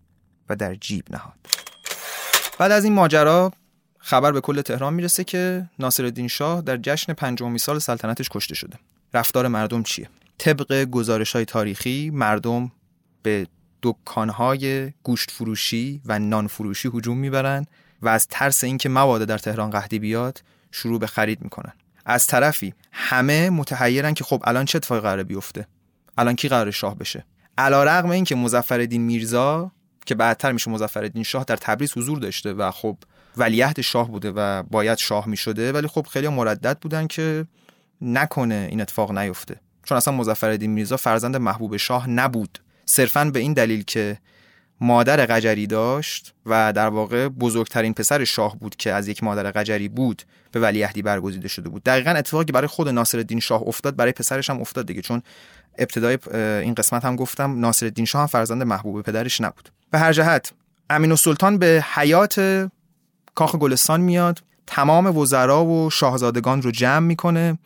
و 0.49 0.57
در 0.57 0.74
جیب 0.74 1.05
نهاد. 1.11 1.34
بعد 2.59 2.72
از 2.72 2.84
این 2.84 2.92
ماجرا 2.92 3.53
خبر 3.99 4.32
به 4.32 4.40
کل 4.40 4.62
تهران 4.62 4.94
می‌رسه 4.94 5.24
که 5.24 5.70
ناصرالدین 5.78 6.28
شاه 6.28 6.61
در 6.61 6.76
جشن 6.76 7.12
پنجمین 7.12 7.59
سال 7.59 7.78
سلطنتش 7.78 8.28
کشته 8.28 8.55
شده. 8.55 8.76
رفتار 9.14 9.49
مردم 9.49 9.82
چیه؟ 9.82 10.09
طبق 10.39 10.84
گزارش 10.84 11.32
های 11.32 11.45
تاریخی 11.45 12.11
مردم 12.11 12.72
به 13.22 13.47
دکانهای 13.82 14.93
گوشت 15.03 15.30
فروشی 15.30 16.01
و 16.05 16.18
نان 16.18 16.47
فروشی 16.47 16.91
هجوم 16.95 17.18
می‌برن 17.18 17.66
و 18.03 18.09
از 18.09 18.26
ترس 18.28 18.64
اینکه 18.64 18.89
مواد 18.89 19.24
در 19.24 19.39
تهران 19.39 19.70
قحطی 19.70 19.99
بیاد 19.99 20.43
شروع 20.70 21.01
به 21.01 21.07
خرید 21.07 21.43
می‌کنن. 21.43 21.72
از 22.07 22.26
طرفی 22.26 22.74
همه 22.93 23.51
متحیرن 23.51 24.14
که 24.14 24.24
خب 24.24 24.43
الان 24.45 24.64
چه 24.64 24.76
اتفاقی 24.76 25.01
قراره 25.01 25.24
بیفته؟ 25.24 25.66
الان 26.18 26.36
کی 26.36 26.49
قرار 26.49 26.70
شاه 26.70 26.99
بشه؟ 26.99 27.24
علا 27.59 27.84
رغم 27.84 28.11
این 28.11 28.24
که 28.24 28.34
مزفردین 28.34 29.03
میرزا 29.03 29.72
که 30.07 30.14
بعدتر 30.14 30.53
میشه 30.53 30.70
مزفردین 30.70 31.22
شاه 31.22 31.45
در 31.45 31.57
تبریز 31.57 31.93
حضور 31.97 32.18
داشته 32.18 32.53
و 32.53 32.70
خب 32.70 32.97
ولیعهد 33.36 33.80
شاه 33.80 34.09
بوده 34.09 34.30
و 34.30 34.62
باید 34.62 34.99
شاه 34.99 35.28
می‌شده 35.28 35.72
ولی 35.72 35.86
خب 35.86 36.07
خیلی 36.07 36.28
مردد 36.28 36.78
بودن 36.78 37.07
که 37.07 37.47
نکنه 38.01 38.68
این 38.70 38.80
اتفاق 38.80 39.18
نیفته. 39.18 39.61
چون 39.89 39.97
اصلا 39.97 40.14
مزفردین 40.14 40.70
میرزا 40.70 40.97
فرزند 40.97 41.36
محبوب 41.36 41.76
شاه 41.76 42.11
نبود. 42.11 42.59
صرفا 42.86 43.24
به 43.24 43.39
این 43.39 43.53
دلیل 43.53 43.82
که 43.82 44.18
مادر 44.80 45.26
قجری 45.26 45.66
داشت 45.66 46.34
و 46.47 46.72
در 46.72 46.89
واقع 46.89 47.28
بزرگترین 47.28 47.95
پسر 47.95 48.24
شاه 48.24 48.59
بود 48.59 48.76
که 48.76 48.93
از 48.93 49.09
یک 49.09 49.24
مادر 49.24 49.51
قجری 49.51 49.89
بود 49.89 50.22
به 50.53 50.61
ولیعهدی 50.61 51.03
برگزیده 51.03 51.49
شده 51.49 51.68
بود. 51.68 51.82
دقیقا 51.82 52.11
اتفاقی 52.11 52.45
که 52.45 52.53
برای 52.53 52.66
خود 52.66 52.89
ناصرالدین 52.89 53.41
شاه 53.41 53.62
افتاد 53.62 53.97
برای 53.97 54.12
پسرش 54.12 54.51
هم 54.51 54.61
افتاد 54.61 54.86
دیگه 54.86 55.03
چون 55.03 55.22
ابتدای 55.78 56.18
این 56.34 56.74
قسمت 56.74 57.05
هم 57.05 57.16
گفتم 57.16 57.61
ناصرالدین 57.61 58.05
شاه 58.05 58.20
هم 58.20 58.26
فرزند 58.26 58.62
محبوب 58.62 59.03
پدرش 59.03 59.41
نبود. 59.41 59.68
به 59.91 59.99
هر 59.99 60.12
جهت 60.12 60.53
امین 60.91 61.11
السلطان 61.11 61.59
به 61.59 61.84
حیات 61.95 62.68
کاخ 63.34 63.55
گلستان 63.55 64.01
میاد 64.01 64.43
تمام 64.66 65.16
وزرا 65.16 65.64
و 65.64 65.91
شاهزادگان 65.91 66.62
رو 66.62 66.70
جمع 66.70 67.07
می‌کنه 67.07 67.59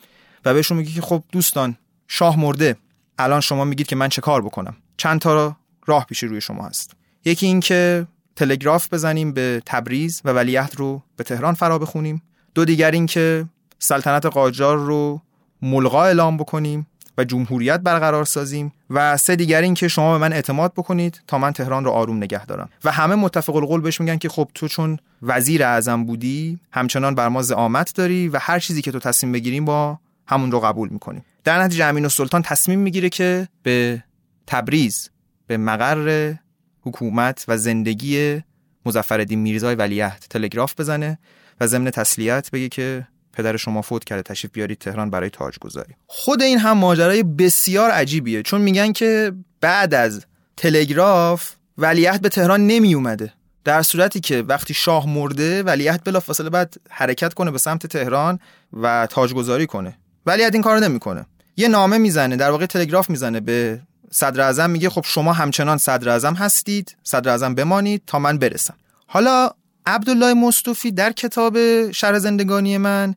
و 0.45 0.55
بهشون 0.55 0.77
میگه 0.77 0.93
که 0.93 1.01
خب 1.01 1.25
دوستان 1.33 1.77
شاه 2.15 2.41
مرده. 2.41 2.77
الان 3.19 3.41
شما 3.41 3.65
میگید 3.65 3.87
که 3.87 3.97
من 3.97 4.09
چه 4.09 4.21
کار 4.21 4.43
بکنم؟ 4.43 4.77
چند 4.97 5.21
تا 5.21 5.57
راه 5.87 6.07
پیش 6.07 6.23
روی 6.23 6.41
شما 6.41 6.67
هست. 6.67 6.97
یکی 7.25 7.47
این 7.47 7.61
که 7.61 8.07
تلگراف 8.37 8.93
بزنیم 8.93 9.33
به 9.33 9.63
تبریز 9.67 10.23
و 10.25 10.31
ولیعهد 10.31 10.75
رو 10.77 11.03
به 11.17 11.25
تهران 11.25 11.55
فرا 11.55 11.79
بخونیم. 11.79 12.23
دو 12.55 12.65
دیگر 12.65 12.91
این 12.91 13.07
که 13.07 13.45
سلطنت 13.79 14.27
قاجار 14.27 14.79
رو 14.79 15.21
ملغا 15.63 16.05
اعلام 16.05 16.37
بکنیم 16.37 16.87
و 17.19 17.25
جمهوریت 17.25 17.81
برقرار 17.81 18.25
سازیم. 18.25 18.73
و 18.91 19.17
سه 19.17 19.37
دیگر 19.37 19.63
این 19.63 19.75
که 19.75 19.89
شما 19.89 20.13
به 20.13 20.19
من 20.19 20.33
اعتماد 20.33 20.73
بکنید 20.73 21.23
تا 21.27 21.39
من 21.39 21.53
تهران 21.53 21.85
رو 21.85 21.91
آروم 21.91 22.17
نگه 22.17 22.47
دارم. 22.47 22.69
و 22.85 22.93
همه 22.93 23.15
متفق 23.15 23.57
القول 23.57 23.81
بهش 23.81 24.01
میگن 24.01 24.19
که 24.19 24.29
خب 24.29 24.51
تو 24.55 24.69
چون 24.69 24.99
وزیر 25.23 25.65
اعظم 25.65 26.05
بودی 26.05 26.59
همچنان 26.73 27.15
بر 27.15 27.29
ما 27.29 27.43
زعامت 27.43 27.95
داری 27.95 28.29
و 28.29 28.39
هر 28.41 28.59
چیزی 28.59 28.83
که 28.83 28.93
تو 28.93 28.99
تصمیم 28.99 29.33
بگیریم 29.33 29.65
با 29.65 29.99
همون 30.27 30.53
رو 30.53 30.61
قبول 30.61 30.89
می‌کنیم. 30.89 31.25
در 31.45 31.62
نتیجه 31.62 31.84
امین 31.84 32.05
السلطان 32.05 32.43
تصمیم 32.43 32.78
می‌گیره 32.78 33.09
که 33.09 33.49
به 33.62 34.05
تبریز 34.47 35.11
به 35.47 35.57
مقر 35.57 36.34
حکومت 36.82 37.45
و 37.49 37.57
زندگی 37.59 38.43
مظفرالدین 38.86 39.38
میرزای 39.38 39.74
ولیعهد 39.74 40.24
تلگراف 40.30 40.80
بزنه 40.80 41.18
و 41.61 41.66
ضمن 41.66 41.90
تسلیت 41.90 42.51
بگه 42.51 42.68
که 42.68 43.07
پدر 43.32 43.57
شما 43.57 43.82
فوت 43.82 44.05
کرده 44.05 44.22
تشریف 44.22 44.53
بیارید 44.53 44.78
تهران 44.78 45.11
برای 45.11 45.30
تاج 45.30 45.59
گذاری 45.59 45.95
خود 46.07 46.43
این 46.43 46.59
هم 46.59 46.78
ماجرای 46.78 47.22
بسیار 47.22 47.90
عجیبیه 47.90 48.43
چون 48.43 48.61
میگن 48.61 48.93
که 48.93 49.32
بعد 49.61 49.95
از 49.95 50.26
تلگراف 50.57 51.53
ولیعهد 51.78 52.22
به 52.22 52.28
تهران 52.28 52.66
نمی 52.66 52.95
اومده 52.95 53.32
در 53.64 53.82
صورتی 53.82 54.20
که 54.20 54.43
وقتی 54.43 54.74
شاه 54.74 55.09
مرده 55.09 55.62
ولیعهد 55.62 56.05
بلافاصله 56.05 56.51
بعد 56.51 56.74
حرکت 56.90 57.34
کنه 57.34 57.51
به 57.51 57.59
سمت 57.59 57.86
تهران 57.86 58.38
و 58.72 59.07
تاجگذاری 59.11 59.66
کنه. 59.66 59.99
ولیعهد 60.26 60.55
این 60.55 60.62
کارو 60.62 60.80
نمی‌کنه. 60.80 61.26
یه 61.57 61.69
نامه 61.69 61.99
می‌زنه 61.99 62.37
در 62.37 62.51
واقع 62.51 62.67
تلگراف 62.67 63.11
می‌زنه 63.11 63.41
به 63.41 63.81
صدر 64.11 64.41
اعظم 64.41 64.71
میگه 64.71 64.91
خب 64.91 65.05
شما 65.05 65.33
همچنان 65.33 65.79
صدر 65.79 66.09
اعظم 66.09 66.35
هستید 66.35 66.97
صدر 67.03 67.31
اعظم 67.31 67.55
بمانید 67.55 68.03
تا 68.07 68.19
من 68.19 68.39
برسم. 68.39 68.75
حالا 69.07 69.51
عبدالله 69.87 70.35
مصطفی 70.35 70.93
در 70.93 71.13
کتاب 71.13 71.57
شرح 71.91 72.19
زندگانی 72.19 72.79
من 72.79 73.15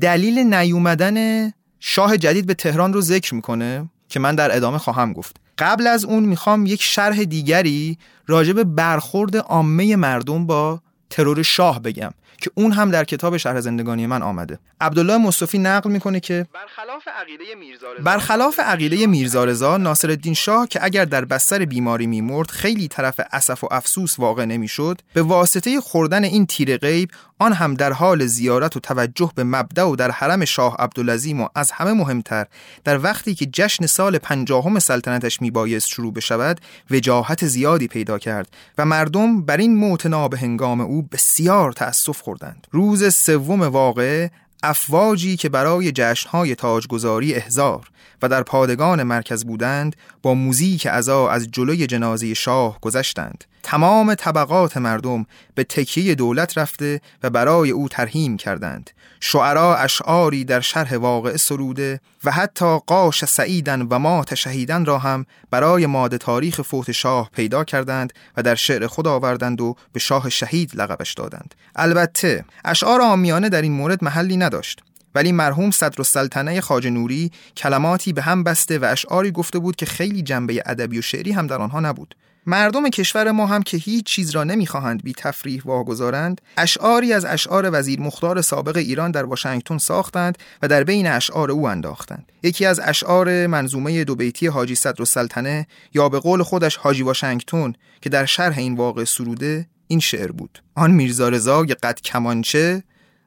دلیل 0.00 0.38
نیومدن 0.38 1.48
شاه 1.80 2.16
جدید 2.16 2.46
به 2.46 2.54
تهران 2.54 2.92
رو 2.92 3.00
ذکر 3.00 3.34
می‌کنه 3.34 3.88
که 4.08 4.20
من 4.20 4.34
در 4.34 4.56
ادامه 4.56 4.78
خواهم 4.78 5.12
گفت. 5.12 5.36
قبل 5.58 5.86
از 5.86 6.04
اون 6.04 6.24
می‌خوام 6.24 6.66
یک 6.66 6.82
شرح 6.82 7.24
دیگری 7.24 7.98
راجع 8.26 8.52
به 8.52 8.64
برخورد 8.64 9.36
عامه 9.36 9.96
مردم 9.96 10.46
با 10.46 10.80
ترور 11.10 11.42
شاه 11.42 11.82
بگم. 11.82 12.10
که 12.42 12.50
اون 12.54 12.72
هم 12.72 12.90
در 12.90 13.04
کتاب 13.04 13.36
شهر 13.36 13.60
زندگانی 13.60 14.06
من 14.06 14.22
آمده. 14.22 14.58
عبدالله 14.80 15.16
مصطفی 15.16 15.58
نقل 15.58 15.90
می‌کنه 15.90 16.20
که 16.20 16.46
برخلاف 16.54 17.08
عقیده 17.08 17.44
میرزا 17.58 17.86
برخلاف 18.04 18.60
عقیده 18.60 19.06
میرزا 19.06 19.44
رضا 19.44 19.76
ناصرالدین 19.76 20.34
شاه 20.34 20.68
که 20.68 20.84
اگر 20.84 21.04
در 21.04 21.24
بستر 21.24 21.64
بیماری 21.64 22.06
میمرد 22.06 22.50
خیلی 22.50 22.88
طرف 22.88 23.20
اسف 23.32 23.64
و 23.64 23.68
افسوس 23.70 24.18
واقع 24.18 24.44
نمی‌شد 24.44 25.00
به 25.14 25.22
واسطه 25.22 25.80
خوردن 25.80 26.24
این 26.24 26.46
تیر 26.46 26.76
غیب 26.76 27.10
آن 27.38 27.52
هم 27.52 27.74
در 27.74 27.92
حال 27.92 28.26
زیارت 28.26 28.76
و 28.76 28.80
توجه 28.80 29.32
به 29.34 29.44
مبدع 29.44 29.84
و 29.84 29.96
در 29.96 30.10
حرم 30.10 30.44
شاه 30.44 30.76
عبدالعظیم 30.78 31.40
و 31.40 31.48
از 31.54 31.70
همه 31.70 31.92
مهمتر 31.92 32.46
در 32.84 32.98
وقتی 32.98 33.34
که 33.34 33.46
جشن 33.46 33.86
سال 33.86 34.18
پنجاهم 34.18 34.78
سلطنتش 34.78 35.42
میبایست 35.42 35.88
شروع 35.88 36.12
بشود 36.12 36.60
وجاهت 36.90 37.46
زیادی 37.46 37.88
پیدا 37.88 38.18
کرد 38.18 38.48
و 38.78 38.84
مردم 38.84 39.42
بر 39.42 39.56
این 39.56 39.76
موت 39.76 40.06
به 40.06 40.38
هنگام 40.38 40.80
او 40.80 41.02
بسیار 41.02 41.72
تأسف 41.72 42.22
خوردند 42.32 42.66
روز 42.70 43.14
سوم 43.14 43.62
واقع 43.62 44.28
افواجی 44.62 45.36
که 45.36 45.48
برای 45.48 45.92
جشنهای 45.92 46.54
تاجگذاری 46.54 47.34
احزار 47.34 47.90
و 48.22 48.28
در 48.28 48.42
پادگان 48.42 49.02
مرکز 49.02 49.44
بودند 49.44 49.96
با 50.22 50.34
موزیک 50.34 50.86
ازا 50.90 51.28
از 51.30 51.48
جلوی 51.50 51.86
جنازه 51.86 52.34
شاه 52.34 52.80
گذشتند. 52.80 53.44
تمام 53.62 54.14
طبقات 54.14 54.76
مردم 54.76 55.26
به 55.54 55.64
تکیه 55.64 56.14
دولت 56.14 56.58
رفته 56.58 57.00
و 57.22 57.30
برای 57.30 57.70
او 57.70 57.88
ترهیم 57.88 58.36
کردند. 58.36 58.90
شعرا 59.20 59.76
اشعاری 59.76 60.44
در 60.44 60.60
شرح 60.60 60.96
واقع 60.96 61.36
سروده 61.36 62.00
و 62.24 62.30
حتی 62.30 62.78
قاش 62.86 63.24
سعیدن 63.24 63.82
و 63.82 63.98
مات 63.98 64.34
شهیدن 64.34 64.84
را 64.84 64.98
هم 64.98 65.26
برای 65.50 65.86
ماد 65.86 66.16
تاریخ 66.16 66.62
فوت 66.62 66.92
شاه 66.92 67.30
پیدا 67.34 67.64
کردند 67.64 68.12
و 68.36 68.42
در 68.42 68.54
شعر 68.54 68.86
خود 68.86 69.06
آوردند 69.06 69.60
و 69.60 69.74
به 69.92 70.00
شاه 70.00 70.28
شهید 70.28 70.74
لقبش 70.74 71.12
دادند. 71.14 71.54
البته 71.76 72.44
اشعار 72.64 73.00
آمیانه 73.00 73.48
در 73.48 73.62
این 73.62 73.72
مورد 73.72 74.04
محلی 74.04 74.36
نداشت. 74.36 74.82
ولی 75.14 75.32
مرحوم 75.32 75.70
صدر 75.70 75.96
السلطنه 75.98 76.60
خاج 76.60 76.86
نوری 76.86 77.30
کلماتی 77.56 78.12
به 78.12 78.22
هم 78.22 78.44
بسته 78.44 78.78
و 78.78 78.84
اشعاری 78.84 79.30
گفته 79.30 79.58
بود 79.58 79.76
که 79.76 79.86
خیلی 79.86 80.22
جنبه 80.22 80.62
ادبی 80.66 80.98
و 80.98 81.02
شعری 81.02 81.32
هم 81.32 81.46
در 81.46 81.56
آنها 81.56 81.80
نبود. 81.80 82.14
مردم 82.46 82.88
کشور 82.88 83.30
ما 83.30 83.46
هم 83.46 83.62
که 83.62 83.76
هیچ 83.76 84.04
چیز 84.04 84.30
را 84.30 84.44
نمی‌خواهند 84.44 85.02
بی 85.02 85.12
تفریح 85.16 85.62
واگذارند 85.64 86.40
اشعاری 86.56 87.12
از 87.12 87.24
اشعار 87.24 87.70
وزیر 87.72 88.00
مختار 88.00 88.40
سابق 88.40 88.76
ایران 88.76 89.10
در 89.10 89.24
واشنگتن 89.24 89.78
ساختند 89.78 90.38
و 90.62 90.68
در 90.68 90.84
بین 90.84 91.06
اشعار 91.06 91.50
او 91.50 91.68
انداختند. 91.68 92.32
یکی 92.42 92.66
از 92.66 92.80
اشعار 92.84 93.46
منظومه 93.46 94.04
دو 94.04 94.14
بیتی 94.14 94.46
حاجی 94.46 94.74
صدر 94.74 94.96
السلطنه 94.98 95.66
یا 95.94 96.08
به 96.08 96.18
قول 96.18 96.42
خودش 96.42 96.76
حاجی 96.76 97.02
واشنگتن 97.02 97.72
که 98.00 98.10
در 98.10 98.24
شرح 98.24 98.58
این 98.58 98.74
واقع 98.74 99.04
سروده 99.04 99.66
این 99.88 100.00
شعر 100.00 100.32
بود. 100.32 100.62
آن 100.74 100.90
میرزا 100.90 101.28
رضا 101.28 101.62
قد 101.62 102.00
کمانچه 102.00 102.82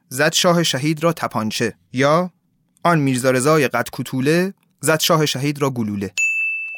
زد 0.08 0.32
شاه 0.32 0.62
شهید 0.62 1.02
را 1.02 1.12
تپانچه. 1.12 1.74
یا 1.92 2.30
آن 2.82 2.98
میرزا 2.98 3.30
رضای 3.30 3.68
قد 3.68 3.88
کتوله 3.92 4.54
زد 4.80 5.00
شاه 5.00 5.26
شهید 5.26 5.62
را 5.62 5.70
گلوله. 5.70 6.10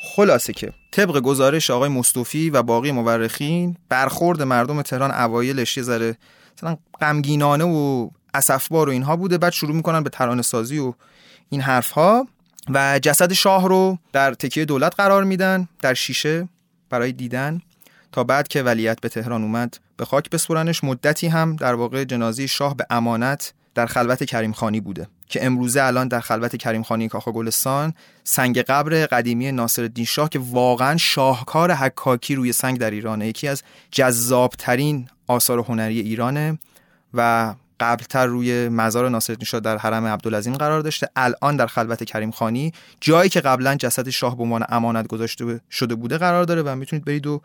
خلاصه 0.03 0.53
که 0.53 0.73
طبق 0.93 1.21
گزارش 1.21 1.71
آقای 1.71 1.89
مصطفی 1.89 2.51
و 2.51 2.63
باقی 2.63 2.93
مورخین 2.93 3.77
برخورد 3.89 4.43
مردم 4.43 4.83
تهران 4.83 5.11
اوایلش 5.11 5.77
یه 5.77 5.83
ذره 5.83 6.17
مثلا 6.57 6.77
غمگینانه 7.01 7.65
و 7.65 8.11
اسفبار 8.35 8.89
و 8.89 8.93
اینها 8.93 9.17
بوده. 9.17 9.39
بعد 9.39 9.53
شروع 9.53 9.75
می‌کنن 9.77 10.03
به 10.03 10.11
ترانه 10.11 10.43
سازی 10.43 10.79
و 10.79 10.95
این 11.51 11.61
حرف 11.61 11.91
ها 11.91 12.29
و 12.69 12.99
جسد 12.99 13.33
شاه 13.33 13.69
رو 13.69 13.99
در 14.13 14.35
تکیه 14.35 14.65
دولت 14.65 14.95
قرار 14.97 15.25
میدن 15.25 15.69
در 15.81 15.95
شیشه 15.95 16.49
برای 16.91 17.13
دیدن. 17.13 17.61
بعد 18.25 18.49
که 18.49 18.63
ولیت 18.63 19.01
به 19.01 19.09
تهران 19.09 19.43
اومد 19.43 19.79
به 19.97 20.05
خاک 20.05 20.31
بسپرنش 20.31 20.85
مدتی 20.85 21.27
هم 21.27 21.57
در 21.57 21.75
واقع 21.75 22.05
جنازه 22.05 22.47
شاه 22.47 22.77
به 22.77 22.87
امانت 22.91 23.53
در 23.75 23.87
خلوت 23.87 24.25
کریم 24.25 24.53
خانی 24.53 24.81
بوده 24.81 25.07
که 25.29 25.47
امروزه 25.47 25.83
الان 25.83 26.09
در 26.09 26.21
خلوت 26.21 26.57
کریم 26.57 26.83
خانی 26.83 27.09
کاخ 27.09 27.29
گلستان 27.29 27.95
سنگ 28.25 28.59
قبر 28.59 29.07
قدیمی 29.07 29.53
ناصرالدین 29.53 30.05
شاه 30.05 30.29
که 30.29 30.39
واقعا 30.39 30.97
شاهکار 30.97 31.73
حکاکی 31.73 32.35
روی 32.35 32.53
سنگ 32.53 32.79
در 32.79 32.91
ایرانه 32.91 33.27
یکی 33.27 33.49
از 33.49 33.63
جذابترین 33.91 35.09
آثار 35.27 35.59
هنری 35.59 36.01
ایرانه 36.01 36.59
و 37.15 37.55
قبلتر 37.81 38.27
روی 38.27 38.69
مزار 38.69 39.09
ناصرالدین 39.09 39.45
شاه 39.45 39.61
در 39.61 39.79
حرم 39.79 40.07
عبدالعظیم 40.07 40.55
قرار 40.57 40.81
داشته 40.81 41.09
الان 41.17 41.57
در 41.57 41.67
خلوت 41.67 42.05
کریم 42.05 42.31
خانی 42.31 42.73
جایی 43.01 43.31
که 43.31 43.41
قبلا 43.41 43.75
جسد 43.75 44.09
شاه 44.09 44.37
به 44.37 44.43
عنوان 44.43 44.65
امانت 44.69 45.07
گذاشته 45.07 45.61
شده 45.71 45.95
بوده 45.95 46.19
قرار 46.19 46.45
داره 46.45 46.63
و 46.63 46.75
می‌تونید 46.77 47.05
برید 47.05 47.27
و 47.27 47.41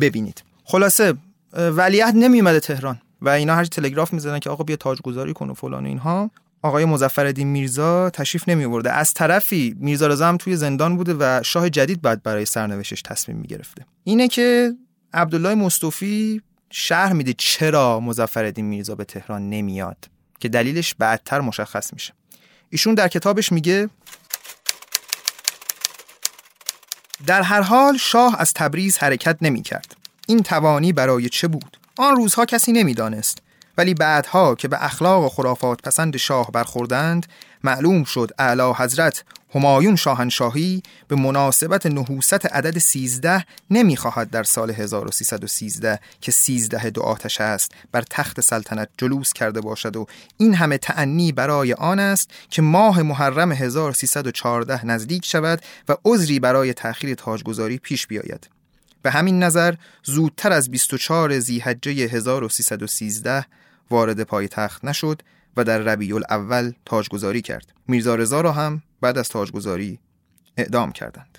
ببینید. 0.00 0.42
خلاصه 0.64 1.14
ولیعهد 1.52 2.16
نمیومده 2.16 2.60
تهران 2.60 3.00
و 3.20 3.28
اینا 3.28 3.54
هر 3.54 3.64
تلگراف 3.64 4.12
می‌زدن 4.12 4.38
که 4.38 4.50
آقا 4.50 4.64
بیا 4.64 4.76
تاجگذاری 4.76 5.32
کن 5.32 5.50
و 5.50 5.54
فلان 5.54 5.84
و 5.84 5.86
اینها. 5.86 6.30
آقای 6.62 6.84
مظفرالدین 6.84 7.48
میرزا 7.48 8.10
تشریف 8.10 8.48
نمی 8.48 8.64
آورده 8.64 8.92
از 8.92 9.14
طرفی 9.14 9.76
میرزا 9.78 10.06
رضا 10.06 10.28
هم 10.28 10.36
توی 10.36 10.56
زندان 10.56 10.96
بوده 10.96 11.14
و 11.14 11.40
شاه 11.44 11.70
جدید 11.70 12.02
بعد 12.02 12.22
برای 12.22 12.44
سرنوشتش 12.44 13.02
تصمیم 13.02 13.38
می‌گرفته. 13.38 13.86
اینه 14.04 14.28
که 14.28 14.72
عبدالله 15.14 15.54
مصطفی 15.54 16.42
شهر 16.70 17.12
میده 17.12 17.34
چرا 17.38 18.00
مظفرالدین 18.00 18.64
میرزا 18.64 18.94
به 18.94 19.04
تهران 19.04 19.50
نمیاد 19.50 20.08
که 20.40 20.48
دلیلش 20.48 20.94
بعدتر 20.94 21.40
مشخص 21.40 21.92
میشه. 21.92 22.12
ایشون 22.70 22.94
در 22.94 23.08
کتابش 23.08 23.52
میگه 23.52 23.88
در 27.26 27.42
هر 27.42 27.60
حال 27.60 27.96
شاه 27.96 28.36
از 28.38 28.52
تبریز 28.52 28.98
حرکت 28.98 29.36
نمی 29.42 29.62
کرد. 29.62 29.96
این 30.26 30.42
توانی 30.42 30.92
برای 30.92 31.28
چه 31.28 31.48
بود؟ 31.48 31.76
آن 31.98 32.16
روزها 32.16 32.44
کسی 32.44 32.72
نمی‌دانست 32.72 33.41
ولی 33.78 33.94
بعدها 33.94 34.54
که 34.54 34.68
به 34.68 34.84
اخلاق 34.84 35.24
و 35.24 35.28
خرافات 35.28 35.82
پسند 35.82 36.16
شاه 36.16 36.50
برخوردند 36.50 37.26
معلوم 37.64 38.04
شد 38.04 38.30
اعلی 38.38 38.72
حضرت 38.76 39.24
همایون 39.54 39.96
شاهنشاهی 39.96 40.82
به 41.08 41.16
مناسبت 41.16 41.86
نحوست 41.86 42.46
عدد 42.46 42.78
13 42.78 43.44
نمی‌خواهد 43.70 44.30
در 44.30 44.42
سال 44.42 44.70
1313 44.70 46.00
که 46.20 46.32
13 46.32 46.90
دو 46.90 47.02
آتش 47.02 47.40
است 47.40 47.72
بر 47.92 48.02
تخت 48.10 48.40
سلطنت 48.40 48.88
جلوس 48.98 49.32
کرده 49.32 49.60
باشد 49.60 49.96
و 49.96 50.06
این 50.36 50.54
همه 50.54 50.78
تعنی 50.78 51.32
برای 51.32 51.72
آن 51.72 51.98
است 51.98 52.30
که 52.50 52.62
ماه 52.62 53.02
محرم 53.02 53.52
1314 53.52 54.86
نزدیک 54.86 55.26
شود 55.26 55.62
و 55.88 55.96
عذری 56.04 56.40
برای 56.40 56.72
تأخیر 56.72 57.14
تاجگذاری 57.14 57.78
پیش 57.78 58.06
بیاید. 58.06 58.48
به 59.02 59.10
همین 59.10 59.42
نظر 59.42 59.74
زودتر 60.04 60.52
از 60.52 60.70
24 60.70 61.38
زیحجه 61.38 61.92
1313 61.92 63.46
وارد 63.90 64.22
پای 64.22 64.48
تخت 64.48 64.84
نشد 64.84 65.22
و 65.56 65.64
در 65.64 65.78
ربیع 65.78 66.14
الاول 66.14 66.72
تاجگذاری 66.84 67.42
کرد. 67.42 67.72
میرزا 67.88 68.14
رضا 68.14 68.40
را 68.40 68.52
هم 68.52 68.82
بعد 69.00 69.18
از 69.18 69.28
تاجگذاری 69.28 69.98
اعدام 70.56 70.92
کردند. 70.92 71.38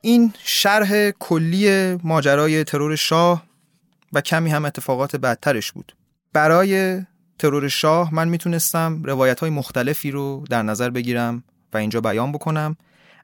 این 0.00 0.32
شرح 0.44 1.10
کلی 1.10 1.94
ماجرای 1.94 2.64
ترور 2.64 2.96
شاه 2.96 3.44
و 4.12 4.20
کمی 4.20 4.50
هم 4.50 4.64
اتفاقات 4.64 5.16
بدترش 5.16 5.72
بود. 5.72 5.96
برای 6.32 7.02
ترور 7.38 7.68
شاه 7.68 8.14
من 8.14 8.28
می‌تونستم 8.28 9.02
روایت 9.04 9.40
های 9.40 9.50
مختلفی 9.50 10.10
رو 10.10 10.44
در 10.50 10.62
نظر 10.62 10.90
بگیرم 10.90 11.44
و 11.72 11.76
اینجا 11.76 12.00
بیان 12.00 12.32
بکنم 12.32 12.76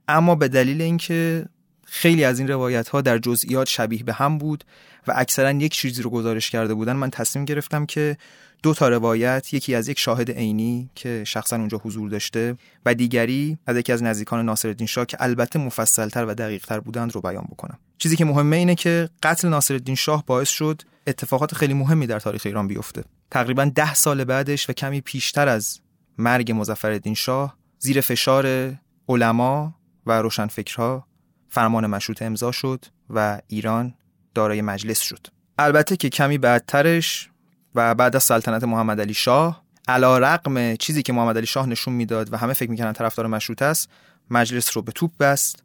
اما 0.08 0.34
به 0.34 0.48
دلیل 0.48 0.82
اینکه 0.82 1.46
خیلی 1.88 2.24
از 2.24 2.38
این 2.38 2.48
روایت 2.48 2.88
ها 2.88 3.00
در 3.00 3.18
جزئیات 3.18 3.68
شبیه 3.68 4.02
به 4.02 4.12
هم 4.12 4.38
بود 4.38 4.64
و 5.06 5.12
اکثرا 5.16 5.50
یک 5.50 5.72
چیزی 5.72 6.02
رو 6.02 6.10
گزارش 6.10 6.50
کرده 6.50 6.74
بودن. 6.74 6.92
من 6.92 7.10
تصمیم 7.10 7.44
گرفتم 7.44 7.86
که 7.86 8.16
دو 8.62 8.74
تا 8.74 8.88
روایت 8.88 9.54
یکی 9.54 9.74
از 9.74 9.88
یک 9.88 9.98
شاهد 9.98 10.30
عینی 10.30 10.90
که 10.94 11.24
شخصا 11.26 11.56
اونجا 11.56 11.80
حضور 11.84 12.10
داشته 12.10 12.56
و 12.86 12.94
دیگری 12.94 13.58
از 13.66 13.76
یکی 13.76 13.92
از 13.92 14.02
نزدیکان 14.02 14.44
ناصرالدین 14.44 14.86
شاه 14.86 15.06
که 15.06 15.16
البته 15.20 15.58
مفصلتر 15.58 16.24
و 16.24 16.34
دقیقتر 16.34 16.80
بودند 16.80 17.14
رو 17.14 17.20
بیان 17.20 17.44
بکنم. 17.50 17.78
چیزی 17.98 18.16
که 18.16 18.24
مهمه 18.24 18.56
اینه 18.56 18.74
که 18.74 19.08
قتل 19.22 19.48
ناصرالدین 19.48 19.94
شاه 19.94 20.24
باعث 20.26 20.48
شد 20.48 20.82
اتفاقات 21.06 21.54
خیلی 21.54 21.74
مهمی 21.74 22.06
در 22.06 22.20
تاریخ 22.20 22.42
ایران 22.46 22.68
بیفته. 22.68 23.04
تقریبا 23.30 23.64
ده 23.64 23.94
سال 23.94 24.24
بعدش 24.24 24.70
و 24.70 24.72
کمی 24.72 25.00
پیشتر 25.00 25.48
از 25.48 25.80
مرگ 26.18 26.52
مظفرالدین 26.52 27.14
شاه 27.14 27.56
زیر 27.78 28.00
فشار 28.00 28.74
علما 29.08 29.74
و 30.06 30.22
روشنفکرها 30.22 31.06
فرمان 31.48 31.86
مشروط 31.86 32.22
امضا 32.22 32.52
شد 32.52 32.84
و 33.10 33.40
ایران 33.46 33.94
دارای 34.34 34.62
مجلس 34.62 35.00
شد. 35.00 35.26
البته 35.58 35.96
که 35.96 36.08
کمی 36.08 36.38
بعدترش 36.38 37.30
و 37.74 37.94
بعد 37.94 38.16
از 38.16 38.24
سلطنت 38.24 38.64
محمد 38.64 39.00
علی 39.00 39.14
شاه 39.14 39.62
علا 39.88 40.18
رقم 40.18 40.76
چیزی 40.76 41.02
که 41.02 41.12
محمد 41.12 41.36
علی 41.36 41.46
شاه 41.46 41.66
نشون 41.66 41.94
می‌داد 41.94 42.32
و 42.32 42.36
همه 42.36 42.52
فکر 42.52 42.70
می‌کنن 42.70 42.92
طرفدار 42.92 43.26
مشروط 43.26 43.62
است 43.62 43.88
مجلس 44.30 44.76
رو 44.76 44.82
به 44.82 44.92
توپ 44.92 45.10
بست 45.20 45.62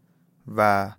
و 0.56 0.92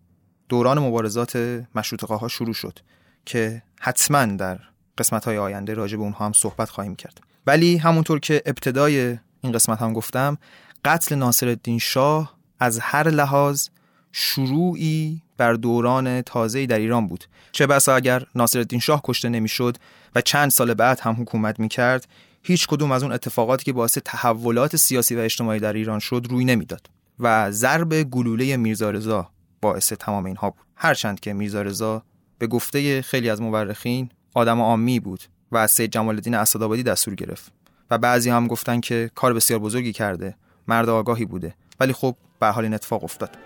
دوران 0.48 0.78
مبارزات 0.78 1.36
مشروطه 1.74 2.06
ها 2.06 2.28
شروع 2.28 2.54
شد 2.54 2.78
که 3.24 3.62
حتما 3.80 4.26
در 4.26 4.58
قسمت 4.98 5.24
های 5.24 5.38
آینده 5.38 5.74
راجع 5.74 5.96
به 5.96 6.02
اونها 6.02 6.26
هم 6.26 6.32
صحبت 6.32 6.70
خواهیم 6.70 6.94
کرد. 6.94 7.20
ولی 7.46 7.76
همونطور 7.76 8.20
که 8.20 8.42
ابتدای 8.46 9.18
این 9.40 9.52
قسمت 9.52 9.82
هم 9.82 9.92
گفتم 9.92 10.38
قتل 10.84 11.14
ناصر 11.14 11.48
الدین 11.48 11.78
شاه 11.78 12.36
از 12.60 12.78
هر 12.78 13.08
لحاظ 13.08 13.68
شروعی 14.12 15.22
بر 15.36 15.52
دوران 15.52 16.22
تازه‌ای 16.22 16.66
در 16.66 16.78
ایران 16.78 17.06
بود. 17.06 17.24
چه 17.52 17.66
بسا 17.66 17.94
اگر 17.94 18.26
ناصرالدین 18.34 18.80
شاه 18.80 19.00
کشته 19.04 19.28
نمی‌شد 19.28 19.76
و 20.14 20.20
چند 20.20 20.50
سال 20.50 20.74
بعد 20.74 21.00
هم 21.00 21.16
حکومت 21.20 21.60
می‌کرد 21.60 22.08
هیچ 22.42 22.66
کدوم 22.66 22.92
از 22.92 23.02
اون 23.02 23.12
اتفاقاتی 23.12 23.64
که 23.64 23.72
باعث 23.72 23.98
تحولات 24.04 24.76
سیاسی 24.76 25.16
و 25.16 25.18
اجتماعی 25.18 25.60
در 25.60 25.72
ایران 25.72 25.98
شد 25.98 26.26
روی 26.30 26.44
نمی‌داد 26.44 26.90
و 27.18 27.50
ضرب 27.50 28.02
گلوله 28.02 28.56
میرزا 28.56 28.90
رضا 28.90 29.30
باعث 29.60 29.92
تمام 29.92 30.24
اینها 30.24 30.50
بود. 30.50 30.66
هرچند 30.76 31.20
که 31.20 31.32
میرزا 31.32 31.62
رضا 31.62 32.02
به 32.38 32.46
گفته 32.46 33.02
خیلی 33.02 33.30
از 33.30 33.40
مورخین 33.40 34.08
آدم 34.34 34.60
عامی 34.60 35.00
بود 35.00 35.20
و 35.52 35.56
از 35.56 35.70
سید 35.70 35.90
جمال 35.90 36.14
الدین 36.14 36.34
اسدآبادی 36.34 36.82
دستور 36.82 37.14
گرفت 37.14 37.52
و 37.90 37.98
بعضی 37.98 38.30
هم 38.30 38.46
گفتن 38.46 38.80
که 38.80 39.10
کار 39.14 39.34
بسیار 39.34 39.60
بزرگی 39.60 39.92
کرده 39.92 40.34
مرد 40.68 40.88
آگاهی 40.88 41.24
بوده 41.24 41.54
ولی 41.80 41.92
خب 41.92 42.16
به 42.40 42.46
حال 42.46 42.64
این 42.64 42.74
اتفاق 42.74 43.04
افتاد. 43.04 43.36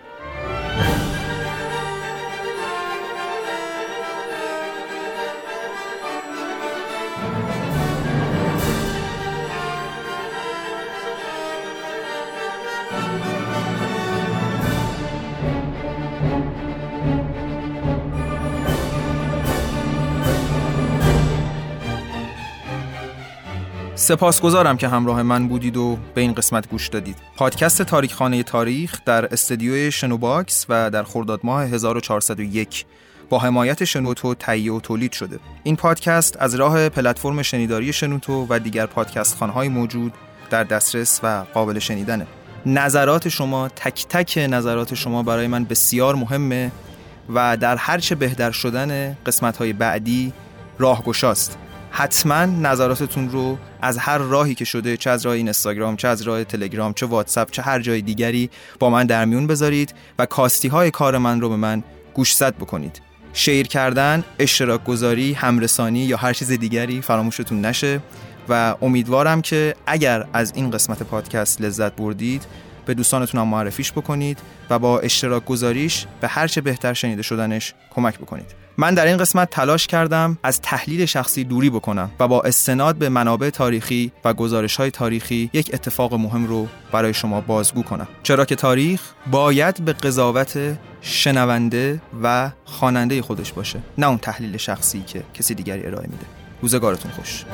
سپاسگزارم 24.07 24.77
که 24.77 24.89
همراه 24.89 25.23
من 25.23 25.49
بودید 25.49 25.77
و 25.77 25.99
به 26.15 26.21
این 26.21 26.33
قسمت 26.33 26.69
گوش 26.69 26.89
دادید. 26.89 27.17
پادکست 27.37 27.83
تاریخ 27.83 28.15
خانه 28.15 28.43
تاریخ 28.43 29.01
در 29.05 29.33
استدیوی 29.33 29.93
شنوباکس 29.93 30.67
و 30.69 30.91
در 30.91 31.03
خرداد 31.03 31.41
ماه 31.45 31.65
1401 31.65 32.85
با 33.29 33.39
حمایت 33.39 33.85
شنوتو 33.85 34.35
تهیه 34.35 34.73
و 34.73 34.81
تولید 34.81 35.13
شده. 35.13 35.39
این 35.63 35.77
پادکست 35.77 36.37
از 36.41 36.55
راه 36.55 36.89
پلتفرم 36.89 37.43
شنیداری 37.43 37.93
شنوتو 37.93 38.47
و 38.49 38.59
دیگر 38.59 38.87
پادکست 38.87 39.37
خانهای 39.37 39.69
موجود 39.69 40.13
در 40.51 40.65
دسترس 40.65 41.21
و 41.23 41.45
قابل 41.55 41.79
شنیدنه. 41.79 42.27
نظرات 42.67 43.29
شما 43.29 43.69
تک 43.69 44.07
تک 44.09 44.39
نظرات 44.51 44.95
شما 44.95 45.23
برای 45.23 45.47
من 45.47 45.65
بسیار 45.65 46.15
مهمه 46.15 46.71
و 47.35 47.57
در 47.57 47.77
هرچه 47.77 48.15
بهتر 48.15 48.51
شدن 48.51 49.19
قسمت 49.27 49.57
های 49.57 49.73
بعدی 49.73 50.33
راهگشاست. 50.79 51.59
حتما 51.99 52.45
نظراتتون 52.45 53.31
رو 53.31 53.59
از 53.83 53.99
هر 53.99 54.19
راهی 54.19 54.55
که 54.55 54.65
شده 54.65 54.97
چه 54.97 55.11
از 55.11 55.27
راه 55.27 55.35
اینستاگرام 55.35 55.97
چه 55.97 56.09
از 56.09 56.23
راه 56.23 56.45
تلگرام 56.45 56.93
چه 56.93 57.07
واتساپ 57.07 57.51
چه 57.51 57.63
هر 57.63 57.81
جای 57.81 58.03
دیگری 58.03 58.51
با 58.79 58.91
من 58.91 59.07
در 59.07 59.25
میون 59.25 59.47
بذارید 59.47 59.95
و 60.19 60.27
کاستی 60.27 60.69
های 60.69 60.91
کار 60.91 61.19
من 61.19 61.41
رو 61.41 61.49
به 61.49 61.57
من 61.57 61.83
گوشزد 62.15 62.55
بکنید. 62.55 63.01
شیر 63.33 63.67
کردن 63.67 64.25
اشتراک 64.39 64.85
گذاری 64.85 65.33
همرسانی 65.33 65.99
یا 65.99 66.17
هر 66.17 66.33
چیز 66.33 66.53
دیگری 66.53 67.03
فراموشتون 67.03 67.65
نشه 67.65 68.01
و 68.49 68.75
امیدوارم 68.83 69.43
که 69.43 69.75
اگر 69.87 70.27
از 70.33 70.53
این 70.57 70.71
قسمت 70.71 71.03
پادکست 71.03 71.61
لذت 71.61 71.93
بردید 71.93 72.47
به 72.87 72.95
دوستانتون 72.95 73.41
هم 73.41 73.49
معرفیش 73.49 73.93
بکنید 73.93 74.39
و 74.71 74.79
با 74.79 75.01
اشتراک 75.01 75.45
گذاریش 75.45 76.07
به 76.21 76.29
هر 76.29 76.47
چه 76.47 76.61
بهتر 76.61 76.95
شنیده 76.95 77.23
شدنش 77.23 77.75
کمک 77.91 78.19
بکنید. 78.19 78.66
من 78.79 78.95
در 78.95 79.07
این 79.07 79.17
قسمت 79.17 79.51
تلاش 79.51 79.87
کردم 79.87 80.39
از 80.43 80.61
تحلیل 80.61 81.05
شخصی 81.05 81.45
دوری 81.45 81.71
بکنم 81.71 82.11
و 82.21 82.29
با 82.29 82.43
استناد 82.43 82.97
به 82.97 83.09
منابع 83.09 83.51
تاریخی 83.51 84.13
و 84.25 84.35
گزارش 84.35 84.77
های 84.77 84.91
تاریخی 84.91 85.51
یک 85.53 85.71
اتفاق 85.75 86.15
مهم 86.15 86.47
رو 86.47 86.69
برای 86.93 87.15
شما 87.15 87.41
بازگو 87.41 87.83
کنم. 87.83 88.09
چرا 88.23 88.45
که 88.45 88.55
تاریخ 88.57 89.01
باید 89.31 89.85
به 89.85 89.93
قضاوت 89.93 90.59
شنونده 91.01 92.01
و 92.23 92.51
خواننده 92.65 93.23
خودش 93.23 93.53
باشه 93.53 93.79
نه 93.99 94.09
اون 94.09 94.19
تحلیل 94.19 94.57
شخصی 94.57 95.03
که 95.03 95.23
کسی 95.35 95.55
دیگری 95.55 95.87
ارائه 95.87 96.07
میده. 96.07 96.27
روزگارتون 96.63 97.11
خوش. 97.11 97.45